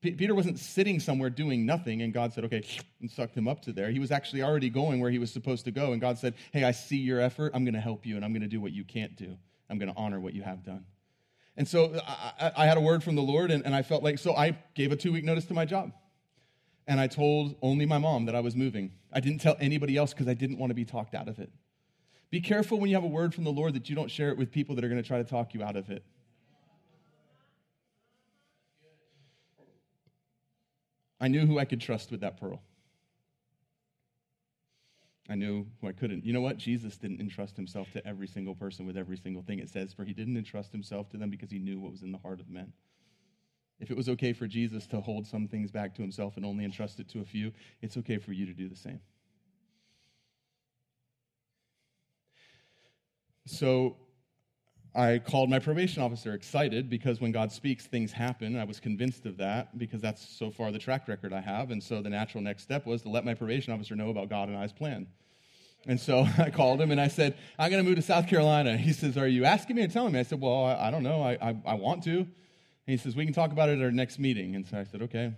Peter 0.00 0.34
wasn't 0.34 0.58
sitting 0.58 1.00
somewhere 1.00 1.28
doing 1.28 1.66
nothing, 1.66 2.02
and 2.02 2.12
God 2.12 2.32
said, 2.32 2.44
okay, 2.44 2.64
and 3.00 3.10
sucked 3.10 3.36
him 3.36 3.48
up 3.48 3.62
to 3.62 3.72
there. 3.72 3.90
He 3.90 3.98
was 3.98 4.12
actually 4.12 4.42
already 4.42 4.70
going 4.70 5.00
where 5.00 5.10
he 5.10 5.18
was 5.18 5.32
supposed 5.32 5.64
to 5.64 5.72
go, 5.72 5.92
and 5.92 6.00
God 6.00 6.18
said, 6.18 6.34
hey, 6.52 6.62
I 6.62 6.70
see 6.70 6.98
your 6.98 7.20
effort. 7.20 7.50
I'm 7.52 7.64
going 7.64 7.74
to 7.74 7.80
help 7.80 8.06
you, 8.06 8.14
and 8.14 8.24
I'm 8.24 8.32
going 8.32 8.42
to 8.42 8.48
do 8.48 8.60
what 8.60 8.72
you 8.72 8.84
can't 8.84 9.16
do. 9.16 9.36
I'm 9.68 9.78
going 9.78 9.92
to 9.92 9.98
honor 9.98 10.20
what 10.20 10.34
you 10.34 10.42
have 10.42 10.64
done. 10.64 10.84
And 11.56 11.66
so 11.66 12.00
I, 12.06 12.52
I 12.56 12.66
had 12.66 12.76
a 12.76 12.80
word 12.80 13.02
from 13.02 13.16
the 13.16 13.22
Lord, 13.22 13.50
and, 13.50 13.66
and 13.66 13.74
I 13.74 13.82
felt 13.82 14.04
like, 14.04 14.20
so 14.20 14.36
I 14.36 14.56
gave 14.74 14.92
a 14.92 14.96
two 14.96 15.12
week 15.12 15.24
notice 15.24 15.46
to 15.46 15.54
my 15.54 15.64
job. 15.64 15.92
And 16.86 17.00
I 17.00 17.08
told 17.08 17.56
only 17.60 17.84
my 17.84 17.98
mom 17.98 18.26
that 18.26 18.36
I 18.36 18.40
was 18.40 18.54
moving. 18.54 18.92
I 19.12 19.20
didn't 19.20 19.40
tell 19.40 19.56
anybody 19.60 19.96
else 19.96 20.14
because 20.14 20.28
I 20.28 20.34
didn't 20.34 20.58
want 20.58 20.70
to 20.70 20.74
be 20.74 20.84
talked 20.84 21.14
out 21.14 21.28
of 21.28 21.38
it. 21.40 21.50
Be 22.30 22.40
careful 22.40 22.78
when 22.78 22.88
you 22.88 22.96
have 22.96 23.04
a 23.04 23.08
word 23.08 23.34
from 23.34 23.44
the 23.44 23.50
Lord 23.52 23.74
that 23.74 23.90
you 23.90 23.96
don't 23.96 24.10
share 24.10 24.30
it 24.30 24.38
with 24.38 24.52
people 24.52 24.74
that 24.76 24.84
are 24.84 24.88
going 24.88 25.02
to 25.02 25.06
try 25.06 25.18
to 25.18 25.24
talk 25.24 25.52
you 25.52 25.62
out 25.62 25.76
of 25.76 25.90
it. 25.90 26.04
I 31.20 31.28
knew 31.28 31.46
who 31.46 31.58
I 31.58 31.64
could 31.64 31.80
trust 31.80 32.10
with 32.10 32.20
that 32.20 32.38
pearl. 32.38 32.62
I 35.28 35.34
knew 35.34 35.66
who 35.80 35.88
I 35.88 35.92
couldn't. 35.92 36.24
You 36.24 36.32
know 36.32 36.40
what? 36.40 36.56
Jesus 36.56 36.96
didn't 36.96 37.20
entrust 37.20 37.56
himself 37.56 37.90
to 37.92 38.06
every 38.06 38.26
single 38.26 38.54
person 38.54 38.86
with 38.86 38.96
every 38.96 39.16
single 39.16 39.42
thing 39.42 39.58
it 39.58 39.68
says, 39.68 39.92
for 39.92 40.04
he 40.04 40.14
didn't 40.14 40.36
entrust 40.36 40.72
himself 40.72 41.10
to 41.10 41.18
them 41.18 41.28
because 41.28 41.50
he 41.50 41.58
knew 41.58 41.78
what 41.78 41.92
was 41.92 42.02
in 42.02 42.12
the 42.12 42.18
heart 42.18 42.40
of 42.40 42.48
men. 42.48 42.72
If 43.78 43.90
it 43.90 43.96
was 43.96 44.08
okay 44.08 44.32
for 44.32 44.46
Jesus 44.46 44.86
to 44.88 45.00
hold 45.00 45.26
some 45.26 45.46
things 45.46 45.70
back 45.70 45.94
to 45.96 46.02
himself 46.02 46.36
and 46.36 46.46
only 46.46 46.64
entrust 46.64 46.98
it 46.98 47.08
to 47.10 47.20
a 47.20 47.24
few, 47.24 47.52
it's 47.82 47.96
okay 47.98 48.18
for 48.18 48.32
you 48.32 48.46
to 48.46 48.52
do 48.52 48.68
the 48.68 48.76
same. 48.76 49.00
So 53.46 53.96
I 54.94 55.18
called 55.18 55.50
my 55.50 55.58
probation 55.58 56.02
officer 56.02 56.34
excited 56.34 56.88
because 56.88 57.20
when 57.20 57.30
God 57.30 57.52
speaks, 57.52 57.86
things 57.86 58.10
happen. 58.10 58.58
I 58.58 58.64
was 58.64 58.80
convinced 58.80 59.26
of 59.26 59.36
that 59.36 59.76
because 59.78 60.00
that's 60.00 60.26
so 60.26 60.50
far 60.50 60.72
the 60.72 60.78
track 60.78 61.06
record 61.08 61.32
I 61.32 61.40
have. 61.40 61.70
And 61.70 61.82
so 61.82 62.02
the 62.02 62.10
natural 62.10 62.42
next 62.42 62.62
step 62.62 62.86
was 62.86 63.02
to 63.02 63.08
let 63.08 63.24
my 63.24 63.34
probation 63.34 63.72
officer 63.72 63.94
know 63.94 64.10
about 64.10 64.28
God 64.28 64.48
and 64.48 64.56
I's 64.56 64.72
plan. 64.72 65.06
And 65.86 66.00
so 66.00 66.26
I 66.38 66.50
called 66.50 66.80
him 66.80 66.90
and 66.90 67.00
I 67.00 67.08
said, 67.08 67.36
I'm 67.58 67.70
going 67.70 67.82
to 67.82 67.88
move 67.88 67.96
to 67.96 68.02
South 68.02 68.28
Carolina. 68.28 68.76
He 68.76 68.92
says, 68.92 69.16
Are 69.16 69.28
you 69.28 69.44
asking 69.44 69.76
me 69.76 69.82
or 69.82 69.88
telling 69.88 70.12
me? 70.12 70.20
I 70.20 70.24
said, 70.24 70.40
Well, 70.40 70.64
I, 70.64 70.88
I 70.88 70.90
don't 70.90 71.02
know. 71.02 71.22
I, 71.22 71.32
I, 71.40 71.56
I, 71.66 71.74
want 71.74 72.02
to. 72.04 72.18
And 72.18 72.28
he 72.86 72.96
says, 72.96 73.14
We 73.14 73.24
can 73.24 73.34
talk 73.34 73.52
about 73.52 73.68
it 73.68 73.78
at 73.78 73.84
our 73.84 73.90
next 73.90 74.18
meeting. 74.18 74.56
And 74.56 74.66
so 74.66 74.78
I 74.78 74.84
said, 74.84 75.02
Okay. 75.02 75.32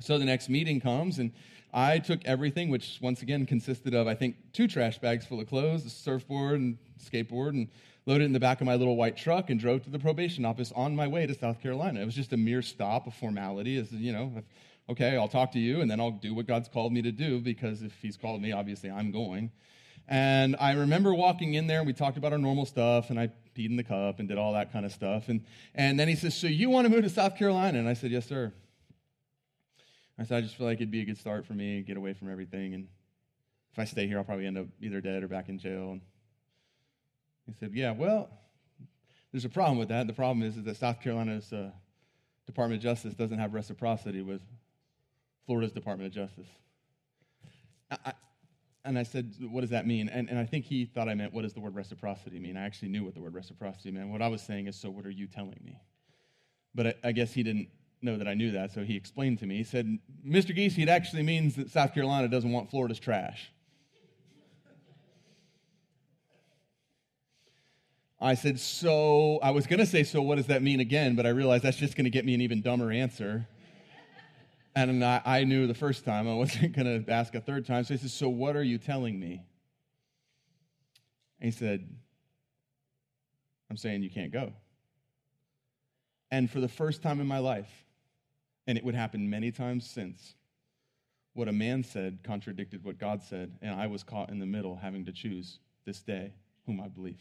So 0.00 0.18
the 0.18 0.24
next 0.24 0.48
meeting 0.48 0.80
comes 0.80 1.18
and 1.18 1.32
I 1.72 1.98
took 1.98 2.20
everything, 2.24 2.68
which 2.70 2.98
once 3.00 3.22
again 3.22 3.46
consisted 3.46 3.94
of, 3.94 4.06
I 4.06 4.14
think, 4.14 4.36
two 4.52 4.66
trash 4.66 4.98
bags 4.98 5.26
full 5.26 5.40
of 5.40 5.48
clothes, 5.48 5.84
a 5.86 5.90
surfboard 5.90 6.58
and 6.58 6.78
skateboard, 6.98 7.50
and 7.50 7.68
loaded 8.10 8.24
in 8.24 8.32
the 8.32 8.40
back 8.40 8.60
of 8.60 8.66
my 8.66 8.74
little 8.74 8.96
white 8.96 9.16
truck 9.16 9.50
and 9.50 9.60
drove 9.60 9.84
to 9.84 9.90
the 9.90 9.98
probation 9.98 10.44
office 10.44 10.72
on 10.74 10.96
my 10.96 11.06
way 11.06 11.28
to 11.28 11.34
South 11.34 11.62
Carolina. 11.62 12.00
It 12.00 12.04
was 12.04 12.16
just 12.16 12.32
a 12.32 12.36
mere 12.36 12.60
stop, 12.60 13.06
a 13.06 13.12
formality. 13.12 13.78
As 13.78 13.92
you 13.92 14.12
know, 14.12 14.42
okay, 14.88 15.16
I'll 15.16 15.28
talk 15.28 15.52
to 15.52 15.60
you, 15.60 15.80
and 15.80 15.88
then 15.88 16.00
I'll 16.00 16.10
do 16.10 16.34
what 16.34 16.48
God's 16.48 16.68
called 16.68 16.92
me 16.92 17.02
to 17.02 17.12
do 17.12 17.38
because 17.38 17.82
if 17.82 17.92
He's 18.02 18.16
called 18.16 18.42
me, 18.42 18.50
obviously 18.50 18.90
I'm 18.90 19.12
going. 19.12 19.52
And 20.08 20.56
I 20.58 20.72
remember 20.72 21.14
walking 21.14 21.54
in 21.54 21.68
there, 21.68 21.78
and 21.78 21.86
we 21.86 21.92
talked 21.92 22.16
about 22.16 22.32
our 22.32 22.38
normal 22.38 22.66
stuff, 22.66 23.10
and 23.10 23.20
I 23.20 23.28
peed 23.56 23.66
in 23.66 23.76
the 23.76 23.84
cup 23.84 24.18
and 24.18 24.28
did 24.28 24.38
all 24.38 24.54
that 24.54 24.72
kind 24.72 24.84
of 24.84 24.90
stuff. 24.90 25.28
And, 25.28 25.44
and 25.76 25.98
then 25.98 26.08
he 26.08 26.16
says, 26.16 26.34
So 26.34 26.48
you 26.48 26.68
want 26.68 26.86
to 26.86 26.92
move 26.92 27.04
to 27.04 27.10
South 27.10 27.36
Carolina? 27.36 27.78
And 27.78 27.88
I 27.88 27.94
said, 27.94 28.10
Yes, 28.10 28.26
sir. 28.26 28.52
I 30.18 30.24
said, 30.24 30.38
I 30.38 30.40
just 30.40 30.56
feel 30.56 30.66
like 30.66 30.78
it'd 30.78 30.90
be 30.90 31.02
a 31.02 31.04
good 31.04 31.18
start 31.18 31.46
for 31.46 31.52
me, 31.52 31.82
get 31.82 31.96
away 31.96 32.12
from 32.14 32.28
everything. 32.28 32.74
And 32.74 32.88
if 33.72 33.78
I 33.78 33.84
stay 33.84 34.08
here, 34.08 34.18
I'll 34.18 34.24
probably 34.24 34.48
end 34.48 34.58
up 34.58 34.66
either 34.80 35.00
dead 35.00 35.22
or 35.22 35.28
back 35.28 35.48
in 35.48 35.60
jail. 35.60 35.92
And 35.92 36.00
he 37.50 37.58
said, 37.58 37.74
Yeah, 37.74 37.92
well, 37.92 38.28
there's 39.32 39.44
a 39.44 39.50
problem 39.50 39.78
with 39.78 39.88
that. 39.88 40.06
The 40.06 40.12
problem 40.12 40.42
is, 40.42 40.56
is 40.56 40.64
that 40.64 40.76
South 40.76 41.00
Carolina's 41.00 41.52
uh, 41.52 41.70
Department 42.46 42.78
of 42.78 42.82
Justice 42.82 43.14
doesn't 43.14 43.38
have 43.38 43.54
reciprocity 43.54 44.22
with 44.22 44.40
Florida's 45.46 45.72
Department 45.72 46.08
of 46.08 46.14
Justice. 46.14 46.48
I, 47.90 47.96
I, 48.06 48.12
and 48.84 48.98
I 48.98 49.02
said, 49.02 49.34
What 49.50 49.62
does 49.62 49.70
that 49.70 49.86
mean? 49.86 50.08
And, 50.08 50.28
and 50.28 50.38
I 50.38 50.44
think 50.44 50.64
he 50.64 50.84
thought 50.84 51.08
I 51.08 51.14
meant, 51.14 51.32
What 51.32 51.42
does 51.42 51.52
the 51.52 51.60
word 51.60 51.74
reciprocity 51.74 52.38
mean? 52.38 52.56
I 52.56 52.64
actually 52.64 52.88
knew 52.88 53.04
what 53.04 53.14
the 53.14 53.20
word 53.20 53.34
reciprocity 53.34 53.90
meant. 53.90 54.08
What 54.08 54.22
I 54.22 54.28
was 54.28 54.42
saying 54.42 54.66
is, 54.66 54.76
So 54.76 54.90
what 54.90 55.06
are 55.06 55.10
you 55.10 55.26
telling 55.26 55.60
me? 55.64 55.80
But 56.74 56.86
I, 56.86 56.94
I 57.04 57.12
guess 57.12 57.32
he 57.32 57.42
didn't 57.42 57.68
know 58.02 58.16
that 58.16 58.26
I 58.26 58.34
knew 58.34 58.52
that, 58.52 58.72
so 58.72 58.82
he 58.82 58.96
explained 58.96 59.38
to 59.40 59.46
me. 59.46 59.58
He 59.58 59.64
said, 59.64 59.98
Mr. 60.26 60.54
Geese, 60.54 60.78
it 60.78 60.88
actually 60.88 61.22
means 61.22 61.56
that 61.56 61.70
South 61.70 61.92
Carolina 61.92 62.28
doesn't 62.28 62.50
want 62.50 62.70
Florida's 62.70 62.98
trash. 62.98 63.50
I 68.20 68.34
said, 68.34 68.60
So, 68.60 69.38
I 69.42 69.50
was 69.50 69.66
going 69.66 69.78
to 69.78 69.86
say, 69.86 70.02
So, 70.02 70.20
what 70.20 70.36
does 70.36 70.46
that 70.48 70.62
mean 70.62 70.80
again? 70.80 71.16
But 71.16 71.26
I 71.26 71.30
realized 71.30 71.64
that's 71.64 71.78
just 71.78 71.96
going 71.96 72.04
to 72.04 72.10
get 72.10 72.24
me 72.24 72.34
an 72.34 72.40
even 72.40 72.60
dumber 72.60 72.92
answer. 72.92 73.46
And 74.76 75.04
I, 75.04 75.20
I 75.24 75.44
knew 75.44 75.66
the 75.66 75.74
first 75.74 76.04
time 76.04 76.28
I 76.28 76.34
wasn't 76.34 76.74
going 76.76 77.04
to 77.04 77.12
ask 77.12 77.34
a 77.34 77.40
third 77.40 77.66
time. 77.66 77.84
So 77.84 77.94
he 77.94 77.98
said, 77.98 78.10
So, 78.10 78.28
what 78.28 78.56
are 78.56 78.62
you 78.62 78.78
telling 78.78 79.18
me? 79.18 79.42
And 81.40 81.52
he 81.52 81.58
said, 81.58 81.88
I'm 83.70 83.76
saying 83.76 84.02
you 84.02 84.10
can't 84.10 84.32
go. 84.32 84.52
And 86.30 86.50
for 86.50 86.60
the 86.60 86.68
first 86.68 87.02
time 87.02 87.20
in 87.20 87.26
my 87.26 87.38
life, 87.38 87.70
and 88.66 88.76
it 88.76 88.84
would 88.84 88.94
happen 88.94 89.30
many 89.30 89.50
times 89.50 89.88
since, 89.88 90.34
what 91.32 91.48
a 91.48 91.52
man 91.52 91.82
said 91.82 92.18
contradicted 92.22 92.84
what 92.84 92.98
God 92.98 93.22
said, 93.22 93.56
and 93.62 93.74
I 93.74 93.86
was 93.86 94.02
caught 94.02 94.30
in 94.30 94.38
the 94.38 94.46
middle 94.46 94.76
having 94.76 95.04
to 95.06 95.12
choose 95.12 95.58
this 95.86 96.00
day 96.02 96.32
whom 96.66 96.80
I 96.80 96.88
believe. 96.88 97.20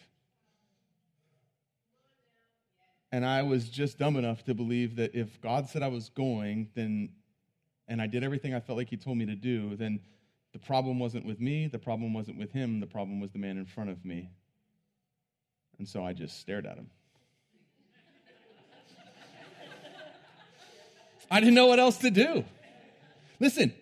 And 3.12 3.26
I 3.26 3.42
was 3.42 3.70
just 3.70 3.98
dumb 3.98 4.18
enough 4.18 4.44
to 4.46 4.54
believe 4.54 4.96
that 4.98 5.16
if 5.16 5.42
God 5.42 5.68
said 5.68 5.82
I 5.82 5.88
was 5.88 6.10
going, 6.10 6.70
then, 6.76 7.10
and 7.88 8.02
I 8.02 8.08
did 8.08 8.24
everything 8.24 8.54
I 8.54 8.60
felt 8.60 8.78
like 8.78 8.90
He 8.90 8.98
told 8.98 9.18
me 9.18 9.26
to 9.26 9.36
do, 9.36 9.76
then 9.76 10.00
the 10.54 10.60
problem 10.60 11.00
wasn't 11.00 11.26
with 11.26 11.40
me, 11.40 11.68
the 11.68 11.80
problem 11.80 12.14
wasn't 12.14 12.38
with 12.38 12.52
Him, 12.52 12.80
the 12.80 12.88
problem 12.88 13.20
was 13.20 13.32
the 13.32 13.40
man 13.40 13.58
in 13.58 13.66
front 13.66 13.90
of 13.90 14.06
me. 14.06 14.30
And 15.80 15.88
so 15.88 16.04
I 16.04 16.14
just 16.14 16.40
stared 16.40 16.66
at 16.66 16.78
him. 16.78 16.90
I 21.32 21.40
didn't 21.40 21.56
know 21.56 21.68
what 21.68 21.80
else 21.80 21.98
to 22.00 22.12
do. 22.12 22.44
Listen, 23.40 23.74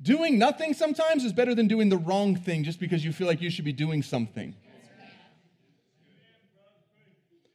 doing 0.00 0.38
nothing 0.38 0.74
sometimes 0.74 1.24
is 1.24 1.32
better 1.32 1.54
than 1.54 1.66
doing 1.66 1.88
the 1.88 1.96
wrong 1.96 2.36
thing 2.36 2.62
just 2.62 2.78
because 2.78 3.04
you 3.04 3.12
feel 3.12 3.26
like 3.26 3.40
you 3.40 3.50
should 3.50 3.64
be 3.64 3.72
doing 3.72 4.00
something. 4.00 4.54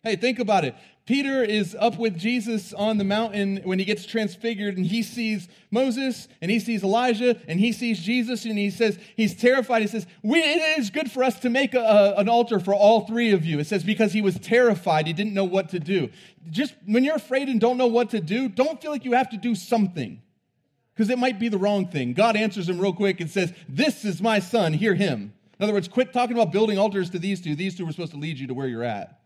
Hey, 0.03 0.15
think 0.15 0.39
about 0.39 0.63
it. 0.63 0.75
Peter 1.05 1.43
is 1.43 1.75
up 1.77 1.97
with 1.97 2.17
Jesus 2.17 2.71
on 2.71 2.97
the 2.99 3.03
mountain 3.03 3.59
when 3.63 3.79
he 3.79 3.85
gets 3.85 4.05
transfigured 4.05 4.77
and 4.77 4.85
he 4.85 5.03
sees 5.03 5.49
Moses 5.71 6.27
and 6.39 6.49
he 6.49 6.59
sees 6.59 6.83
Elijah 6.83 7.35
and 7.47 7.59
he 7.59 7.73
sees 7.73 7.99
Jesus 7.99 8.45
and 8.45 8.57
he 8.57 8.69
says, 8.69 8.97
he's 9.17 9.35
terrified. 9.35 9.81
He 9.81 9.87
says, 9.87 10.05
It 10.23 10.79
is 10.79 10.89
good 10.89 11.11
for 11.11 11.23
us 11.23 11.39
to 11.39 11.49
make 11.49 11.73
a, 11.73 12.13
an 12.15 12.29
altar 12.29 12.59
for 12.59 12.73
all 12.73 13.07
three 13.07 13.31
of 13.31 13.43
you. 13.43 13.59
It 13.59 13.67
says, 13.67 13.83
because 13.83 14.13
he 14.13 14.21
was 14.21 14.39
terrified, 14.39 15.07
he 15.07 15.13
didn't 15.13 15.33
know 15.33 15.45
what 15.45 15.69
to 15.69 15.79
do. 15.79 16.09
Just 16.49 16.75
when 16.85 17.03
you're 17.03 17.15
afraid 17.15 17.49
and 17.49 17.59
don't 17.59 17.77
know 17.77 17.87
what 17.87 18.11
to 18.11 18.21
do, 18.21 18.47
don't 18.47 18.81
feel 18.81 18.91
like 18.91 19.03
you 19.03 19.13
have 19.13 19.31
to 19.31 19.37
do 19.37 19.55
something 19.55 20.21
because 20.93 21.09
it 21.09 21.17
might 21.17 21.39
be 21.39 21.49
the 21.49 21.57
wrong 21.57 21.87
thing. 21.87 22.13
God 22.13 22.37
answers 22.37 22.69
him 22.69 22.79
real 22.79 22.93
quick 22.93 23.19
and 23.19 23.29
says, 23.29 23.51
This 23.67 24.05
is 24.05 24.21
my 24.21 24.39
son, 24.39 24.73
hear 24.73 24.93
him. 24.93 25.33
In 25.59 25.63
other 25.63 25.73
words, 25.73 25.87
quit 25.87 26.13
talking 26.13 26.37
about 26.37 26.53
building 26.53 26.77
altars 26.77 27.09
to 27.09 27.19
these 27.19 27.41
two. 27.41 27.55
These 27.55 27.75
two 27.75 27.85
were 27.85 27.91
supposed 27.91 28.11
to 28.11 28.19
lead 28.19 28.37
you 28.37 28.47
to 28.47 28.53
where 28.53 28.67
you're 28.67 28.83
at. 28.83 29.18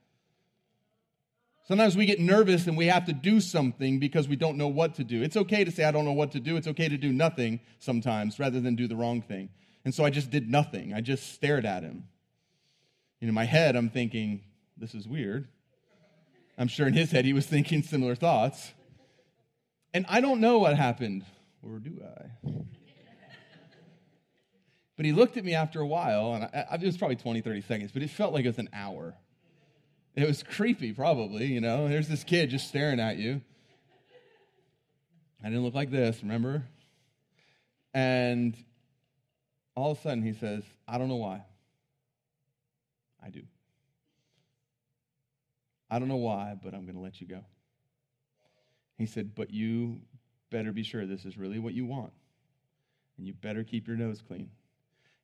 Sometimes 1.65 1.95
we 1.95 2.05
get 2.05 2.19
nervous 2.19 2.67
and 2.67 2.75
we 2.75 2.87
have 2.87 3.05
to 3.05 3.13
do 3.13 3.39
something 3.39 3.97
because 3.97 4.27
we 4.27 4.35
don't 4.35 4.57
know 4.57 4.67
what 4.67 4.95
to 4.95 5.03
do. 5.03 5.23
It's 5.23 5.37
okay 5.37 5.63
to 5.63 5.71
say, 5.71 5.85
I 5.85 5.91
don't 5.91 6.03
know 6.03 6.11
what 6.11 6.31
to 6.33 6.39
do. 6.39 6.57
It's 6.57 6.67
okay 6.67 6.89
to 6.89 6.97
do 6.97 7.13
nothing 7.13 7.61
sometimes 7.79 8.37
rather 8.37 8.59
than 8.59 8.75
do 8.75 8.87
the 8.87 8.97
wrong 8.97 9.21
thing. 9.21 9.49
And 9.85 9.95
so 9.95 10.03
I 10.03 10.09
just 10.09 10.29
did 10.29 10.49
nothing. 10.49 10.93
I 10.93 10.99
just 10.99 11.33
stared 11.33 11.65
at 11.65 11.83
him. 11.83 12.03
And 13.21 13.29
in 13.29 13.33
my 13.33 13.45
head, 13.45 13.77
I'm 13.77 13.89
thinking, 13.89 14.41
this 14.77 14.93
is 14.93 15.07
weird. 15.07 15.47
I'm 16.57 16.67
sure 16.67 16.87
in 16.87 16.93
his 16.93 17.11
head, 17.11 17.23
he 17.23 17.33
was 17.33 17.45
thinking 17.45 17.81
similar 17.81 18.15
thoughts. 18.15 18.73
And 19.93 20.05
I 20.09 20.19
don't 20.19 20.41
know 20.41 20.59
what 20.59 20.75
happened, 20.75 21.23
or 21.61 21.79
do 21.79 22.01
I? 22.03 22.49
But 24.95 25.05
he 25.05 25.11
looked 25.11 25.37
at 25.37 25.45
me 25.45 25.55
after 25.55 25.79
a 25.79 25.87
while, 25.87 26.33
and 26.33 26.43
I, 26.43 26.75
it 26.75 26.83
was 26.83 26.97
probably 26.97 27.15
20, 27.15 27.41
30 27.41 27.61
seconds, 27.61 27.91
but 27.91 28.03
it 28.03 28.09
felt 28.09 28.33
like 28.33 28.45
it 28.45 28.49
was 28.49 28.59
an 28.59 28.69
hour. 28.73 29.15
It 30.15 30.27
was 30.27 30.43
creepy, 30.43 30.93
probably, 30.93 31.47
you 31.47 31.61
know. 31.61 31.87
There's 31.87 32.07
this 32.07 32.23
kid 32.23 32.49
just 32.49 32.67
staring 32.67 32.99
at 32.99 33.17
you. 33.17 33.41
I 35.43 35.47
didn't 35.47 35.63
look 35.63 35.73
like 35.73 35.91
this, 35.91 36.21
remember? 36.21 36.63
And 37.93 38.55
all 39.75 39.91
of 39.91 39.99
a 39.99 40.01
sudden 40.01 40.23
he 40.23 40.33
says, 40.33 40.63
I 40.87 40.97
don't 40.97 41.07
know 41.07 41.15
why. 41.15 41.43
I 43.23 43.29
do. 43.29 43.41
I 45.89 45.99
don't 45.99 46.07
know 46.07 46.15
why, 46.15 46.55
but 46.61 46.73
I'm 46.73 46.83
going 46.83 46.95
to 46.95 47.01
let 47.01 47.21
you 47.21 47.27
go. 47.27 47.41
He 48.97 49.05
said, 49.05 49.35
But 49.35 49.51
you 49.51 50.01
better 50.49 50.71
be 50.71 50.83
sure 50.83 51.05
this 51.05 51.25
is 51.25 51.37
really 51.37 51.59
what 51.59 51.73
you 51.73 51.85
want. 51.85 52.13
And 53.17 53.27
you 53.27 53.33
better 53.33 53.63
keep 53.63 53.87
your 53.87 53.97
nose 53.97 54.21
clean. 54.25 54.49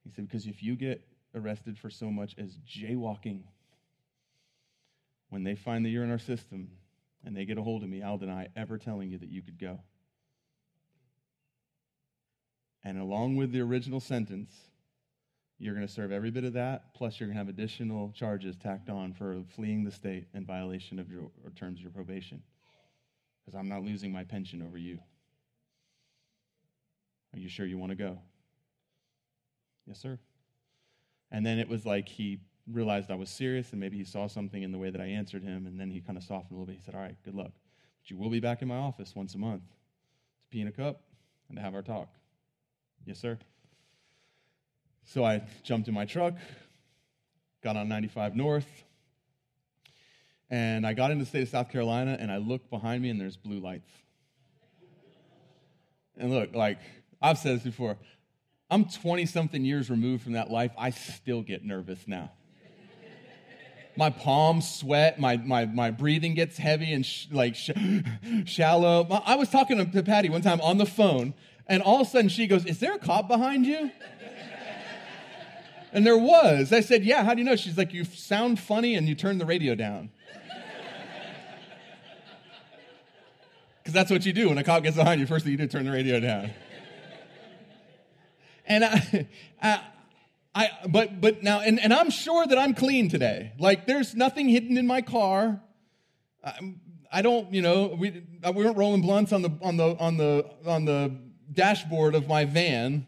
He 0.04 0.12
said, 0.12 0.28
Because 0.28 0.46
if 0.46 0.62
you 0.62 0.76
get 0.76 1.02
arrested 1.36 1.78
for 1.78 1.90
so 1.90 2.10
much 2.10 2.36
as 2.38 2.58
jaywalking, 2.68 3.42
when 5.30 5.44
they 5.44 5.56
find 5.56 5.86
that 5.86 5.90
you're 5.90 6.04
in 6.04 6.12
our 6.12 6.20
system 6.20 6.70
and 7.26 7.36
they 7.36 7.46
get 7.46 7.58
a 7.58 7.62
hold 7.62 7.84
of 7.84 7.90
me, 7.90 8.02
I'll 8.02 8.18
deny 8.18 8.48
ever 8.56 8.78
telling 8.78 9.10
you 9.10 9.18
that 9.20 9.30
you 9.30 9.42
could 9.42 9.60
go. 9.60 9.80
And 12.84 13.00
along 13.00 13.36
with 13.36 13.52
the 13.52 13.62
original 13.62 14.00
sentence, 14.00 14.54
you're 15.58 15.76
going 15.76 15.86
to 15.86 15.92
serve 15.92 16.12
every 16.12 16.32
bit 16.32 16.46
of 16.46 16.54
that, 16.54 16.94
plus 16.94 17.20
you're 17.20 17.28
going 17.28 17.36
to 17.36 17.40
have 17.40 17.50
additional 17.50 18.14
charges 18.16 18.56
tacked 18.56 18.90
on 18.90 19.12
for 19.14 19.44
fleeing 19.56 19.84
the 19.84 19.92
state 19.92 20.28
in 20.34 20.46
violation 20.46 20.98
of 21.00 21.12
your 21.12 21.30
terms 21.56 21.80
of 21.80 21.84
your 21.84 21.92
probation. 21.92 22.42
Because 23.46 23.60
I'm 23.60 23.68
not 23.68 23.84
losing 23.84 24.12
my 24.12 24.24
pension 24.24 24.62
over 24.62 24.78
you. 24.78 25.00
Are 27.34 27.40
you 27.40 27.50
sure 27.50 27.66
you 27.66 27.78
want 27.78 27.92
to 27.92 27.98
go? 27.98 28.18
Yes, 29.86 30.00
sir. 30.00 30.18
And 31.32 31.46
then 31.46 31.60
it 31.60 31.68
was 31.68 31.86
like 31.86 32.08
he 32.08 32.40
realized 32.72 33.12
I 33.12 33.16
was 33.16 33.30
serious 33.30 33.72
and 33.72 33.80
maybe 33.80 33.98
he 33.98 34.04
saw 34.04 34.28
something 34.28 34.62
in 34.62 34.72
the 34.72 34.78
way 34.78 34.90
that 34.90 35.02
I 35.02 35.06
answered 35.06 35.44
him. 35.44 35.66
And 35.66 35.80
then 35.80 35.90
he 35.90 36.02
kind 36.02 36.18
of 36.18 36.24
softened 36.24 36.52
a 36.52 36.54
little 36.54 36.66
bit. 36.66 36.76
He 36.76 36.82
said, 36.82 36.96
All 36.96 37.02
right, 37.02 37.16
good 37.24 37.36
luck. 37.36 37.52
But 37.54 38.12
you 38.12 38.18
will 38.18 38.30
be 38.30 38.40
back 38.40 38.62
in 38.62 38.68
my 38.68 38.78
office 38.78 39.16
once 39.16 39.36
a 39.36 39.38
month 39.38 39.64
to 39.64 40.48
pee 40.50 40.62
in 40.62 40.68
a 40.68 40.72
cup 40.72 41.02
and 41.48 41.58
to 41.58 41.62
have 41.62 41.76
our 41.76 41.82
talk. 41.82 42.10
Yes, 43.06 43.20
sir. 43.20 43.38
So 45.06 45.24
I 45.24 45.42
jumped 45.64 45.88
in 45.88 45.94
my 45.94 46.06
truck, 46.06 46.36
got 47.64 47.76
on 47.76 47.90
95 47.90 48.36
North, 48.36 48.68
and 50.50 50.86
I 50.86 50.94
got 50.94 51.12
into 51.12 51.24
the 51.24 51.30
state 51.30 51.44
of 51.44 51.50
South 51.50 51.72
Carolina, 51.72 52.18
and 52.20 52.32
I 52.32 52.38
looked 52.38 52.70
behind 52.70 53.02
me, 53.02 53.10
and 53.10 53.20
there's 53.20 53.38
blue 53.38 53.60
lights. 53.60 53.90
And 56.18 56.32
look, 56.32 56.54
like 56.54 56.80
I've 57.22 57.38
said 57.38 57.56
this 57.56 57.64
before, 57.64 57.98
I'm 58.70 58.86
20 58.86 59.26
something 59.26 59.66
years 59.66 59.90
removed 59.90 60.24
from 60.24 60.34
that 60.34 60.52
life. 60.52 60.72
I 60.78 60.92
still 60.92 61.42
get 61.42 61.64
nervous 61.64 62.08
now. 62.08 62.32
My 64.00 64.10
palms 64.10 64.76
sweat, 64.76 65.20
my, 65.20 65.36
my, 65.36 65.66
my 65.66 65.92
breathing 65.92 66.34
gets 66.34 66.58
heavy 66.58 66.94
and 66.94 67.06
sh- 67.06 67.28
like 67.32 67.54
sh- 67.54 67.72
shallow. 68.46 69.06
I 69.26 69.36
was 69.36 69.50
talking 69.50 69.78
to, 69.78 69.86
to 69.86 70.02
Patty 70.02 70.30
one 70.30 70.42
time 70.42 70.62
on 70.62 70.78
the 70.78 70.86
phone, 70.86 71.34
and 71.68 71.84
all 71.84 72.00
of 72.00 72.08
a 72.08 72.10
sudden 72.10 72.30
she 72.30 72.48
goes, 72.48 72.66
Is 72.66 72.80
there 72.80 72.96
a 72.96 72.98
cop 72.98 73.28
behind 73.28 73.66
you? 73.66 73.92
And 75.92 76.06
there 76.06 76.18
was. 76.18 76.72
I 76.72 76.80
said, 76.80 77.04
Yeah, 77.04 77.26
how 77.26 77.34
do 77.34 77.42
you 77.42 77.46
know? 77.46 77.58
She's 77.58 77.78
like, 77.78 77.94
You 77.94 78.06
sound 78.06 78.60
funny 78.60 78.96
and 78.96 79.08
you 79.08 79.16
turn 79.16 79.38
the 79.38 79.46
radio 79.46 79.76
down. 79.76 80.10
Because 83.82 83.94
that's 83.94 84.12
what 84.12 84.26
you 84.26 84.34
do 84.34 84.50
when 84.50 84.58
a 84.58 84.64
cop 84.64 84.84
gets 84.84 84.98
behind 84.98 85.20
you. 85.20 85.26
First 85.26 85.46
thing 85.46 85.52
you 85.52 85.58
do, 85.58 85.66
turn 85.66 85.84
the 85.84 85.92
radio 85.92 86.20
down. 86.20 86.52
And 88.68 88.86
I, 88.86 89.28
I, 89.64 89.82
I 90.56 90.70
but 90.90 91.22
but 91.22 91.44
now, 91.44 91.62
and, 91.62 91.80
and 91.80 91.94
I'm 91.94 92.10
sure 92.10 92.46
that 92.46 92.58
I'm 92.58 92.74
clean 92.74 93.10
today. 93.10 93.54
Like 93.60 93.86
there's 93.86 94.16
nothing 94.16 94.50
hidden 94.50 94.78
in 94.78 94.88
my 94.88 95.02
car. 95.02 95.62
I, 96.44 96.76
I 97.12 97.22
don't, 97.22 97.54
you 97.54 97.62
know, 97.62 97.96
we 97.98 98.24
we 98.44 98.52
weren't 98.52 98.78
rolling 98.78 99.02
blunts 99.02 99.32
on 99.32 99.42
the 99.42 99.52
on 99.62 99.78
the 99.78 99.96
on 99.98 100.18
the 100.18 100.50
on 100.66 100.86
the 100.86 101.16
dashboard 101.52 102.16
of 102.16 102.28
my 102.28 102.46
van 102.46 103.06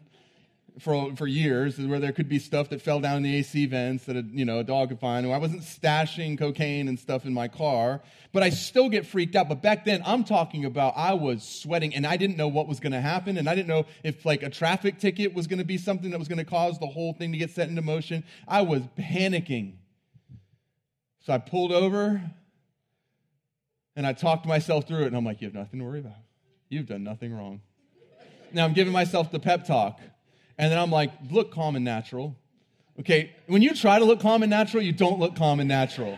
for, 0.78 1.14
for 1.16 1.26
years 1.26 1.78
where 1.78 2.00
there 2.00 2.12
could 2.12 2.28
be 2.28 2.38
stuff 2.38 2.70
that 2.70 2.80
fell 2.80 3.00
down 3.00 3.16
in 3.18 3.22
the 3.22 3.36
AC 3.36 3.66
vents 3.66 4.04
that 4.04 4.16
a, 4.16 4.22
you 4.22 4.44
know, 4.44 4.58
a 4.58 4.64
dog 4.64 4.88
could 4.88 5.00
find. 5.00 5.26
I 5.26 5.38
wasn't 5.38 5.62
stashing 5.62 6.38
cocaine 6.38 6.88
and 6.88 6.98
stuff 6.98 7.24
in 7.24 7.34
my 7.34 7.48
car, 7.48 8.00
but 8.32 8.42
I 8.42 8.50
still 8.50 8.88
get 8.88 9.06
freaked 9.06 9.36
out. 9.36 9.48
But 9.48 9.62
back 9.62 9.84
then, 9.84 10.02
I'm 10.04 10.24
talking 10.24 10.64
about 10.64 10.94
I 10.96 11.14
was 11.14 11.42
sweating 11.42 11.94
and 11.94 12.06
I 12.06 12.16
didn't 12.16 12.36
know 12.36 12.48
what 12.48 12.68
was 12.68 12.80
going 12.80 12.92
to 12.92 13.00
happen. 13.00 13.36
And 13.36 13.48
I 13.48 13.54
didn't 13.54 13.68
know 13.68 13.86
if 14.02 14.24
like 14.24 14.42
a 14.42 14.50
traffic 14.50 14.98
ticket 14.98 15.34
was 15.34 15.46
going 15.46 15.58
to 15.58 15.64
be 15.64 15.78
something 15.78 16.10
that 16.10 16.18
was 16.18 16.28
going 16.28 16.38
to 16.38 16.44
cause 16.44 16.78
the 16.78 16.86
whole 16.86 17.12
thing 17.12 17.32
to 17.32 17.38
get 17.38 17.50
set 17.50 17.68
into 17.68 17.82
motion. 17.82 18.24
I 18.48 18.62
was 18.62 18.82
panicking. 18.98 19.74
So 21.20 21.32
I 21.32 21.38
pulled 21.38 21.72
over 21.72 22.22
and 23.94 24.06
I 24.06 24.12
talked 24.12 24.46
myself 24.46 24.88
through 24.88 25.02
it. 25.02 25.06
And 25.08 25.16
I'm 25.16 25.24
like, 25.24 25.40
you 25.40 25.48
have 25.48 25.54
nothing 25.54 25.80
to 25.80 25.84
worry 25.84 26.00
about. 26.00 26.16
You've 26.68 26.86
done 26.86 27.04
nothing 27.04 27.34
wrong. 27.34 27.60
Now 28.52 28.64
I'm 28.64 28.72
giving 28.72 28.92
myself 28.92 29.30
the 29.30 29.40
pep 29.40 29.66
talk. 29.66 30.00
And 30.62 30.70
then 30.70 30.78
I'm 30.78 30.92
like, 30.92 31.10
look 31.28 31.52
calm 31.52 31.74
and 31.74 31.84
natural. 31.84 32.36
Okay, 33.00 33.32
when 33.48 33.62
you 33.62 33.74
try 33.74 33.98
to 33.98 34.04
look 34.04 34.20
calm 34.20 34.44
and 34.44 34.50
natural, 34.50 34.80
you 34.80 34.92
don't 34.92 35.18
look 35.18 35.34
calm 35.34 35.58
and 35.58 35.68
natural. 35.68 36.16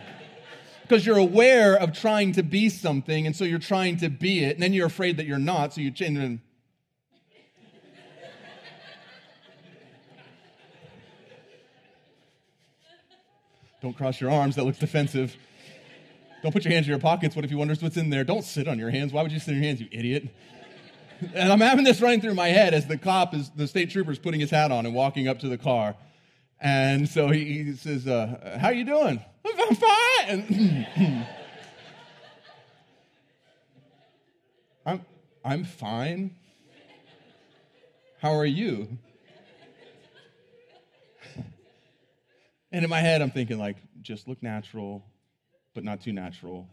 Because 0.83 1.03
you're 1.03 1.17
aware 1.17 1.75
of 1.75 1.93
trying 1.93 2.33
to 2.33 2.43
be 2.43 2.69
something, 2.69 3.25
and 3.25 3.35
so 3.35 3.43
you're 3.43 3.57
trying 3.57 3.97
to 3.97 4.09
be 4.09 4.43
it, 4.43 4.53
and 4.53 4.61
then 4.61 4.71
you're 4.71 4.85
afraid 4.85 5.17
that 5.17 5.25
you're 5.25 5.39
not, 5.39 5.73
so 5.73 5.81
you 5.81 5.89
change 5.89 6.19
it. 6.19 6.39
Don't 13.81 13.97
cross 13.97 14.21
your 14.21 14.29
arms, 14.29 14.57
that 14.57 14.63
looks 14.63 14.77
defensive. 14.77 15.35
Don't 16.43 16.51
put 16.51 16.65
your 16.65 16.71
hands 16.71 16.85
in 16.85 16.91
your 16.91 16.99
pockets. 16.99 17.35
What 17.35 17.45
if 17.45 17.49
he 17.49 17.55
wonders 17.55 17.81
what's 17.81 17.97
in 17.97 18.11
there? 18.11 18.23
Don't 18.23 18.43
sit 18.43 18.67
on 18.67 18.77
your 18.77 18.91
hands. 18.91 19.11
Why 19.11 19.23
would 19.23 19.31
you 19.31 19.39
sit 19.39 19.55
on 19.55 19.55
your 19.55 19.63
hands, 19.63 19.81
you 19.81 19.87
idiot? 19.91 20.29
And 21.33 21.51
I'm 21.51 21.59
having 21.59 21.85
this 21.85 22.01
running 22.01 22.21
through 22.21 22.33
my 22.33 22.49
head 22.49 22.73
as 22.73 22.87
the 22.87 22.97
cop 22.97 23.33
is, 23.33 23.49
the 23.51 23.67
state 23.67 23.89
trooper 23.89 24.11
is 24.11 24.19
putting 24.19 24.39
his 24.39 24.51
hat 24.51 24.71
on 24.71 24.85
and 24.85 24.93
walking 24.93 25.27
up 25.27 25.39
to 25.39 25.49
the 25.49 25.57
car. 25.57 25.95
And 26.59 27.07
so 27.07 27.29
he, 27.29 27.63
he 27.63 27.73
says, 27.73 28.07
uh, 28.07 28.57
how 28.59 28.67
are 28.67 28.73
you 28.73 28.85
doing? 28.85 29.23
I'm 29.45 29.75
fine. 29.75 30.87
I'm, 34.85 35.05
I'm 35.43 35.63
fine. 35.63 36.35
How 38.21 38.33
are 38.33 38.45
you? 38.45 38.97
And 42.71 42.83
in 42.83 42.89
my 42.89 42.99
head, 42.99 43.21
I'm 43.21 43.31
thinking, 43.31 43.57
like, 43.57 43.77
just 44.01 44.27
look 44.27 44.43
natural, 44.43 45.05
but 45.73 45.83
not 45.83 46.01
too 46.01 46.11
natural 46.11 46.67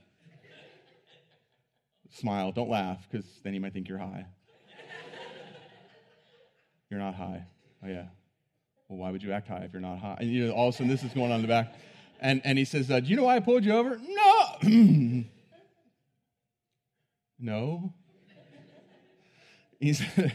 smile. 2.13 2.53
Don't 2.53 2.71
laugh, 2.71 3.07
because 3.11 3.27
then 3.43 3.53
he 3.53 3.59
might 3.59 3.73
think 3.73 3.89
you're 3.89 3.99
high. 3.99 4.27
you're 6.91 7.01
not 7.01 7.15
high. 7.15 7.47
Oh, 7.85 7.89
yeah. 7.89 8.05
Well, 8.89 8.99
why 8.99 9.11
would 9.11 9.23
you 9.23 9.33
act 9.33 9.49
high 9.49 9.65
if 9.65 9.73
you're 9.73 9.81
not 9.81 9.99
high? 9.99 10.19
And 10.21 10.31
you 10.31 10.49
know, 10.49 10.53
all 10.53 10.69
of 10.69 10.75
a 10.75 10.77
sudden, 10.77 10.91
this 10.91 11.03
is 11.03 11.13
going 11.13 11.33
on 11.33 11.37
in 11.37 11.43
the 11.43 11.49
back. 11.49 11.75
And, 12.21 12.41
and 12.45 12.59
he 12.59 12.65
says, 12.65 12.91
uh, 12.91 13.01
Do 13.01 13.09
you 13.09 13.17
know 13.17 13.25
why 13.25 13.37
I 13.37 13.41
pulled 13.41 13.65
you 13.65 13.73
over? 13.73 13.99
No. 13.99 14.57
no. 17.39 17.93
He 19.81 19.95
said, 19.95 20.35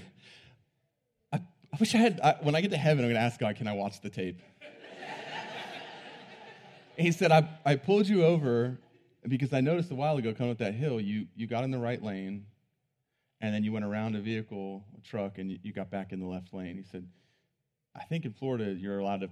I, 1.32 1.38
I 1.38 1.78
wish 1.80 1.96
I 1.96 2.00
had, 2.00 2.20
I, 2.22 2.36
when 2.42 2.56
I 2.56 2.62
get 2.62 2.72
to 2.72 2.78
heaven, 2.78 3.06
I'm 3.06 3.12
going 3.12 3.22
to 3.22 3.26
ask 3.26 3.40
God, 3.40 3.56
Can 3.56 3.68
I 3.68 3.74
watch 3.74 4.02
the 4.02 4.10
tape? 4.10 4.42
he 6.98 7.12
said, 7.12 7.32
I, 7.32 7.48
I 7.64 7.76
pulled 7.76 8.08
you 8.08 8.26
over 8.26 8.80
because 9.30 9.54
I 9.54 9.62
noticed 9.62 9.92
a 9.92 9.96
while 9.96 10.18
ago 10.18 10.34
coming 10.34 10.52
up 10.52 10.58
that 10.60 10.74
hill, 10.74 11.00
you, 11.00 11.28
you 11.36 11.48
got 11.48 11.64
in 11.64 11.72
the 11.72 11.78
right 11.78 12.02
lane, 12.02 12.46
and 13.42 13.54
then 13.54 13.64
you 13.64 13.72
went 13.72 13.86
around 13.86 14.16
a 14.16 14.20
vehicle, 14.20 14.84
a 14.98 15.02
truck, 15.02 15.38
and 15.38 15.52
you, 15.52 15.60
you 15.64 15.74
got 15.74 15.90
back 15.90 16.12
in 16.12 16.20
the 16.20 16.26
left 16.26 16.54
lane. 16.54 16.78
He 16.78 16.84
said, 16.84 17.08
I 17.96 18.04
think 18.04 18.26
in 18.26 18.34
Florida 18.34 18.74
you're 18.74 19.00
allowed 19.00 19.22
to 19.22 19.30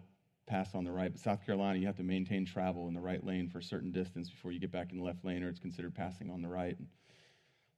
pass 0.48 0.76
on 0.76 0.84
the 0.84 0.92
right, 0.92 1.12
but 1.12 1.20
South 1.22 1.46
Carolina 1.46 1.80
you 1.80 1.88
have 1.88 1.98
to 1.98 2.04
maintain 2.04 2.46
travel 2.46 2.88
in 2.88 2.94
the 2.94 3.02
right 3.02 3.24
lane 3.26 3.50
for 3.50 3.60
a 3.60 3.64
certain 3.64 3.92
distance 3.92 4.30
before 4.30 4.52
you 4.52 4.60
get 4.60 4.72
back 4.72 4.92
in 4.92 4.98
the 4.98 5.04
left 5.04 5.26
lane, 5.26 5.44
or 5.44 5.50
it's 5.50 5.60
considered 5.60 5.96
passing 5.96 6.30
on 6.30 6.42
the 6.42 6.48
right. 6.48 6.78
And 6.78 6.88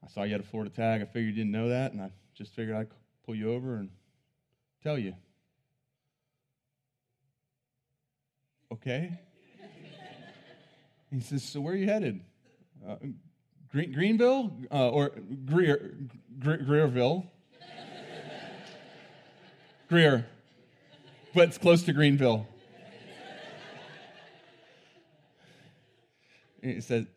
I 0.03 0.07
saw 0.07 0.23
you 0.23 0.33
had 0.33 0.41
a 0.41 0.45
Florida 0.45 0.73
tag. 0.73 1.01
I 1.01 1.05
figured 1.05 1.35
you 1.35 1.43
didn't 1.43 1.51
know 1.51 1.69
that, 1.69 1.93
and 1.93 2.01
I 2.01 2.11
just 2.35 2.53
figured 2.53 2.75
I'd 2.75 2.87
pull 3.25 3.35
you 3.35 3.51
over 3.51 3.77
and 3.77 3.89
tell 4.83 4.97
you. 4.97 5.13
Okay. 8.71 9.17
He 11.11 11.21
says, 11.21 11.43
So 11.43 11.61
where 11.61 11.73
are 11.73 11.77
you 11.77 11.85
headed? 11.85 12.21
Uh, 12.87 12.95
Green, 13.71 13.91
Greenville 13.91 14.51
uh, 14.71 14.89
or 14.89 15.11
Greer, 15.45 15.95
Greer, 16.39 16.57
Greerville? 16.59 17.27
Greer, 19.89 20.25
but 21.33 21.47
it's 21.47 21.57
close 21.57 21.83
to 21.83 21.93
Greenville. 21.93 22.45
he 26.61 26.81
said, 26.81 27.07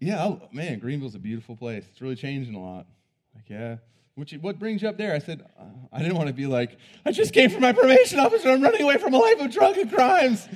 Yeah, 0.00 0.24
oh, 0.24 0.48
man, 0.52 0.78
Greenville's 0.78 1.14
a 1.14 1.18
beautiful 1.18 1.56
place. 1.56 1.84
It's 1.90 2.00
really 2.00 2.16
changing 2.16 2.54
a 2.54 2.60
lot. 2.60 2.86
Like, 3.34 3.48
yeah. 3.48 3.76
You, 4.16 4.38
what 4.40 4.58
brings 4.58 4.82
you 4.82 4.88
up 4.88 4.96
there? 4.96 5.12
I 5.12 5.18
said, 5.18 5.44
I 5.92 5.98
didn't 5.98 6.16
want 6.16 6.28
to 6.28 6.34
be 6.34 6.46
like, 6.46 6.78
I 7.04 7.10
just 7.10 7.32
came 7.32 7.50
from 7.50 7.62
my 7.62 7.72
probation 7.72 8.20
officer. 8.20 8.48
I'm 8.48 8.62
running 8.62 8.82
away 8.82 8.96
from 8.98 9.12
a 9.12 9.18
life 9.18 9.40
of 9.40 9.50
drug 9.50 9.76
and 9.76 9.92
crimes. 9.92 10.46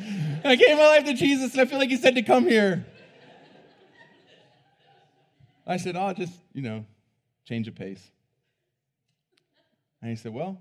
I 0.45 0.55
gave 0.55 0.77
my 0.77 0.87
life 0.87 1.05
to 1.05 1.15
Jesus, 1.15 1.53
and 1.53 1.61
I 1.61 1.65
feel 1.65 1.79
like 1.79 1.91
He 1.91 1.97
said 1.97 2.15
to 2.15 2.23
come 2.23 2.45
here. 2.45 2.87
I 5.67 5.77
said, 5.77 5.97
I'll 5.97 6.15
just, 6.15 6.33
you 6.55 6.63
know, 6.63 6.87
change 7.45 7.69
of 7.69 7.75
pace. 7.75 8.11
And 10.01 10.11
he 10.11 10.17
said, 10.17 10.33
Well, 10.33 10.61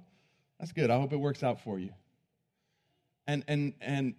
that's 0.60 0.72
good. 0.72 0.90
I 0.90 1.00
hope 1.00 1.14
it 1.14 1.18
works 1.18 1.44
out 1.44 1.62
for 1.62 1.80
you. 1.80 1.92
And, 3.28 3.44
and, 3.48 3.74
and 3.80 4.16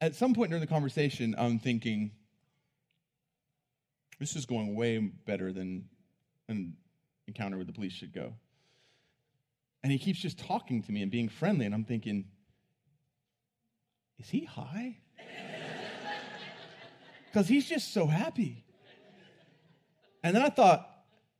at 0.00 0.14
some 0.14 0.34
point 0.34 0.50
during 0.50 0.60
the 0.60 0.66
conversation, 0.66 1.34
I'm 1.36 1.58
thinking, 1.58 2.12
this 4.18 4.36
is 4.36 4.46
going 4.46 4.74
way 4.76 4.98
better 4.98 5.52
than, 5.52 5.88
than 6.46 6.76
encounter 7.30 7.56
with 7.56 7.68
the 7.68 7.72
police 7.72 7.92
should 7.92 8.12
go. 8.12 8.34
And 9.82 9.92
he 9.92 9.98
keeps 9.98 10.18
just 10.18 10.38
talking 10.38 10.82
to 10.82 10.92
me 10.92 11.02
and 11.02 11.10
being 11.10 11.28
friendly, 11.28 11.64
and 11.64 11.74
I'm 11.74 11.84
thinking, 11.84 12.26
is 14.18 14.28
he 14.28 14.44
high? 14.44 14.98
Because 17.32 17.46
he's 17.46 17.68
just 17.68 17.94
so 17.94 18.08
happy. 18.08 18.64
And 20.24 20.34
then 20.34 20.42
I 20.42 20.48
thought, 20.48 20.90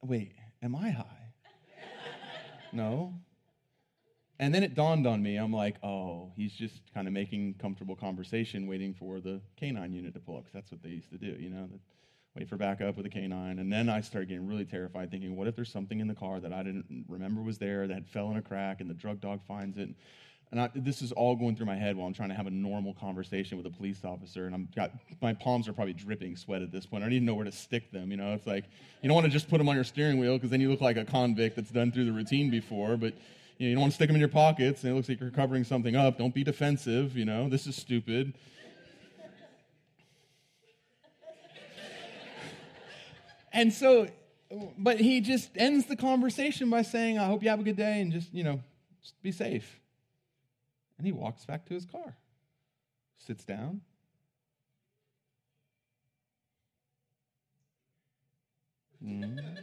wait, 0.00 0.34
am 0.62 0.76
I 0.76 0.90
high? 0.90 1.04
No. 2.72 3.16
And 4.38 4.54
then 4.54 4.62
it 4.62 4.76
dawned 4.76 5.04
on 5.04 5.20
me, 5.20 5.34
I'm 5.34 5.52
like, 5.52 5.82
oh, 5.82 6.30
he's 6.36 6.52
just 6.52 6.80
kind 6.94 7.08
of 7.08 7.12
making 7.12 7.54
comfortable 7.54 7.96
conversation, 7.96 8.68
waiting 8.68 8.94
for 8.94 9.18
the 9.18 9.40
canine 9.56 9.92
unit 9.92 10.14
to 10.14 10.20
pull 10.20 10.36
up, 10.36 10.44
because 10.44 10.54
that's 10.54 10.70
what 10.70 10.80
they 10.80 10.90
used 10.90 11.10
to 11.10 11.18
do, 11.18 11.36
you 11.40 11.50
know? 11.50 11.68
Wait 12.36 12.48
for 12.48 12.56
backup 12.56 12.96
with 12.96 13.06
a 13.06 13.08
canine. 13.08 13.58
And 13.58 13.72
then 13.72 13.88
I 13.88 14.00
started 14.00 14.28
getting 14.28 14.46
really 14.46 14.64
terrified, 14.64 15.10
thinking, 15.10 15.36
what 15.36 15.48
if 15.48 15.56
there's 15.56 15.72
something 15.72 16.00
in 16.00 16.06
the 16.06 16.14
car 16.14 16.40
that 16.40 16.52
I 16.52 16.62
didn't 16.62 17.04
remember 17.08 17.42
was 17.42 17.58
there 17.58 17.86
that 17.88 18.06
fell 18.08 18.30
in 18.30 18.36
a 18.36 18.42
crack 18.42 18.80
and 18.80 18.88
the 18.88 18.94
drug 18.94 19.20
dog 19.20 19.40
finds 19.48 19.78
it? 19.78 19.88
And 20.52 20.60
I, 20.60 20.70
this 20.74 21.00
is 21.00 21.12
all 21.12 21.36
going 21.36 21.54
through 21.54 21.66
my 21.66 21.76
head 21.76 21.96
while 21.96 22.08
I'm 22.08 22.12
trying 22.12 22.30
to 22.30 22.34
have 22.34 22.48
a 22.48 22.50
normal 22.50 22.94
conversation 22.94 23.56
with 23.56 23.66
a 23.66 23.70
police 23.70 24.04
officer. 24.04 24.46
And 24.46 24.54
I'm 24.54 24.68
got 24.74 24.90
my 25.22 25.32
palms 25.32 25.68
are 25.68 25.72
probably 25.72 25.92
dripping 25.92 26.36
sweat 26.36 26.60
at 26.62 26.72
this 26.72 26.86
point. 26.86 27.04
I 27.04 27.06
don't 27.06 27.14
even 27.14 27.26
know 27.26 27.34
where 27.34 27.44
to 27.44 27.52
stick 27.52 27.92
them. 27.92 28.10
You 28.10 28.16
know, 28.16 28.32
it's 28.34 28.46
like 28.46 28.64
you 29.00 29.08
don't 29.08 29.14
want 29.14 29.26
to 29.26 29.30
just 29.30 29.48
put 29.48 29.58
them 29.58 29.68
on 29.68 29.76
your 29.76 29.84
steering 29.84 30.18
wheel 30.18 30.36
because 30.36 30.50
then 30.50 30.60
you 30.60 30.68
look 30.68 30.80
like 30.80 30.96
a 30.96 31.04
convict 31.04 31.54
that's 31.54 31.70
done 31.70 31.92
through 31.92 32.04
the 32.04 32.12
routine 32.12 32.50
before. 32.50 32.96
But 32.96 33.14
You, 33.58 33.66
know, 33.66 33.68
you 33.68 33.74
don't 33.74 33.82
want 33.82 33.92
to 33.92 33.94
stick 33.94 34.08
them 34.08 34.16
in 34.16 34.20
your 34.20 34.28
pockets, 34.28 34.82
and 34.82 34.92
it 34.92 34.96
looks 34.96 35.08
like 35.08 35.20
you're 35.20 35.30
covering 35.30 35.62
something 35.64 35.94
up. 35.94 36.18
Don't 36.18 36.34
be 36.34 36.42
defensive. 36.42 37.16
You 37.16 37.26
know, 37.26 37.48
this 37.48 37.66
is 37.66 37.76
stupid. 37.76 38.34
And 43.52 43.72
so, 43.72 44.08
but 44.78 45.00
he 45.00 45.20
just 45.20 45.50
ends 45.56 45.86
the 45.86 45.96
conversation 45.96 46.70
by 46.70 46.82
saying, 46.82 47.18
I 47.18 47.26
hope 47.26 47.42
you 47.42 47.50
have 47.50 47.60
a 47.60 47.64
good 47.64 47.76
day 47.76 48.00
and 48.00 48.12
just, 48.12 48.32
you 48.32 48.44
know, 48.44 48.60
just 49.02 49.20
be 49.22 49.32
safe. 49.32 49.80
And 50.98 51.06
he 51.06 51.12
walks 51.12 51.44
back 51.44 51.66
to 51.66 51.74
his 51.74 51.84
car, 51.84 52.16
sits 53.18 53.44
down. 53.44 53.80
Mm. 59.04 59.38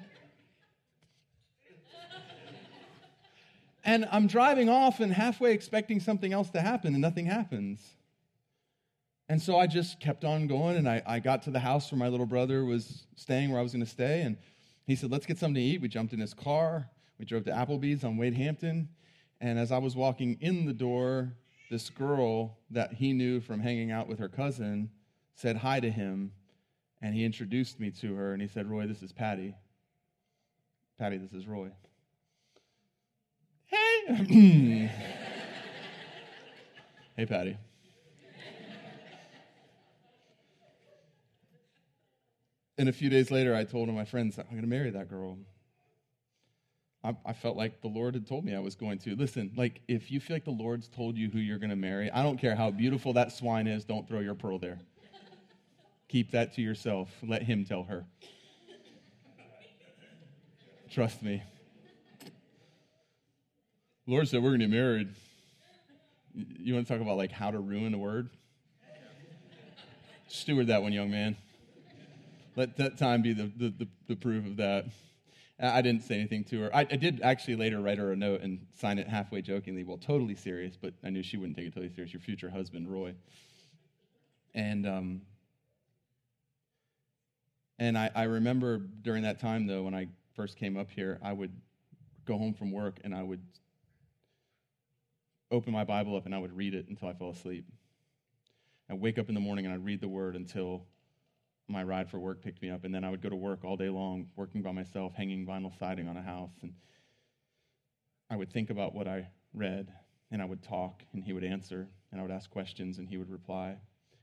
and 3.85 4.07
I'm 4.11 4.27
driving 4.27 4.67
off 4.67 4.99
and 4.99 5.13
halfway 5.13 5.53
expecting 5.53 5.99
something 5.99 6.33
else 6.33 6.49
to 6.51 6.61
happen, 6.61 6.93
and 6.93 7.01
nothing 7.01 7.27
happens. 7.27 7.96
And 9.29 9.41
so 9.41 9.57
I 9.57 9.67
just 9.67 9.99
kept 9.99 10.23
on 10.23 10.47
going, 10.47 10.77
and 10.77 10.87
I, 10.87 11.01
I 11.05 11.19
got 11.19 11.43
to 11.43 11.51
the 11.51 11.59
house 11.59 11.91
where 11.91 11.99
my 11.99 12.07
little 12.07 12.25
brother 12.25 12.63
was 12.63 13.05
staying, 13.15 13.51
where 13.51 13.59
I 13.59 13.63
was 13.63 13.73
going 13.73 13.83
to 13.83 13.91
stay. 13.91 14.21
And 14.21 14.37
he 14.85 14.95
said, 14.95 15.11
Let's 15.11 15.25
get 15.25 15.37
something 15.37 15.55
to 15.55 15.61
eat. 15.61 15.81
We 15.81 15.89
jumped 15.89 16.13
in 16.13 16.19
his 16.19 16.33
car. 16.33 16.89
We 17.19 17.25
drove 17.25 17.43
to 17.45 17.51
Applebee's 17.51 18.03
on 18.03 18.15
Wade 18.15 18.35
Hampton. 18.35 18.89
And 19.41 19.59
as 19.59 19.71
I 19.71 19.79
was 19.79 19.95
walking 19.95 20.37
in 20.39 20.65
the 20.65 20.73
door, 20.73 21.33
this 21.69 21.89
girl 21.89 22.57
that 22.71 22.93
he 22.93 23.11
knew 23.11 23.41
from 23.41 23.59
hanging 23.59 23.91
out 23.91 24.07
with 24.07 24.19
her 24.19 24.29
cousin 24.29 24.89
said 25.35 25.57
hi 25.57 25.79
to 25.81 25.91
him. 25.91 26.31
And 27.01 27.13
he 27.13 27.25
introduced 27.25 27.79
me 27.79 27.91
to 27.91 28.15
her, 28.15 28.33
and 28.33 28.41
he 28.41 28.47
said, 28.47 28.67
Roy, 28.67 28.87
this 28.87 29.03
is 29.03 29.11
Patty. 29.11 29.53
Patty, 30.97 31.17
this 31.17 31.33
is 31.33 31.45
Roy. 31.45 31.69
Hey. 33.65 34.89
hey, 37.17 37.25
Patty. 37.27 37.57
And 42.77 42.87
a 42.87 42.93
few 42.93 43.09
days 43.09 43.31
later, 43.31 43.55
I 43.55 43.63
told 43.63 43.87
one 43.87 43.89
of 43.89 43.95
my 43.95 44.05
friends, 44.05 44.37
I'm 44.37 44.45
going 44.49 44.61
to 44.61 44.67
marry 44.67 44.91
that 44.91 45.09
girl. 45.09 45.37
I, 47.03 47.15
I, 47.25 47.33
felt 47.33 47.57
like 47.57 47.81
the 47.81 47.87
Lord 47.87 48.13
had 48.13 48.27
told 48.27 48.43
me 48.45 48.53
I 48.53 48.59
was 48.59 48.75
going 48.75 48.99
to. 48.99 49.15
Listen, 49.15 49.51
like, 49.55 49.81
if 49.87 50.11
you 50.11 50.19
feel 50.19 50.35
like 50.35 50.45
the 50.45 50.51
Lord's 50.51 50.87
told 50.87 51.17
you 51.17 51.29
who 51.29 51.39
you're 51.39 51.57
going 51.57 51.69
to 51.69 51.75
marry, 51.75 52.11
I 52.11 52.21
don't 52.21 52.37
care 52.37 52.55
how 52.55 52.69
beautiful 52.69 53.13
that 53.13 53.31
swine 53.31 53.67
is, 53.67 53.85
don't 53.85 54.07
throw 54.07 54.19
your 54.19 54.35
pearl 54.35 54.59
there. 54.59 54.79
Keep 56.07 56.31
that 56.31 56.53
to 56.55 56.61
yourself. 56.61 57.09
Let 57.23 57.43
Him 57.43 57.65
tell 57.65 57.83
her. 57.83 58.05
Trust 60.91 61.21
me. 61.21 61.43
Lord 64.05 64.27
said 64.27 64.41
we're 64.41 64.49
going 64.49 64.61
to 64.61 64.67
get 64.67 64.75
married. 64.75 65.09
You 66.33 66.75
want 66.75 66.87
to 66.87 66.93
talk 66.93 67.01
about 67.01 67.17
like 67.17 67.31
how 67.31 67.51
to 67.51 67.59
ruin 67.59 67.93
a 67.93 67.97
word? 67.97 68.29
Steward 70.27 70.67
that 70.67 70.81
one, 70.81 70.93
young 70.93 71.09
man. 71.09 71.35
Let 72.57 72.75
that 72.77 72.97
time 72.97 73.21
be 73.21 73.33
the, 73.33 73.51
the, 73.55 73.69
the, 73.69 73.87
the 74.07 74.15
proof 74.15 74.47
of 74.47 74.57
that. 74.57 74.87
I 75.59 75.83
didn't 75.83 76.01
say 76.01 76.15
anything 76.15 76.43
to 76.45 76.61
her. 76.61 76.75
I, 76.75 76.81
I, 76.81 76.95
did 76.95 77.21
actually 77.21 77.55
later 77.55 77.79
write 77.79 77.99
her 77.99 78.11
a 78.11 78.15
note 78.15 78.41
and 78.41 78.65
sign 78.75 78.97
it 78.97 79.07
halfway 79.07 79.43
jokingly, 79.43 79.83
well, 79.83 79.97
totally 79.97 80.35
serious, 80.35 80.75
but 80.75 80.95
I 81.03 81.11
knew 81.11 81.21
she 81.21 81.37
wouldn't 81.37 81.55
take 81.55 81.67
it 81.67 81.73
totally 81.73 81.93
serious. 81.93 82.13
Your 82.13 82.19
future 82.19 82.49
husband, 82.49 82.91
Roy. 82.91 83.13
And 84.55 84.87
um, 84.87 85.21
and 87.77 87.95
I, 87.95 88.09
I 88.15 88.23
remember 88.23 88.79
during 88.79 89.21
that 89.21 89.39
time 89.39 89.67
though, 89.67 89.83
when 89.83 89.93
I 89.93 90.07
first 90.35 90.57
came 90.57 90.77
up 90.77 90.89
here, 90.89 91.19
I 91.21 91.33
would 91.33 91.51
go 92.25 92.39
home 92.39 92.55
from 92.55 92.71
work 92.71 92.99
and 93.03 93.13
I 93.13 93.21
would 93.21 93.41
open 95.51 95.73
my 95.73 95.83
Bible 95.83 96.15
up 96.15 96.25
and 96.25 96.33
I 96.33 96.39
would 96.39 96.57
read 96.57 96.73
it 96.73 96.87
until 96.89 97.07
I 97.07 97.13
fell 97.13 97.29
asleep. 97.29 97.65
I'd 98.89 98.99
wake 98.99 99.19
up 99.19 99.29
in 99.29 99.35
the 99.35 99.41
morning 99.41 99.65
and 99.65 99.73
I'd 99.75 99.85
read 99.85 100.01
the 100.01 100.07
word 100.07 100.35
until 100.35 100.85
my 101.67 101.83
ride 101.83 102.09
for 102.09 102.19
work 102.19 102.41
picked 102.41 102.61
me 102.61 102.69
up, 102.69 102.85
and 102.85 102.93
then 102.93 103.03
I 103.03 103.09
would 103.09 103.21
go 103.21 103.29
to 103.29 103.35
work 103.35 103.63
all 103.63 103.75
day 103.75 103.89
long, 103.89 104.27
working 104.35 104.61
by 104.61 104.71
myself, 104.71 105.13
hanging 105.13 105.45
vinyl 105.45 105.77
siding 105.77 106.07
on 106.07 106.17
a 106.17 106.21
house. 106.21 106.53
And 106.61 106.73
I 108.29 108.35
would 108.35 108.51
think 108.51 108.69
about 108.69 108.95
what 108.95 109.07
I 109.07 109.27
read, 109.53 109.91
and 110.31 110.41
I 110.41 110.45
would 110.45 110.63
talk, 110.63 111.03
and 111.13 111.23
he 111.23 111.33
would 111.33 111.43
answer, 111.43 111.87
and 112.11 112.19
I 112.19 112.23
would 112.23 112.31
ask 112.31 112.49
questions, 112.49 112.97
and 112.97 113.07
he 113.07 113.17
would 113.17 113.29
reply. 113.29 113.77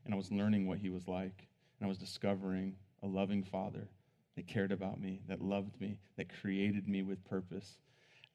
And 0.05 0.15
I 0.15 0.17
was 0.17 0.33
learning 0.33 0.67
what 0.67 0.79
he 0.79 0.91
was 0.91 1.07
like, 1.07 1.47
and 1.79 1.87
I 1.87 1.89
was 1.89 1.99
discovering 1.99 2.77
a 3.03 3.07
loving 3.07 3.43
father 3.43 3.89
that 4.37 4.47
cared 4.47 4.73
about 4.73 5.01
me, 5.01 5.21
that 5.29 5.43
loved 5.43 5.81
me, 5.81 6.01
that 6.17 6.33
created 6.41 6.89
me 6.89 7.03
with 7.03 7.25
purpose. 7.25 7.79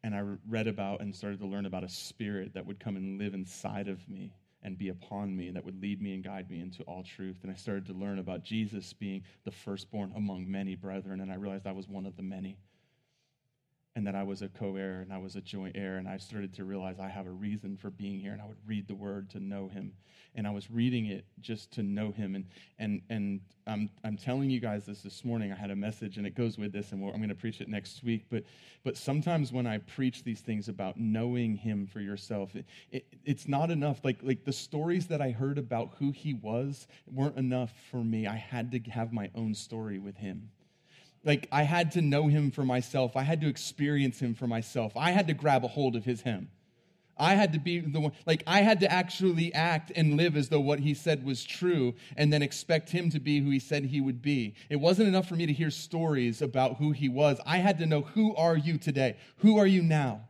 And 0.03 0.15
I 0.15 0.23
read 0.47 0.67
about 0.67 1.01
and 1.01 1.15
started 1.15 1.39
to 1.39 1.47
learn 1.47 1.65
about 1.65 1.83
a 1.83 1.89
spirit 1.89 2.53
that 2.53 2.65
would 2.65 2.79
come 2.79 2.95
and 2.95 3.19
live 3.19 3.33
inside 3.33 3.87
of 3.87 4.07
me 4.07 4.33
and 4.63 4.77
be 4.77 4.89
upon 4.89 5.35
me 5.35 5.51
that 5.51 5.63
would 5.63 5.81
lead 5.81 6.01
me 6.01 6.13
and 6.13 6.23
guide 6.23 6.49
me 6.49 6.59
into 6.59 6.83
all 6.83 7.03
truth. 7.03 7.37
And 7.43 7.51
I 7.51 7.55
started 7.55 7.85
to 7.87 7.93
learn 7.93 8.19
about 8.19 8.43
Jesus 8.43 8.93
being 8.93 9.23
the 9.45 9.51
firstborn 9.51 10.11
among 10.15 10.49
many 10.49 10.75
brethren, 10.75 11.21
and 11.21 11.31
I 11.31 11.35
realized 11.35 11.65
I 11.67 11.71
was 11.71 11.87
one 11.87 12.05
of 12.05 12.15
the 12.15 12.23
many 12.23 12.57
and 13.95 14.05
that 14.05 14.15
I 14.15 14.23
was 14.23 14.41
a 14.41 14.47
co 14.47 14.75
heir 14.75 15.01
and 15.01 15.11
I 15.11 15.17
was 15.17 15.35
a 15.35 15.41
joint 15.41 15.75
heir. 15.75 15.97
And 15.97 16.07
I 16.07 16.17
started 16.17 16.53
to 16.55 16.63
realize 16.63 16.99
I 16.99 17.09
have 17.09 17.25
a 17.25 17.31
reason 17.31 17.75
for 17.75 17.89
being 17.89 18.19
here. 18.19 18.33
And 18.33 18.41
I 18.41 18.45
would 18.45 18.57
read 18.65 18.87
the 18.87 18.95
word 18.95 19.29
to 19.31 19.39
know 19.39 19.67
him. 19.67 19.93
And 20.35 20.45
I 20.45 20.51
was 20.51 20.69
reading 20.69 21.07
it 21.07 21.25
just 21.41 21.71
to 21.73 21.83
know 21.83 22.11
him. 22.11 22.35
And, 22.35 22.45
and, 22.77 23.01
and 23.09 23.41
I'm, 23.65 23.89
I'm 24.03 24.15
telling 24.15 24.49
you 24.49 24.59
guys 24.59 24.85
this 24.85 25.01
this 25.01 25.25
morning. 25.25 25.51
I 25.51 25.55
had 25.55 25.71
a 25.71 25.75
message 25.75 26.17
and 26.17 26.27
it 26.27 26.35
goes 26.35 26.57
with 26.57 26.71
this, 26.71 26.91
and 26.91 27.03
I'm 27.03 27.17
going 27.17 27.29
to 27.29 27.35
preach 27.35 27.61
it 27.61 27.67
next 27.67 28.03
week. 28.03 28.25
But, 28.29 28.43
but 28.83 28.95
sometimes 28.95 29.51
when 29.51 29.65
I 29.65 29.79
preach 29.79 30.23
these 30.23 30.41
things 30.41 30.69
about 30.69 30.97
knowing 30.97 31.55
him 31.55 31.87
for 31.87 31.99
yourself, 31.99 32.55
it, 32.55 32.65
it, 32.91 33.05
it's 33.25 33.47
not 33.47 33.71
enough. 33.71 34.01
Like, 34.03 34.19
like 34.21 34.45
the 34.45 34.53
stories 34.53 35.07
that 35.07 35.19
I 35.21 35.31
heard 35.31 35.57
about 35.57 35.95
who 35.97 36.11
he 36.11 36.35
was 36.35 36.87
weren't 37.11 37.37
enough 37.37 37.73
for 37.89 38.03
me. 38.03 38.27
I 38.27 38.35
had 38.35 38.71
to 38.71 38.91
have 38.91 39.11
my 39.11 39.31
own 39.33 39.55
story 39.55 39.97
with 39.97 40.15
him 40.15 40.51
like 41.23 41.47
I 41.51 41.63
had 41.63 41.91
to 41.93 42.01
know 42.01 42.27
him 42.27 42.51
for 42.51 42.63
myself. 42.63 43.15
I 43.15 43.23
had 43.23 43.41
to 43.41 43.47
experience 43.47 44.19
him 44.19 44.33
for 44.33 44.47
myself. 44.47 44.95
I 44.95 45.11
had 45.11 45.27
to 45.27 45.33
grab 45.33 45.63
a 45.63 45.67
hold 45.67 45.95
of 45.95 46.05
his 46.05 46.21
him. 46.21 46.49
I 47.19 47.35
had 47.35 47.51
to 47.51 47.59
be 47.59 47.79
the 47.79 47.99
one, 47.99 48.13
like, 48.25 48.43
I 48.47 48.61
had 48.61 48.79
to 48.79 48.91
actually 48.91 49.53
act 49.53 49.91
and 49.93 50.15
live 50.15 50.37
as 50.37 50.47
though 50.47 50.61
what 50.61 50.79
he 50.79 50.93
said 50.93 51.25
was 51.25 51.43
true 51.43 51.93
and 52.15 52.31
then 52.31 52.41
expect 52.41 52.89
him 52.89 53.09
to 53.09 53.19
be 53.19 53.39
who 53.39 53.49
he 53.49 53.59
said 53.59 53.83
he 53.83 53.99
would 53.99 54.21
be. 54.21 54.55
It 54.69 54.77
wasn't 54.77 55.09
enough 55.09 55.27
for 55.27 55.35
me 55.35 55.45
to 55.45 55.51
hear 55.51 55.69
stories 55.69 56.41
about 56.41 56.77
who 56.77 56.91
he 56.91 57.09
was. 57.09 57.41
I 57.45 57.57
had 57.57 57.77
to 57.79 57.85
know 57.85 58.01
who 58.01 58.33
are 58.37 58.55
you 58.55 58.77
today? 58.77 59.17
Who 59.39 59.57
are 59.57 59.67
you 59.67 59.81
now? 59.81 60.28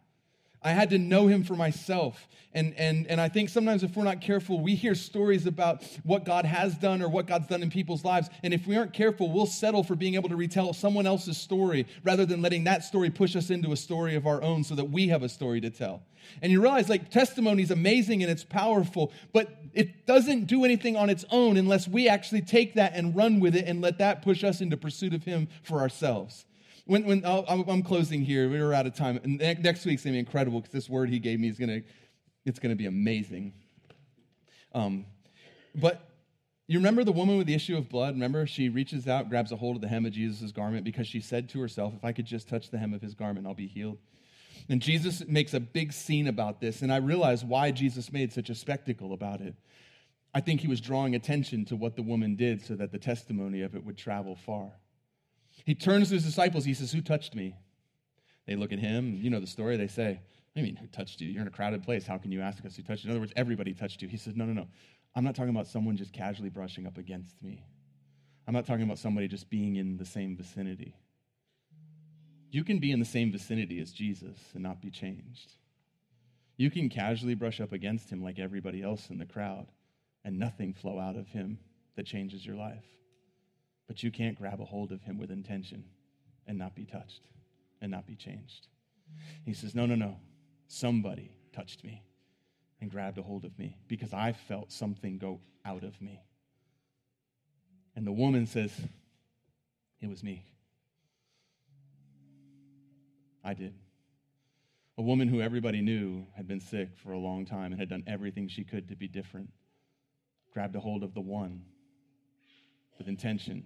I 0.62 0.72
had 0.72 0.90
to 0.92 0.98
know 0.98 1.28
him 1.28 1.44
for 1.44 1.56
myself. 1.56 2.28
And, 2.52 2.74
and, 2.78 3.06
and 3.08 3.22
I 3.22 3.30
think 3.30 3.50
sometimes 3.50 3.84
if 3.84 3.96
we're 3.96 4.04
not 4.04 4.22
careful, 4.22 4.60
we 4.60 4.74
hear 4.74 4.96
stories 4.96 5.46
about 5.46 5.84
what 6.04 6.26
God 6.26 6.46
has 6.46 6.76
done 6.76 7.04
or 7.04 7.08
what 7.08 7.28
God's 7.28 7.48
done 7.48 7.62
in 7.62 7.70
people's 7.70 8.04
lives. 8.04 8.28
And 8.42 8.56
if 8.56 8.66
we 8.66 8.76
aren't 8.76 8.92
careful, 8.92 9.32
we'll 9.32 9.46
settle 9.46 9.84
for 9.84 9.96
being 9.96 10.16
able 10.16 10.30
to 10.30 10.36
retell 10.36 10.74
someone 10.74 11.06
else's 11.06 11.38
story 11.38 11.86
rather 12.04 12.26
than 12.26 12.42
letting 12.42 12.64
that 12.64 12.84
story 12.84 13.12
push 13.12 13.36
us 13.36 13.52
into 13.52 13.72
a 13.72 13.78
story 13.78 14.16
of 14.16 14.26
our 14.26 14.42
own 14.42 14.64
so 14.64 14.74
that 14.76 14.86
we 14.86 15.10
have 15.10 15.22
a 15.22 15.30
story 15.30 15.62
to 15.62 15.70
tell. 15.70 16.02
And 16.42 16.52
you 16.52 16.60
realize 16.60 16.90
like 16.90 17.12
testimony 17.12 17.62
is 17.62 17.72
amazing 17.72 18.24
and 18.24 18.32
it's 18.32 18.44
powerful, 18.44 19.14
but 19.32 19.50
it 19.74 20.08
doesn't 20.08 20.46
do 20.46 20.66
anything 20.66 20.96
on 20.96 21.10
its 21.10 21.26
own 21.30 21.56
unless 21.56 21.88
we 21.88 22.10
actually 22.10 22.42
take 22.42 22.74
that 22.76 22.94
and 22.96 23.16
run 23.16 23.40
with 23.40 23.56
it 23.56 23.66
and 23.68 23.80
let 23.80 24.00
that 24.00 24.24
push 24.24 24.44
us 24.44 24.60
into 24.60 24.76
pursuit 24.76 25.14
of 25.14 25.24
Him 25.24 25.48
for 25.62 25.80
ourselves. 25.80 26.46
When, 26.90 27.06
when 27.06 27.24
I'm 27.24 27.84
closing 27.84 28.24
here, 28.24 28.50
we 28.50 28.58
are 28.58 28.74
out 28.74 28.88
of 28.88 28.96
time. 28.96 29.20
And 29.24 29.38
next 29.38 29.86
week's 29.86 30.04
gonna 30.04 30.14
be 30.14 30.18
incredible 30.20 30.60
because 30.60 30.74
this 30.74 30.90
word 30.90 31.12
he 31.12 31.20
gave 31.20 31.40
me 31.40 31.48
is 31.48 31.60
gonna, 31.60 31.82
it's 32.46 32.58
gonna 32.58 32.76
be 32.76 32.88
amazing. 32.88 33.54
Um, 34.74 35.06
but 35.76 36.10
you 36.66 36.80
remember 36.80 37.04
the 37.04 37.12
woman 37.12 37.38
with 37.38 37.46
the 37.46 37.54
issue 37.54 37.78
of 37.78 37.90
blood? 37.90 38.16
Remember, 38.16 38.48
she 38.48 38.70
reaches 38.70 39.08
out, 39.08 39.30
grabs 39.30 39.52
a 39.52 39.56
hold 39.56 39.76
of 39.76 39.84
the 39.84 39.88
hem 39.88 40.08
of 40.08 40.14
Jesus' 40.14 40.52
garment 40.52 40.84
because 40.84 41.06
she 41.06 41.22
said 41.22 41.48
to 41.50 41.62
herself, 41.62 41.94
"If 41.96 42.04
I 42.04 42.12
could 42.12 42.26
just 42.26 42.50
touch 42.50 42.72
the 42.72 42.80
hem 42.80 42.96
of 42.96 43.04
his 43.04 43.14
garment, 43.14 43.46
I'll 43.46 43.54
be 43.54 43.68
healed." 43.68 44.00
And 44.68 44.82
Jesus 44.82 45.24
makes 45.28 45.54
a 45.54 45.60
big 45.60 45.94
scene 45.94 46.26
about 46.26 46.60
this, 46.60 46.82
and 46.82 46.92
I 46.92 46.98
realize 46.98 47.46
why 47.46 47.70
Jesus 47.70 48.12
made 48.12 48.34
such 48.34 48.50
a 48.50 48.56
spectacle 48.56 49.14
about 49.14 49.42
it. 49.42 49.54
I 50.34 50.42
think 50.42 50.62
he 50.62 50.68
was 50.68 50.82
drawing 50.82 51.14
attention 51.14 51.66
to 51.66 51.76
what 51.76 51.96
the 51.96 52.02
woman 52.02 52.36
did 52.36 52.66
so 52.66 52.74
that 52.78 52.92
the 52.92 52.98
testimony 52.98 53.62
of 53.62 53.76
it 53.76 53.86
would 53.86 53.98
travel 53.98 54.36
far. 54.36 54.72
He 55.66 55.76
turns 55.76 56.10
to 56.10 56.16
his 56.16 56.26
disciples. 56.26 56.66
He 56.66 56.74
says, 56.74 56.92
Who 56.92 57.02
touched 57.02 57.36
me? 57.36 57.56
They 58.48 58.56
look 58.56 58.74
at 58.74 58.80
him. 58.80 59.16
You 59.22 59.30
know 59.30 59.40
the 59.40 59.48
story. 59.48 59.78
They 59.78 59.88
say, 59.88 60.22
I 60.58 60.62
mean, 60.62 60.76
who 60.76 60.88
touched 60.88 61.22
you? 61.22 61.30
You're 61.30 61.44
in 61.44 61.48
a 61.48 61.52
crowded 61.52 61.84
place. 61.84 62.06
How 62.06 62.18
can 62.18 62.32
you 62.32 62.42
ask 62.42 62.66
us 62.66 62.76
who 62.76 62.84
touched 62.84 63.04
you? 63.04 63.10
In 63.10 63.12
other 63.12 63.22
words, 63.22 63.34
everybody 63.36 63.74
touched 63.74 64.02
you. 64.02 64.08
He 64.08 64.18
says, 64.18 64.36
No, 64.36 64.46
no, 64.46 64.54
no. 64.54 64.68
I'm 65.16 65.24
not 65.24 65.36
talking 65.36 65.50
about 65.52 65.68
someone 65.68 65.98
just 65.98 66.14
casually 66.14 66.50
brushing 66.50 66.86
up 66.86 66.98
against 66.98 67.42
me. 67.42 67.64
I'm 68.48 68.54
not 68.54 68.66
talking 68.66 68.84
about 68.84 69.00
somebody 69.00 69.28
just 69.28 69.50
being 69.50 69.76
in 69.76 69.98
the 69.98 70.06
same 70.06 70.36
vicinity. 70.36 70.96
You 72.52 72.64
can 72.64 72.80
be 72.80 72.92
in 72.92 73.00
the 73.00 73.06
same 73.06 73.32
vicinity 73.32 73.80
as 73.80 73.92
Jesus 73.92 74.38
and 74.54 74.64
not 74.64 74.82
be 74.82 74.90
changed. 74.90 75.54
You 76.58 76.72
can 76.72 76.90
casually 76.90 77.36
brush 77.36 77.62
up 77.62 77.72
against 77.72 78.10
him 78.10 78.24
like 78.24 78.40
everybody 78.40 78.82
else 78.82 79.10
in 79.10 79.20
the 79.20 79.26
crowd 79.26 79.68
and 80.26 80.38
nothing 80.38 80.74
flow 80.74 81.00
out 81.00 81.16
of 81.16 81.28
him 81.28 81.60
that 81.96 82.06
changes 82.06 82.46
your 82.46 82.56
life 82.56 82.86
but 83.90 84.04
you 84.04 84.12
can't 84.12 84.38
grab 84.38 84.62
a 84.62 84.66
hold 84.66 84.92
of 84.92 85.02
him 85.02 85.18
with 85.18 85.32
intention 85.32 85.84
and 86.46 86.60
not 86.60 86.76
be 86.76 86.86
touched 86.86 87.22
and 87.82 87.90
not 87.92 88.06
be 88.06 88.16
changed. 88.16 88.68
He 89.44 89.54
says, 89.54 89.74
No, 89.74 89.88
no, 89.88 89.96
no. 89.96 90.18
somebody 90.68 91.32
touched 91.52 91.84
me 91.84 92.04
and 92.80 92.92
grabbed 92.92 93.18
a 93.18 93.24
hold 93.24 93.46
of 93.46 93.58
me 93.58 93.76
because 93.88 94.14
I 94.14 94.34
felt 94.34 94.72
something 94.72 95.18
go 95.18 95.42
out 95.66 95.84
of 95.84 96.00
me. 96.00 96.22
And 97.96 98.06
the 98.06 98.12
woman 98.12 98.46
says, 98.46 98.72
It 100.00 100.08
was 100.08 100.24
me. 100.24 100.46
I 103.44 103.56
did. 103.56 103.74
A 105.00 105.02
woman 105.02 105.28
who 105.28 105.42
everybody 105.42 105.82
knew 105.82 106.28
had 106.38 106.48
been 106.48 106.60
sick 106.60 106.90
for 107.02 107.12
a 107.12 107.18
long 107.18 107.44
time 107.44 107.72
and 107.72 107.80
had 107.80 107.90
done 107.90 108.04
everything 108.06 108.50
she 108.50 108.64
could 108.64 108.90
to 108.90 108.96
be 108.96 109.08
different, 109.08 109.50
grabbed 110.54 110.76
a 110.76 110.80
hold 110.80 111.02
of 111.02 111.16
the 111.16 111.22
one 111.22 111.64
with 113.00 113.08
intention 113.08 113.64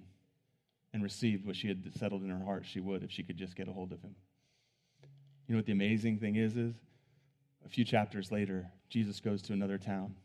and 0.93 1.03
received 1.03 1.45
what 1.45 1.55
she 1.55 1.67
had 1.67 1.83
settled 1.97 2.23
in 2.23 2.29
her 2.29 2.45
heart 2.45 2.65
she 2.65 2.79
would 2.79 3.03
if 3.03 3.11
she 3.11 3.23
could 3.23 3.37
just 3.37 3.55
get 3.55 3.67
a 3.67 3.73
hold 3.73 3.91
of 3.91 4.01
him. 4.01 4.15
You 5.47 5.55
know 5.55 5.59
what 5.59 5.65
the 5.65 5.71
amazing 5.71 6.19
thing 6.19 6.35
is 6.35 6.55
is 6.55 6.75
a 7.65 7.69
few 7.69 7.85
chapters 7.85 8.31
later, 8.31 8.69
Jesus 8.89 9.19
goes 9.19 9.41
to 9.43 9.53
another 9.53 9.77
town. 9.77 10.15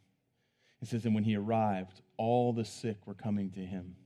It 0.83 0.89
says, 0.89 1.05
And 1.05 1.15
when 1.15 1.25
he 1.25 1.37
arrived, 1.37 2.03
all 2.17 2.53
the 2.53 2.65
sick 2.65 3.07
were 3.07 3.15
coming 3.15 3.51
to 3.53 3.61
him 3.61 3.97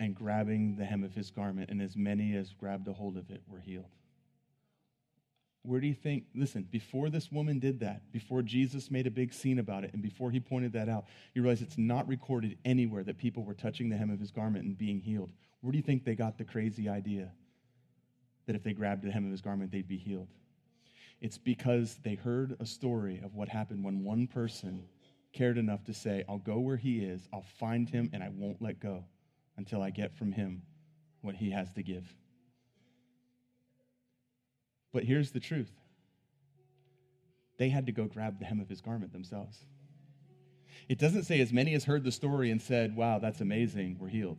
and 0.00 0.14
grabbing 0.14 0.76
the 0.76 0.84
hem 0.84 1.04
of 1.04 1.14
his 1.14 1.30
garment, 1.30 1.70
and 1.70 1.80
as 1.80 1.96
many 1.96 2.34
as 2.34 2.52
grabbed 2.52 2.88
a 2.88 2.92
hold 2.92 3.16
of 3.16 3.30
it 3.30 3.42
were 3.46 3.60
healed. 3.60 3.94
Where 5.64 5.80
do 5.80 5.86
you 5.86 5.94
think? 5.94 6.24
Listen, 6.34 6.66
before 6.70 7.08
this 7.08 7.30
woman 7.30 7.60
did 7.60 7.80
that, 7.80 8.10
before 8.12 8.42
Jesus 8.42 8.90
made 8.90 9.06
a 9.06 9.10
big 9.10 9.32
scene 9.32 9.60
about 9.60 9.84
it, 9.84 9.92
and 9.92 10.02
before 10.02 10.30
he 10.30 10.40
pointed 10.40 10.72
that 10.72 10.88
out, 10.88 11.04
you 11.34 11.42
realize 11.42 11.62
it's 11.62 11.78
not 11.78 12.08
recorded 12.08 12.58
anywhere 12.64 13.04
that 13.04 13.16
people 13.16 13.44
were 13.44 13.54
touching 13.54 13.88
the 13.88 13.96
hem 13.96 14.10
of 14.10 14.18
his 14.18 14.32
garment 14.32 14.64
and 14.64 14.76
being 14.76 15.00
healed. 15.00 15.30
Where 15.60 15.70
do 15.70 15.78
you 15.78 15.84
think 15.84 16.04
they 16.04 16.16
got 16.16 16.36
the 16.36 16.44
crazy 16.44 16.88
idea 16.88 17.30
that 18.46 18.56
if 18.56 18.64
they 18.64 18.72
grabbed 18.72 19.04
the 19.04 19.12
hem 19.12 19.24
of 19.24 19.30
his 19.30 19.40
garment, 19.40 19.70
they'd 19.70 19.86
be 19.86 19.98
healed? 19.98 20.28
It's 21.20 21.38
because 21.38 22.00
they 22.02 22.16
heard 22.16 22.56
a 22.58 22.66
story 22.66 23.20
of 23.24 23.34
what 23.34 23.48
happened 23.48 23.84
when 23.84 24.02
one 24.02 24.26
person 24.26 24.82
cared 25.32 25.58
enough 25.58 25.84
to 25.84 25.94
say, 25.94 26.24
I'll 26.28 26.38
go 26.38 26.58
where 26.58 26.76
he 26.76 26.98
is, 26.98 27.28
I'll 27.32 27.46
find 27.60 27.88
him, 27.88 28.10
and 28.12 28.24
I 28.24 28.30
won't 28.30 28.60
let 28.60 28.80
go 28.80 29.04
until 29.56 29.80
I 29.80 29.90
get 29.90 30.12
from 30.16 30.32
him 30.32 30.62
what 31.20 31.36
he 31.36 31.52
has 31.52 31.72
to 31.74 31.82
give. 31.84 32.12
But 34.92 35.04
here's 35.04 35.30
the 35.30 35.40
truth 35.40 35.72
they 37.58 37.68
had 37.68 37.86
to 37.86 37.92
go 37.92 38.06
grab 38.06 38.38
the 38.38 38.44
hem 38.44 38.60
of 38.60 38.68
his 38.68 38.80
garment 38.80 39.12
themselves. 39.12 39.64
It 40.88 40.98
doesn't 40.98 41.24
say 41.24 41.40
as 41.40 41.52
many 41.52 41.74
as 41.74 41.84
heard 41.84 42.04
the 42.04 42.12
story 42.12 42.50
and 42.50 42.60
said, 42.60 42.96
Wow, 42.96 43.18
that's 43.18 43.40
amazing, 43.40 43.98
we're 44.00 44.08
healed. 44.08 44.38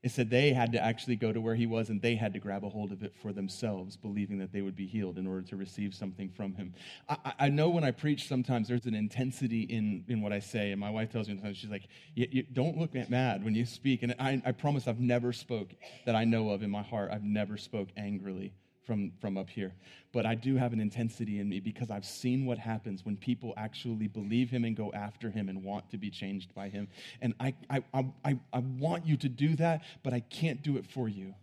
It 0.00 0.12
said 0.12 0.30
they 0.30 0.52
had 0.52 0.70
to 0.72 0.82
actually 0.82 1.16
go 1.16 1.32
to 1.32 1.40
where 1.40 1.56
he 1.56 1.66
was 1.66 1.88
and 1.88 2.00
they 2.00 2.14
had 2.14 2.32
to 2.34 2.38
grab 2.38 2.64
a 2.64 2.68
hold 2.68 2.92
of 2.92 3.02
it 3.02 3.14
for 3.20 3.32
themselves, 3.32 3.96
believing 3.96 4.38
that 4.38 4.52
they 4.52 4.62
would 4.62 4.76
be 4.76 4.86
healed 4.86 5.18
in 5.18 5.26
order 5.26 5.42
to 5.42 5.56
receive 5.56 5.92
something 5.92 6.28
from 6.28 6.54
him. 6.54 6.72
I, 7.08 7.32
I 7.40 7.48
know 7.48 7.68
when 7.68 7.82
I 7.82 7.90
preach, 7.90 8.28
sometimes 8.28 8.68
there's 8.68 8.86
an 8.86 8.94
intensity 8.94 9.62
in, 9.62 10.04
in 10.06 10.22
what 10.22 10.32
I 10.32 10.38
say. 10.38 10.70
And 10.70 10.80
my 10.80 10.90
wife 10.90 11.10
tells 11.10 11.28
me 11.28 11.34
sometimes, 11.34 11.56
she's 11.56 11.70
like, 11.70 11.88
you, 12.14 12.44
don't 12.44 12.78
look 12.78 12.94
mad 13.10 13.44
when 13.44 13.56
you 13.56 13.66
speak. 13.66 14.04
And 14.04 14.14
I, 14.20 14.40
I 14.46 14.52
promise 14.52 14.86
I've 14.86 15.00
never 15.00 15.32
spoke 15.32 15.70
that 16.06 16.14
I 16.14 16.24
know 16.24 16.50
of 16.50 16.62
in 16.62 16.70
my 16.70 16.82
heart. 16.82 17.10
I've 17.12 17.24
never 17.24 17.56
spoke 17.56 17.88
angrily 17.96 18.52
from, 18.88 19.12
from 19.20 19.36
up 19.36 19.50
here. 19.50 19.74
But 20.14 20.24
I 20.24 20.34
do 20.34 20.56
have 20.56 20.72
an 20.72 20.80
intensity 20.80 21.40
in 21.40 21.48
me 21.48 21.60
because 21.60 21.90
I've 21.90 22.06
seen 22.06 22.46
what 22.46 22.56
happens 22.56 23.04
when 23.04 23.18
people 23.18 23.52
actually 23.58 24.08
believe 24.08 24.48
him 24.48 24.64
and 24.64 24.74
go 24.74 24.90
after 24.94 25.30
him 25.30 25.50
and 25.50 25.62
want 25.62 25.90
to 25.90 25.98
be 25.98 26.08
changed 26.08 26.54
by 26.54 26.70
him. 26.70 26.88
And 27.20 27.34
I, 27.38 27.54
I, 27.68 27.84
I, 27.92 28.38
I 28.50 28.58
want 28.78 29.06
you 29.06 29.18
to 29.18 29.28
do 29.28 29.54
that, 29.56 29.82
but 30.02 30.14
I 30.14 30.20
can't 30.20 30.62
do 30.62 30.78
it 30.78 30.86
for 30.86 31.06
you. 31.06 31.34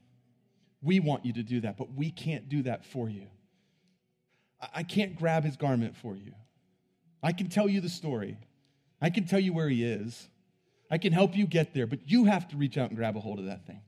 We 0.82 1.00
want 1.00 1.24
you 1.24 1.34
to 1.34 1.44
do 1.44 1.62
that, 1.62 1.78
but 1.78 1.94
we 1.94 2.10
can't 2.10 2.50
do 2.50 2.64
that 2.64 2.84
for 2.84 3.08
you. 3.08 3.28
I 4.74 4.82
can't 4.82 5.16
grab 5.16 5.44
his 5.44 5.56
garment 5.56 5.96
for 5.96 6.16
you. 6.16 6.34
I 7.22 7.32
can 7.32 7.48
tell 7.48 7.70
you 7.70 7.80
the 7.80 7.90
story. 7.90 8.38
I 9.00 9.12
can 9.12 9.26
tell 9.28 9.40
you 9.40 9.54
where 9.54 9.70
he 9.70 9.84
is. 9.84 10.28
I 10.90 10.98
can 10.98 11.14
help 11.14 11.36
you 11.36 11.46
get 11.46 11.76
there, 11.76 11.86
but 11.86 12.10
you 12.10 12.26
have 12.26 12.48
to 12.50 12.58
reach 12.58 12.76
out 12.78 12.90
and 12.90 12.98
grab 12.98 13.16
a 13.16 13.20
hold 13.20 13.38
of 13.38 13.46
that 13.46 13.68
thing 13.68 13.82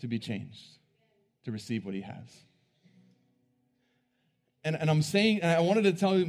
to 0.00 0.08
be 0.08 0.18
changed 0.18 0.79
to 1.44 1.52
receive 1.52 1.84
what 1.84 1.94
he 1.94 2.02
has. 2.02 2.44
And, 4.62 4.76
and 4.76 4.90
I'm 4.90 5.00
saying, 5.00 5.40
and 5.40 5.50
I 5.50 5.60
wanted 5.60 5.84
to 5.84 5.94
tell 5.94 6.18
you 6.18 6.26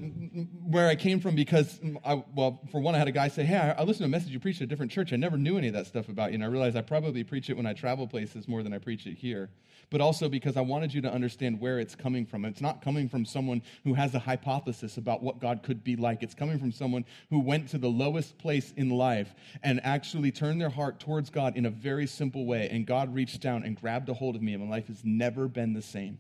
where 0.66 0.88
I 0.88 0.96
came 0.96 1.20
from 1.20 1.36
because, 1.36 1.82
I, 2.06 2.24
well, 2.34 2.62
for 2.72 2.80
one, 2.80 2.96
I 2.96 2.98
had 2.98 3.10
a 3.10 3.12
guy 3.12 3.28
say, 3.28 3.44
Hey, 3.44 3.58
I, 3.58 3.84
listened 3.84 4.04
to 4.04 4.06
a 4.06 4.08
message 4.08 4.30
you 4.32 4.40
preached 4.40 4.62
at 4.62 4.66
a 4.66 4.68
different 4.68 4.90
church. 4.90 5.12
I 5.12 5.18
never 5.18 5.38
knew 5.38 5.58
any 5.58 5.68
of 5.68 5.74
that 5.74 5.86
stuff 5.86 6.08
about 6.08 6.32
you. 6.32 6.36
And 6.36 6.44
I 6.44 6.48
realized 6.48 6.78
I 6.78 6.82
probably 6.82 7.26
preach 7.26 7.50
it 7.50 7.58
when 7.58 7.66
I 7.66 7.74
travel 7.74 8.08
places 8.08 8.48
more 8.48 8.64
than 8.64 8.72
I 8.72 8.78
preach 8.78 9.06
it 9.06 9.18
here. 9.18 9.50
But 9.90 10.00
also 10.00 10.30
because 10.30 10.56
I 10.56 10.62
wanted 10.62 10.94
you 10.94 11.02
to 11.02 11.12
understand 11.12 11.60
where 11.60 11.78
it's 11.78 11.94
coming 11.94 12.26
from. 12.26 12.46
It's 12.46 12.62
not 12.62 12.82
coming 12.82 13.10
from 13.10 13.26
someone 13.26 13.62
who 13.84 13.96
has 13.96 14.16
a 14.16 14.20
hypothesis 14.20 14.96
about 14.96 15.22
what 15.22 15.42
God 15.42 15.62
could 15.62 15.84
be 15.84 15.98
like. 15.98 16.24
It's 16.24 16.34
coming 16.34 16.58
from 16.58 16.72
someone 16.72 17.04
who 17.30 17.40
went 17.40 17.68
to 17.72 17.78
the 17.78 17.90
lowest 17.90 18.38
place 18.38 18.72
in 18.78 18.92
life 18.92 19.36
and 19.62 19.82
actually 19.84 20.32
turned 20.32 20.62
their 20.62 20.70
heart 20.70 21.02
towards 21.02 21.30
God 21.30 21.58
in 21.58 21.66
a 21.66 21.70
very 21.70 22.08
simple 22.08 22.46
way. 22.46 22.70
And 22.72 22.88
God 22.88 23.14
reached 23.14 23.42
down 23.42 23.64
and 23.64 23.76
grabbed 23.76 24.08
a 24.08 24.14
hold 24.14 24.38
of 24.38 24.42
me, 24.42 24.54
and 24.54 24.64
my 24.64 24.70
life 24.70 24.88
has 24.88 25.04
never 25.04 25.50
been 25.50 25.74
the 25.74 25.82
same. 25.82 26.18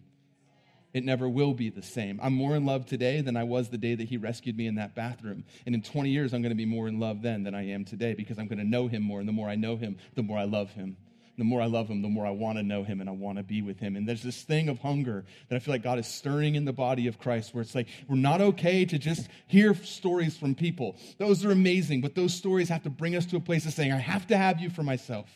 It 0.94 1.06
never 1.06 1.30
will 1.30 1.54
be 1.54 1.70
the 1.70 1.82
same. 1.82 2.20
I'm 2.22 2.34
more 2.34 2.56
in 2.56 2.66
love 2.66 2.86
today 2.86 3.22
than 3.22 3.38
I 3.38 3.44
was 3.44 3.70
the 3.70 3.78
day 3.78 3.96
that 3.96 4.10
he 4.10 4.18
rescued 4.18 4.58
me 4.58 4.68
in 4.68 4.76
that 4.76 4.94
bathroom. 4.94 5.46
And 5.66 5.74
in 5.74 5.82
20 5.82 6.10
years, 6.10 6.34
I'm 6.34 6.42
going 6.42 6.52
to 6.52 6.56
be 6.56 6.66
more 6.66 6.88
in 6.88 7.00
love 7.00 7.22
then 7.22 7.44
than 7.44 7.56
I 7.56 7.68
am 7.70 7.86
today 7.86 8.14
because 8.14 8.38
I'm 8.38 8.48
going 8.48 8.60
to 8.60 8.66
know 8.68 8.88
him 8.88 9.02
more. 9.02 9.20
And 9.20 9.28
the 9.28 9.34
more 9.34 9.50
I 9.50 9.56
know 9.56 9.78
him, 9.78 9.98
the 10.16 10.24
more 10.24 10.38
I 10.38 10.44
love 10.44 10.72
him. 10.72 10.98
The 11.38 11.46
more 11.46 11.62
I 11.62 11.66
love 11.66 11.88
him, 11.88 12.02
the 12.02 12.10
more 12.10 12.26
I 12.26 12.30
want 12.30 12.58
to 12.58 12.64
know 12.64 12.84
him 12.84 13.00
and 13.00 13.10
I 13.10 13.14
want 13.14 13.38
to 13.38 13.44
be 13.44 13.62
with 13.62 13.80
him. 13.80 13.96
And 13.96 14.08
there's 14.08 14.22
this 14.22 14.44
thing 14.44 14.70
of 14.70 14.80
hunger 14.80 15.24
that 15.48 15.56
I 15.56 15.60
feel 15.60 15.74
like 15.74 15.82
God 15.82 15.98
is 15.98 16.06
stirring 16.06 16.56
in 16.56 16.66
the 16.66 16.74
body 16.74 17.08
of 17.08 17.18
Christ 17.18 17.56
where 17.56 17.62
it's 17.62 17.74
like 17.74 17.88
we're 18.08 18.18
not 18.18 18.42
okay 18.42 18.86
to 18.86 19.00
just 19.00 19.28
hear 19.48 19.74
stories 19.74 20.38
from 20.38 20.54
people. 20.54 20.98
Those 21.18 21.44
are 21.46 21.52
amazing, 21.52 22.02
but 22.02 22.16
those 22.16 22.34
stories 22.34 22.70
have 22.70 22.84
to 22.84 22.90
bring 22.90 23.16
us 23.16 23.26
to 23.28 23.38
a 23.38 23.40
place 23.40 23.66
of 23.66 23.74
saying, 23.74 23.92
I 23.92 23.98
have 23.98 24.28
to 24.28 24.38
have 24.38 24.60
you 24.60 24.70
for 24.70 24.84
myself. 24.84 25.30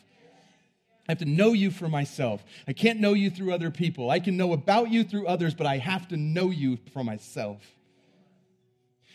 I 1.08 1.12
have 1.12 1.18
to 1.18 1.24
know 1.24 1.52
you 1.52 1.70
for 1.70 1.88
myself. 1.88 2.44
I 2.66 2.72
can't 2.72 3.00
know 3.00 3.12
you 3.12 3.30
through 3.30 3.52
other 3.52 3.70
people. 3.70 4.10
I 4.10 4.18
can 4.20 4.36
know 4.36 4.52
about 4.52 4.90
you 4.90 5.04
through 5.04 5.26
others, 5.26 5.54
but 5.54 5.66
I 5.66 5.78
have 5.78 6.08
to 6.08 6.16
know 6.16 6.50
you 6.50 6.78
for 6.92 7.04
myself. 7.04 7.62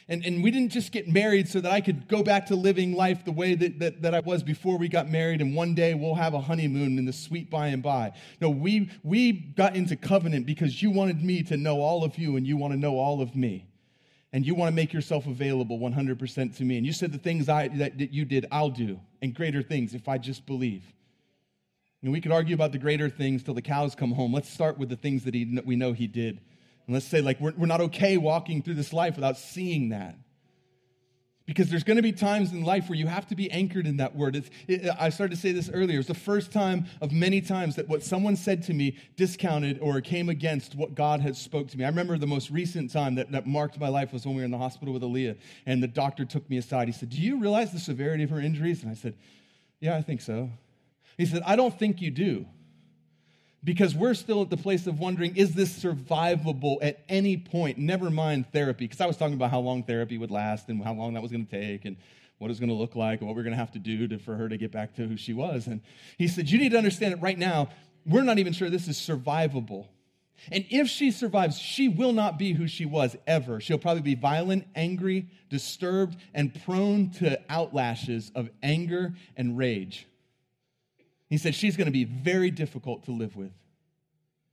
And, 0.07 0.25
and 0.25 0.43
we 0.43 0.51
didn't 0.51 0.73
just 0.73 0.91
get 0.91 1.07
married 1.07 1.47
so 1.47 1.61
that 1.61 1.71
I 1.71 1.79
could 1.79 2.07
go 2.07 2.21
back 2.21 2.47
to 2.47 2.55
living 2.55 2.93
life 2.93 3.23
the 3.23 3.31
way 3.31 3.55
that, 3.55 3.79
that, 3.79 4.01
that 4.01 4.13
I 4.13 4.19
was 4.19 4.43
before 4.43 4.77
we 4.77 4.89
got 4.89 5.09
married, 5.09 5.39
and 5.39 5.55
one 5.55 5.73
day 5.73 5.93
we'll 5.93 6.15
have 6.15 6.33
a 6.33 6.41
honeymoon 6.41 6.97
in 6.97 7.05
the 7.05 7.13
sweet 7.13 7.49
by 7.49 7.67
and 7.67 7.81
by. 7.81 8.11
No, 8.41 8.49
we, 8.49 8.89
we 9.03 9.31
got 9.31 9.75
into 9.75 9.95
covenant 9.95 10.45
because 10.45 10.81
you 10.81 10.91
wanted 10.91 11.23
me 11.23 11.43
to 11.43 11.55
know 11.55 11.79
all 11.79 12.03
of 12.03 12.17
you, 12.17 12.35
and 12.35 12.45
you 12.45 12.57
want 12.57 12.73
to 12.73 12.79
know 12.79 12.97
all 12.97 13.21
of 13.21 13.37
me. 13.37 13.67
And 14.33 14.45
you 14.45 14.55
want 14.55 14.69
to 14.69 14.75
make 14.75 14.91
yourself 14.91 15.27
available 15.27 15.79
100% 15.79 16.57
to 16.57 16.63
me. 16.63 16.77
And 16.77 16.85
you 16.85 16.93
said 16.93 17.11
the 17.11 17.17
things 17.17 17.47
I, 17.47 17.67
that, 17.69 17.97
that 17.97 18.11
you 18.11 18.25
did, 18.25 18.47
I'll 18.51 18.69
do, 18.69 18.99
and 19.21 19.33
greater 19.33 19.61
things 19.61 19.93
if 19.93 20.09
I 20.09 20.17
just 20.17 20.45
believe. 20.45 20.83
And 22.03 22.11
we 22.11 22.21
could 22.21 22.31
argue 22.31 22.55
about 22.55 22.71
the 22.71 22.79
greater 22.79 23.09
things 23.09 23.43
till 23.43 23.53
the 23.53 23.61
cows 23.61 23.93
come 23.93 24.11
home. 24.11 24.33
Let's 24.33 24.49
start 24.49 24.77
with 24.77 24.89
the 24.89 24.95
things 24.95 25.23
that 25.25 25.33
he, 25.33 25.59
we 25.63 25.75
know 25.75 25.93
he 25.93 26.07
did. 26.07 26.39
And 26.87 26.95
let's 26.95 27.05
say, 27.05 27.21
like, 27.21 27.39
we're, 27.39 27.53
we're 27.55 27.67
not 27.67 27.81
okay 27.81 28.17
walking 28.17 28.63
through 28.63 28.73
this 28.73 28.91
life 28.91 29.15
without 29.15 29.37
seeing 29.37 29.89
that. 29.89 30.15
Because 31.45 31.69
there's 31.69 31.83
going 31.83 31.97
to 31.97 32.03
be 32.03 32.13
times 32.13 32.53
in 32.53 32.63
life 32.63 32.87
where 32.87 32.97
you 32.97 33.07
have 33.07 33.27
to 33.27 33.35
be 33.35 33.51
anchored 33.51 33.85
in 33.85 33.97
that 33.97 34.15
word. 34.15 34.45
It, 34.67 34.87
I 34.99 35.09
started 35.09 35.35
to 35.35 35.41
say 35.41 35.51
this 35.51 35.69
earlier. 35.71 35.99
It's 35.99 36.07
the 36.07 36.13
first 36.13 36.51
time 36.51 36.85
of 37.01 37.11
many 37.11 37.41
times 37.41 37.75
that 37.75 37.87
what 37.87 38.03
someone 38.03 38.35
said 38.35 38.63
to 38.63 38.73
me 38.73 38.95
discounted 39.17 39.77
or 39.79 39.99
came 40.01 40.29
against 40.29 40.75
what 40.75 40.95
God 40.95 41.19
had 41.19 41.35
spoke 41.35 41.67
to 41.69 41.77
me. 41.77 41.83
I 41.83 41.89
remember 41.89 42.17
the 42.17 42.27
most 42.27 42.51
recent 42.51 42.91
time 42.91 43.15
that, 43.15 43.31
that 43.31 43.47
marked 43.47 43.79
my 43.79 43.89
life 43.89 44.13
was 44.13 44.25
when 44.25 44.35
we 44.35 44.41
were 44.41 44.45
in 44.45 44.51
the 44.51 44.57
hospital 44.57 44.93
with 44.93 45.03
Aaliyah, 45.03 45.37
and 45.65 45.83
the 45.83 45.87
doctor 45.87 46.25
took 46.25 46.49
me 46.49 46.57
aside. 46.57 46.87
He 46.87 46.93
said, 46.93 47.09
Do 47.09 47.21
you 47.21 47.39
realize 47.39 47.71
the 47.71 47.79
severity 47.79 48.23
of 48.23 48.29
her 48.29 48.39
injuries? 48.39 48.81
And 48.81 48.91
I 48.91 48.95
said, 48.95 49.15
Yeah, 49.79 49.97
I 49.97 50.01
think 50.01 50.21
so. 50.21 50.51
He 51.17 51.25
said, 51.25 51.43
I 51.45 51.55
don't 51.55 51.77
think 51.77 52.01
you 52.01 52.11
do. 52.11 52.45
Because 53.63 53.93
we're 53.93 54.15
still 54.15 54.41
at 54.41 54.49
the 54.49 54.57
place 54.57 54.87
of 54.87 54.99
wondering, 54.99 55.35
is 55.35 55.53
this 55.53 55.77
survivable 55.77 56.77
at 56.81 57.03
any 57.07 57.37
point? 57.37 57.77
Never 57.77 58.09
mind 58.09 58.51
therapy. 58.51 58.85
Because 58.85 59.01
I 59.01 59.05
was 59.05 59.17
talking 59.17 59.35
about 59.35 59.51
how 59.51 59.59
long 59.59 59.83
therapy 59.83 60.17
would 60.17 60.31
last 60.31 60.67
and 60.69 60.83
how 60.83 60.93
long 60.93 61.13
that 61.13 61.21
was 61.21 61.31
going 61.31 61.45
to 61.45 61.51
take 61.51 61.85
and 61.85 61.95
what 62.39 62.47
it 62.47 62.49
was 62.49 62.59
going 62.59 62.69
to 62.69 62.75
look 62.75 62.95
like 62.95 63.19
and 63.19 63.27
what 63.27 63.35
we 63.35 63.41
are 63.41 63.43
going 63.43 63.53
to 63.53 63.59
have 63.59 63.71
to 63.73 63.79
do 63.79 64.07
to, 64.07 64.17
for 64.17 64.35
her 64.35 64.49
to 64.49 64.57
get 64.57 64.71
back 64.71 64.95
to 64.95 65.07
who 65.07 65.15
she 65.15 65.31
was. 65.31 65.67
And 65.67 65.81
he 66.17 66.27
said, 66.27 66.49
You 66.49 66.57
need 66.57 66.71
to 66.71 66.77
understand 66.77 67.13
it 67.13 67.21
right 67.21 67.37
now. 67.37 67.69
We're 68.03 68.23
not 68.23 68.39
even 68.39 68.51
sure 68.51 68.71
this 68.71 68.87
is 68.87 68.97
survivable. 68.97 69.85
And 70.51 70.65
if 70.71 70.87
she 70.87 71.11
survives, 71.11 71.59
she 71.59 71.87
will 71.87 72.13
not 72.13 72.39
be 72.39 72.53
who 72.53 72.67
she 72.67 72.85
was 72.85 73.15
ever. 73.27 73.59
She'll 73.59 73.77
probably 73.77 74.01
be 74.01 74.15
violent, 74.15 74.65
angry, 74.75 75.27
disturbed, 75.49 76.17
and 76.33 76.59
prone 76.63 77.11
to 77.19 77.39
outlashes 77.47 78.31
of 78.33 78.49
anger 78.63 79.13
and 79.37 79.55
rage. 79.55 80.07
He 81.31 81.37
said, 81.37 81.55
She's 81.55 81.77
going 81.77 81.85
to 81.85 81.91
be 81.91 82.03
very 82.03 82.51
difficult 82.51 83.05
to 83.05 83.11
live 83.11 83.37
with. 83.37 83.53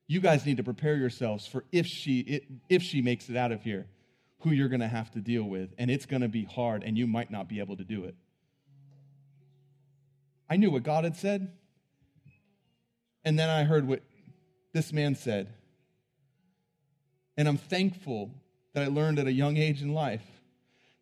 You 0.07 0.21
guys 0.21 0.47
need 0.47 0.57
to 0.59 0.63
prepare 0.63 0.95
yourselves 0.95 1.45
for 1.45 1.65
if 1.73 1.87
she, 1.87 2.41
if 2.71 2.83
she 2.83 3.03
makes 3.03 3.29
it 3.29 3.37
out 3.37 3.51
of 3.51 3.63
here, 3.63 3.89
who 4.39 4.53
you're 4.53 4.69
going 4.69 4.81
to 4.81 4.89
have 4.89 5.11
to 5.11 5.19
deal 5.19 5.43
with. 5.43 5.71
And 5.77 5.91
it's 5.91 6.07
going 6.07 6.23
to 6.23 6.29
be 6.29 6.45
hard, 6.45 6.85
and 6.85 6.97
you 6.97 7.09
might 7.09 7.33
not 7.33 7.49
be 7.49 7.59
able 7.59 7.77
to 7.77 7.85
do 7.85 8.05
it. 8.05 8.15
I 10.49 10.57
knew 10.57 10.71
what 10.71 10.85
God 10.85 11.03
had 11.03 11.17
said. 11.17 11.51
And 13.25 13.37
then 13.37 13.51
I 13.51 13.65
heard 13.65 13.87
what 13.87 14.01
this 14.73 14.93
man 14.93 15.17
said. 15.17 15.53
And 17.37 17.49
I'm 17.49 17.59
thankful 17.59 18.31
that 18.73 18.85
I 18.85 18.87
learned 18.87 19.19
at 19.19 19.27
a 19.27 19.33
young 19.33 19.57
age 19.57 19.83
in 19.83 19.93
life 19.93 20.25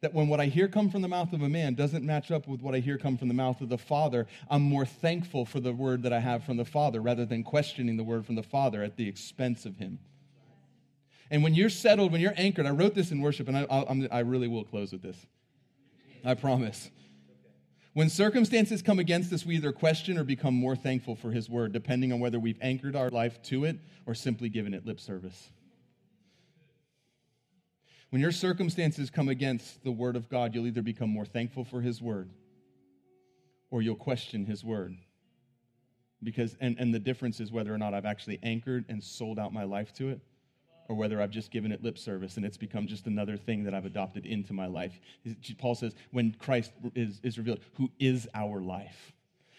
that 0.03 0.13
when 0.13 0.29
what 0.29 0.41
I 0.41 0.47
hear 0.47 0.69
come 0.69 0.91
from 0.91 1.03
the 1.03 1.09
mouth 1.09 1.33
of 1.33 1.43
a 1.43 1.49
man 1.49 1.75
doesn't 1.75 2.05
match 2.05 2.31
up 2.31 2.47
with 2.47 2.61
what 2.61 2.75
I 2.75 2.81
hear 2.81 2.99
come 2.99 3.17
from 3.17 3.29
the 3.29 3.35
mouth 3.35 3.61
of 3.61 3.69
the 3.69 3.79
Father, 3.79 4.27
I'm 4.51 4.63
more 4.63 4.85
thankful 4.85 5.47
for 5.47 5.59
the 5.59 5.73
word 5.73 6.03
that 6.03 6.13
I 6.13 6.21
have 6.21 6.45
from 6.45 6.59
the 6.59 6.65
Father 6.65 7.01
rather 7.01 7.25
than 7.25 7.43
questioning 7.43 7.97
the 7.97 8.05
word 8.05 8.27
from 8.27 8.35
the 8.35 8.43
Father 8.43 8.83
at 8.83 8.97
the 8.97 9.09
expense 9.09 9.65
of 9.65 9.77
him. 9.79 9.99
And 11.31 11.43
when 11.43 11.55
you're 11.55 11.71
settled, 11.71 12.13
when 12.13 12.21
you're 12.21 12.35
anchored, 12.37 12.67
I 12.67 12.71
wrote 12.71 12.95
this 12.95 13.11
in 13.11 13.21
worship, 13.21 13.49
and 13.49 13.57
I, 13.57 13.63
I, 13.63 14.09
I 14.13 14.21
really 14.21 14.49
will 14.49 14.65
close 14.65 14.93
with 14.93 15.03
this. 15.03 15.17
I 16.25 16.35
promise. 16.35 16.91
When 17.95 18.11
circumstances 18.11 18.83
come 18.83 18.99
against 18.99 19.33
us, 19.33 19.47
we 19.47 19.57
either 19.57 19.73
question 19.73 20.19
or 20.19 20.25
become 20.25 20.55
more 20.55 20.77
thankful 20.77 21.17
for 21.17 21.31
His 21.31 21.49
word, 21.49 21.73
depending 21.73 22.13
on 22.13 22.21
whether 22.21 22.39
we've 22.39 22.59
anchored 22.61 22.95
our 22.95 23.11
life 23.11 23.43
to 23.45 23.65
it 23.65 23.79
or 24.07 24.15
simply 24.15 24.51
given 24.51 24.75
it 24.75 24.85
lip 24.85 25.01
service. 25.01 25.51
When 28.11 28.23
your 28.23 28.33
circumstances 28.33 29.11
come 29.11 29.29
against 29.29 29.83
the 29.83 29.91
word 29.91 30.17
of 30.17 30.29
God, 30.29 30.55
you'll 30.55 30.67
either 30.67 30.83
become 30.83 31.11
more 31.11 31.27
thankful 31.27 31.65
for 31.65 31.81
His 31.81 32.01
word 32.01 32.31
or 33.71 33.83
you'll 33.83 33.97
question 33.97 34.47
His 34.47 34.65
word. 34.65 34.97
Because, 36.23 36.57
and, 36.61 36.77
and 36.79 36.95
the 36.95 36.99
difference 36.99 37.41
is 37.41 37.53
whether 37.53 37.75
or 37.75 37.79
not 37.79 37.95
I've 37.95 38.07
actually 38.07 38.39
anchored 38.43 38.85
and 38.89 39.03
sold 39.03 39.39
out 39.39 39.53
my 39.53 39.65
life 39.65 39.93
to 39.95 40.09
it 40.09 40.21
or 40.89 40.97
whether 40.97 41.21
I've 41.21 41.31
just 41.31 41.51
given 41.51 41.73
it 41.73 41.83
lip 41.83 41.99
service 41.99 42.37
and 42.37 42.47
it's 42.47 42.57
become 42.57 42.87
just 42.87 43.07
another 43.07 43.37
thing 43.37 43.65
that 43.65 43.75
I've 43.75 43.85
adopted 43.85 44.25
into 44.25 44.53
my 44.53 44.67
life. 44.67 44.99
Paul 45.59 45.75
says, 45.75 45.95
when 46.13 46.35
Christ 46.39 46.73
is, 46.95 47.21
is 47.23 47.39
revealed, 47.39 47.61
who 47.75 47.91
is 47.99 48.29
our 48.35 48.61
life? 48.61 49.13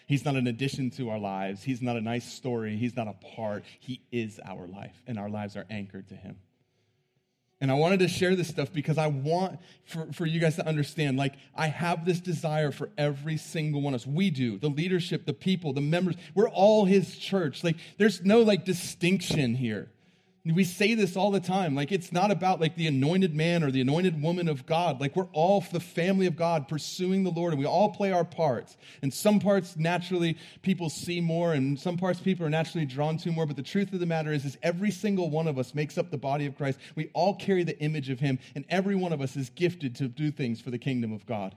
He's 0.07 0.23
not 0.23 0.35
an 0.35 0.47
addition 0.47 0.89
to 0.91 1.09
our 1.09 1.19
lives. 1.19 1.63
He's 1.63 1.81
not 1.81 1.97
a 1.97 2.01
nice 2.01 2.31
story. 2.31 2.77
He's 2.77 2.95
not 2.95 3.09
a 3.09 3.13
part. 3.35 3.65
He 3.81 4.01
is 4.09 4.39
our 4.45 4.65
life, 4.65 5.03
and 5.05 5.19
our 5.19 5.29
lives 5.29 5.57
are 5.57 5.65
anchored 5.69 6.07
to 6.07 6.15
Him. 6.15 6.37
And 7.59 7.71
I 7.71 7.73
wanted 7.73 7.99
to 7.99 8.07
share 8.07 8.35
this 8.35 8.47
stuff 8.47 8.71
because 8.71 8.99
I 8.99 9.07
want 9.07 9.59
for, 9.85 10.11
for 10.13 10.25
you 10.27 10.39
guys 10.39 10.57
to 10.57 10.67
understand. 10.67 11.17
Like, 11.17 11.33
I 11.55 11.67
have 11.67 12.05
this 12.05 12.19
desire 12.19 12.71
for 12.71 12.89
every 12.97 13.37
single 13.37 13.81
one 13.81 13.95
of 13.95 14.01
us. 14.01 14.07
We 14.07 14.29
do. 14.29 14.59
The 14.59 14.69
leadership, 14.69 15.25
the 15.25 15.33
people, 15.33 15.73
the 15.73 15.81
members. 15.81 16.15
We're 16.35 16.49
all 16.49 16.85
His 16.85 17.17
church. 17.17 17.63
Like, 17.63 17.77
there's 17.97 18.23
no 18.23 18.41
like 18.41 18.63
distinction 18.63 19.55
here. 19.55 19.89
We 20.53 20.63
say 20.63 20.93
this 20.93 21.15
all 21.15 21.31
the 21.31 21.39
time. 21.39 21.75
Like, 21.75 21.91
it's 21.91 22.11
not 22.11 22.31
about 22.31 22.59
like 22.61 22.75
the 22.75 22.87
anointed 22.87 23.35
man 23.35 23.63
or 23.63 23.71
the 23.71 23.81
anointed 23.81 24.21
woman 24.21 24.47
of 24.47 24.65
God. 24.65 25.01
Like, 25.01 25.15
we're 25.15 25.27
all 25.33 25.63
the 25.71 25.79
family 25.79 26.25
of 26.25 26.35
God 26.35 26.67
pursuing 26.67 27.23
the 27.23 27.31
Lord, 27.31 27.53
and 27.53 27.59
we 27.59 27.65
all 27.65 27.89
play 27.89 28.11
our 28.11 28.23
parts. 28.23 28.77
And 29.01 29.13
some 29.13 29.39
parts 29.39 29.75
naturally 29.77 30.37
people 30.61 30.89
see 30.89 31.21
more, 31.21 31.53
and 31.53 31.79
some 31.79 31.97
parts 31.97 32.19
people 32.19 32.45
are 32.45 32.49
naturally 32.49 32.85
drawn 32.85 33.17
to 33.17 33.31
more. 33.31 33.45
But 33.45 33.55
the 33.55 33.63
truth 33.63 33.93
of 33.93 33.99
the 33.99 34.05
matter 34.05 34.31
is, 34.31 34.45
is 34.45 34.57
every 34.63 34.91
single 34.91 35.29
one 35.29 35.47
of 35.47 35.57
us 35.57 35.73
makes 35.73 35.97
up 35.97 36.11
the 36.11 36.17
body 36.17 36.45
of 36.45 36.55
Christ. 36.55 36.79
We 36.95 37.09
all 37.13 37.35
carry 37.35 37.63
the 37.63 37.79
image 37.79 38.09
of 38.09 38.19
Him, 38.19 38.39
and 38.55 38.65
every 38.69 38.95
one 38.95 39.13
of 39.13 39.21
us 39.21 39.35
is 39.35 39.49
gifted 39.49 39.95
to 39.95 40.07
do 40.07 40.31
things 40.31 40.61
for 40.61 40.71
the 40.71 40.79
kingdom 40.79 41.13
of 41.13 41.25
God. 41.25 41.55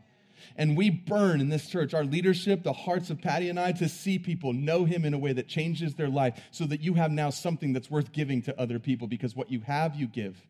And 0.57 0.77
we 0.77 0.91
burn 0.91 1.41
in 1.41 1.49
this 1.49 1.69
church, 1.69 1.95
our 1.95 2.05
leadership, 2.05 2.63
the 2.63 2.73
hearts 2.73 3.11
of 3.11 3.21
Patty 3.21 3.49
and 3.49 3.59
I, 3.59 3.73
to 3.73 3.89
see 3.89 4.19
people 4.19 4.53
know 4.53 4.85
him 4.85 5.05
in 5.05 5.15
a 5.15 5.19
way 5.19 5.33
that 5.33 5.49
changes 5.49 5.95
their 5.95 6.09
life 6.09 6.41
so 6.51 6.65
that 6.67 6.81
you 6.81 6.95
have 6.95 7.11
now 7.11 7.31
something 7.31 7.73
that's 7.73 7.91
worth 7.91 8.13
giving 8.13 8.43
to 8.43 8.61
other 8.61 8.79
people 8.79 9.07
because 9.07 9.37
what 9.37 9.51
you 9.51 9.61
have, 9.61 9.95
you 9.95 10.07
give. 10.07 10.41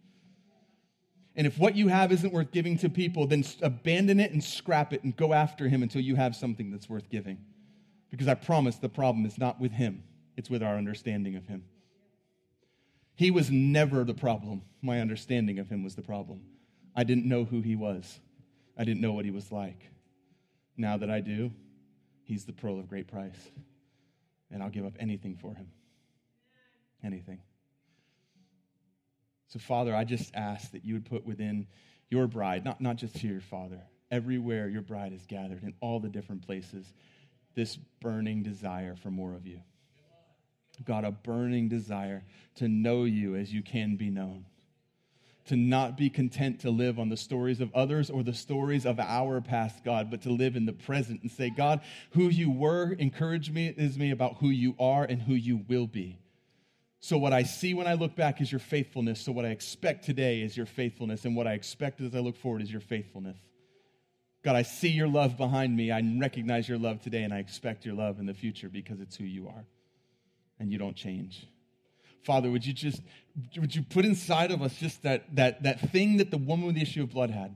And 1.36 1.46
if 1.46 1.58
what 1.58 1.76
you 1.76 1.88
have 1.88 2.12
isn't 2.12 2.32
worth 2.32 2.50
giving 2.50 2.76
to 2.78 2.88
people, 2.88 3.26
then 3.26 3.44
abandon 3.62 4.20
it 4.20 4.32
and 4.32 4.42
scrap 4.42 4.92
it 4.92 5.04
and 5.04 5.16
go 5.16 5.32
after 5.32 5.68
him 5.68 5.82
until 5.82 6.02
you 6.02 6.16
have 6.16 6.34
something 6.34 6.70
that's 6.70 6.88
worth 6.88 7.08
giving. 7.08 7.38
Because 8.10 8.28
I 8.28 8.34
promise 8.34 8.76
the 8.76 8.88
problem 8.88 9.24
is 9.24 9.38
not 9.38 9.60
with 9.60 9.72
him, 9.72 10.02
it's 10.36 10.50
with 10.50 10.62
our 10.62 10.76
understanding 10.76 11.36
of 11.36 11.46
him. 11.46 11.64
He 13.14 13.30
was 13.30 13.50
never 13.50 14.02
the 14.04 14.14
problem. 14.14 14.62
My 14.82 15.00
understanding 15.00 15.58
of 15.58 15.68
him 15.68 15.84
was 15.84 15.94
the 15.94 16.02
problem. 16.02 16.40
I 16.96 17.04
didn't 17.04 17.26
know 17.26 17.44
who 17.44 17.60
he 17.60 17.76
was. 17.76 18.18
I 18.80 18.84
didn't 18.84 19.02
know 19.02 19.12
what 19.12 19.26
he 19.26 19.30
was 19.30 19.52
like. 19.52 19.90
Now 20.74 20.96
that 20.96 21.10
I 21.10 21.20
do, 21.20 21.52
he's 22.24 22.46
the 22.46 22.54
pearl 22.54 22.78
of 22.78 22.88
great 22.88 23.08
price. 23.08 23.38
And 24.50 24.62
I'll 24.62 24.70
give 24.70 24.86
up 24.86 24.94
anything 24.98 25.36
for 25.36 25.52
him. 25.52 25.66
Anything. 27.04 27.42
So, 29.48 29.58
Father, 29.58 29.94
I 29.94 30.04
just 30.04 30.34
ask 30.34 30.72
that 30.72 30.82
you 30.82 30.94
would 30.94 31.04
put 31.04 31.26
within 31.26 31.66
your 32.08 32.26
bride, 32.26 32.64
not, 32.64 32.80
not 32.80 32.96
just 32.96 33.18
here, 33.18 33.40
Father, 33.40 33.82
everywhere 34.10 34.66
your 34.66 34.80
bride 34.80 35.12
is 35.12 35.26
gathered, 35.26 35.62
in 35.62 35.74
all 35.80 36.00
the 36.00 36.08
different 36.08 36.46
places, 36.46 36.90
this 37.54 37.76
burning 38.00 38.42
desire 38.42 38.96
for 38.96 39.10
more 39.10 39.34
of 39.34 39.46
you. 39.46 39.60
God, 40.86 41.04
a 41.04 41.10
burning 41.10 41.68
desire 41.68 42.24
to 42.54 42.66
know 42.66 43.04
you 43.04 43.36
as 43.36 43.52
you 43.52 43.62
can 43.62 43.96
be 43.96 44.08
known 44.08 44.46
to 45.46 45.56
not 45.56 45.96
be 45.96 46.10
content 46.10 46.60
to 46.60 46.70
live 46.70 46.98
on 46.98 47.08
the 47.08 47.16
stories 47.16 47.60
of 47.60 47.74
others 47.74 48.10
or 48.10 48.22
the 48.22 48.34
stories 48.34 48.86
of 48.86 49.00
our 49.00 49.40
past, 49.40 49.84
God, 49.84 50.10
but 50.10 50.22
to 50.22 50.30
live 50.30 50.56
in 50.56 50.66
the 50.66 50.72
present 50.72 51.22
and 51.22 51.30
say, 51.30 51.50
God, 51.50 51.80
who 52.10 52.28
you 52.28 52.50
were, 52.50 52.92
encourage 52.92 53.50
me, 53.50 53.68
is 53.68 53.98
me 53.98 54.10
about 54.10 54.36
who 54.38 54.48
you 54.48 54.74
are 54.78 55.04
and 55.04 55.20
who 55.20 55.34
you 55.34 55.64
will 55.68 55.86
be. 55.86 56.18
So, 57.00 57.16
what 57.16 57.32
I 57.32 57.44
see 57.44 57.72
when 57.72 57.86
I 57.86 57.94
look 57.94 58.14
back 58.14 58.42
is 58.42 58.52
your 58.52 58.58
faithfulness. 58.58 59.20
So, 59.20 59.32
what 59.32 59.46
I 59.46 59.48
expect 59.48 60.04
today 60.04 60.42
is 60.42 60.54
your 60.54 60.66
faithfulness. 60.66 61.24
And 61.24 61.34
what 61.34 61.46
I 61.46 61.54
expect 61.54 62.00
as 62.02 62.14
I 62.14 62.18
look 62.18 62.36
forward 62.36 62.60
is 62.60 62.70
your 62.70 62.82
faithfulness. 62.82 63.38
God, 64.42 64.56
I 64.56 64.62
see 64.62 64.88
your 64.88 65.08
love 65.08 65.36
behind 65.36 65.74
me. 65.74 65.90
I 65.90 66.02
recognize 66.18 66.68
your 66.68 66.78
love 66.78 67.00
today, 67.00 67.22
and 67.22 67.32
I 67.32 67.38
expect 67.38 67.86
your 67.86 67.94
love 67.94 68.18
in 68.18 68.26
the 68.26 68.34
future 68.34 68.68
because 68.68 69.00
it's 69.00 69.16
who 69.16 69.24
you 69.24 69.48
are. 69.48 69.64
And 70.58 70.70
you 70.70 70.76
don't 70.76 70.96
change. 70.96 71.46
Father, 72.22 72.50
would 72.50 72.66
you 72.66 72.74
just 72.74 73.00
would 73.58 73.74
you 73.74 73.82
put 73.82 74.04
inside 74.04 74.50
of 74.50 74.62
us 74.62 74.76
just 74.76 75.02
that 75.02 75.34
that 75.36 75.62
that 75.62 75.90
thing 75.90 76.18
that 76.18 76.30
the 76.30 76.38
woman 76.38 76.66
with 76.66 76.74
the 76.74 76.82
issue 76.82 77.02
of 77.02 77.10
blood 77.10 77.30
had? 77.30 77.54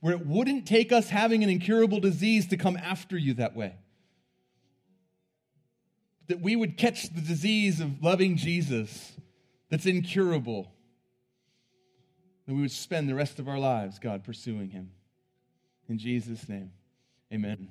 Where 0.00 0.14
it 0.14 0.26
wouldn't 0.26 0.66
take 0.66 0.90
us 0.90 1.08
having 1.08 1.44
an 1.44 1.50
incurable 1.50 2.00
disease 2.00 2.48
to 2.48 2.56
come 2.56 2.76
after 2.76 3.16
you 3.16 3.34
that 3.34 3.54
way. 3.54 3.76
That 6.26 6.40
we 6.40 6.56
would 6.56 6.76
catch 6.76 7.12
the 7.14 7.20
disease 7.20 7.80
of 7.80 8.02
loving 8.02 8.36
Jesus 8.36 9.12
that's 9.70 9.86
incurable. 9.86 10.72
That 12.46 12.54
we 12.54 12.62
would 12.62 12.72
spend 12.72 13.08
the 13.08 13.14
rest 13.14 13.38
of 13.38 13.48
our 13.48 13.58
lives, 13.58 13.98
God, 13.98 14.24
pursuing 14.24 14.70
him. 14.70 14.90
In 15.88 15.98
Jesus' 15.98 16.48
name, 16.48 16.72
amen. 17.32 17.68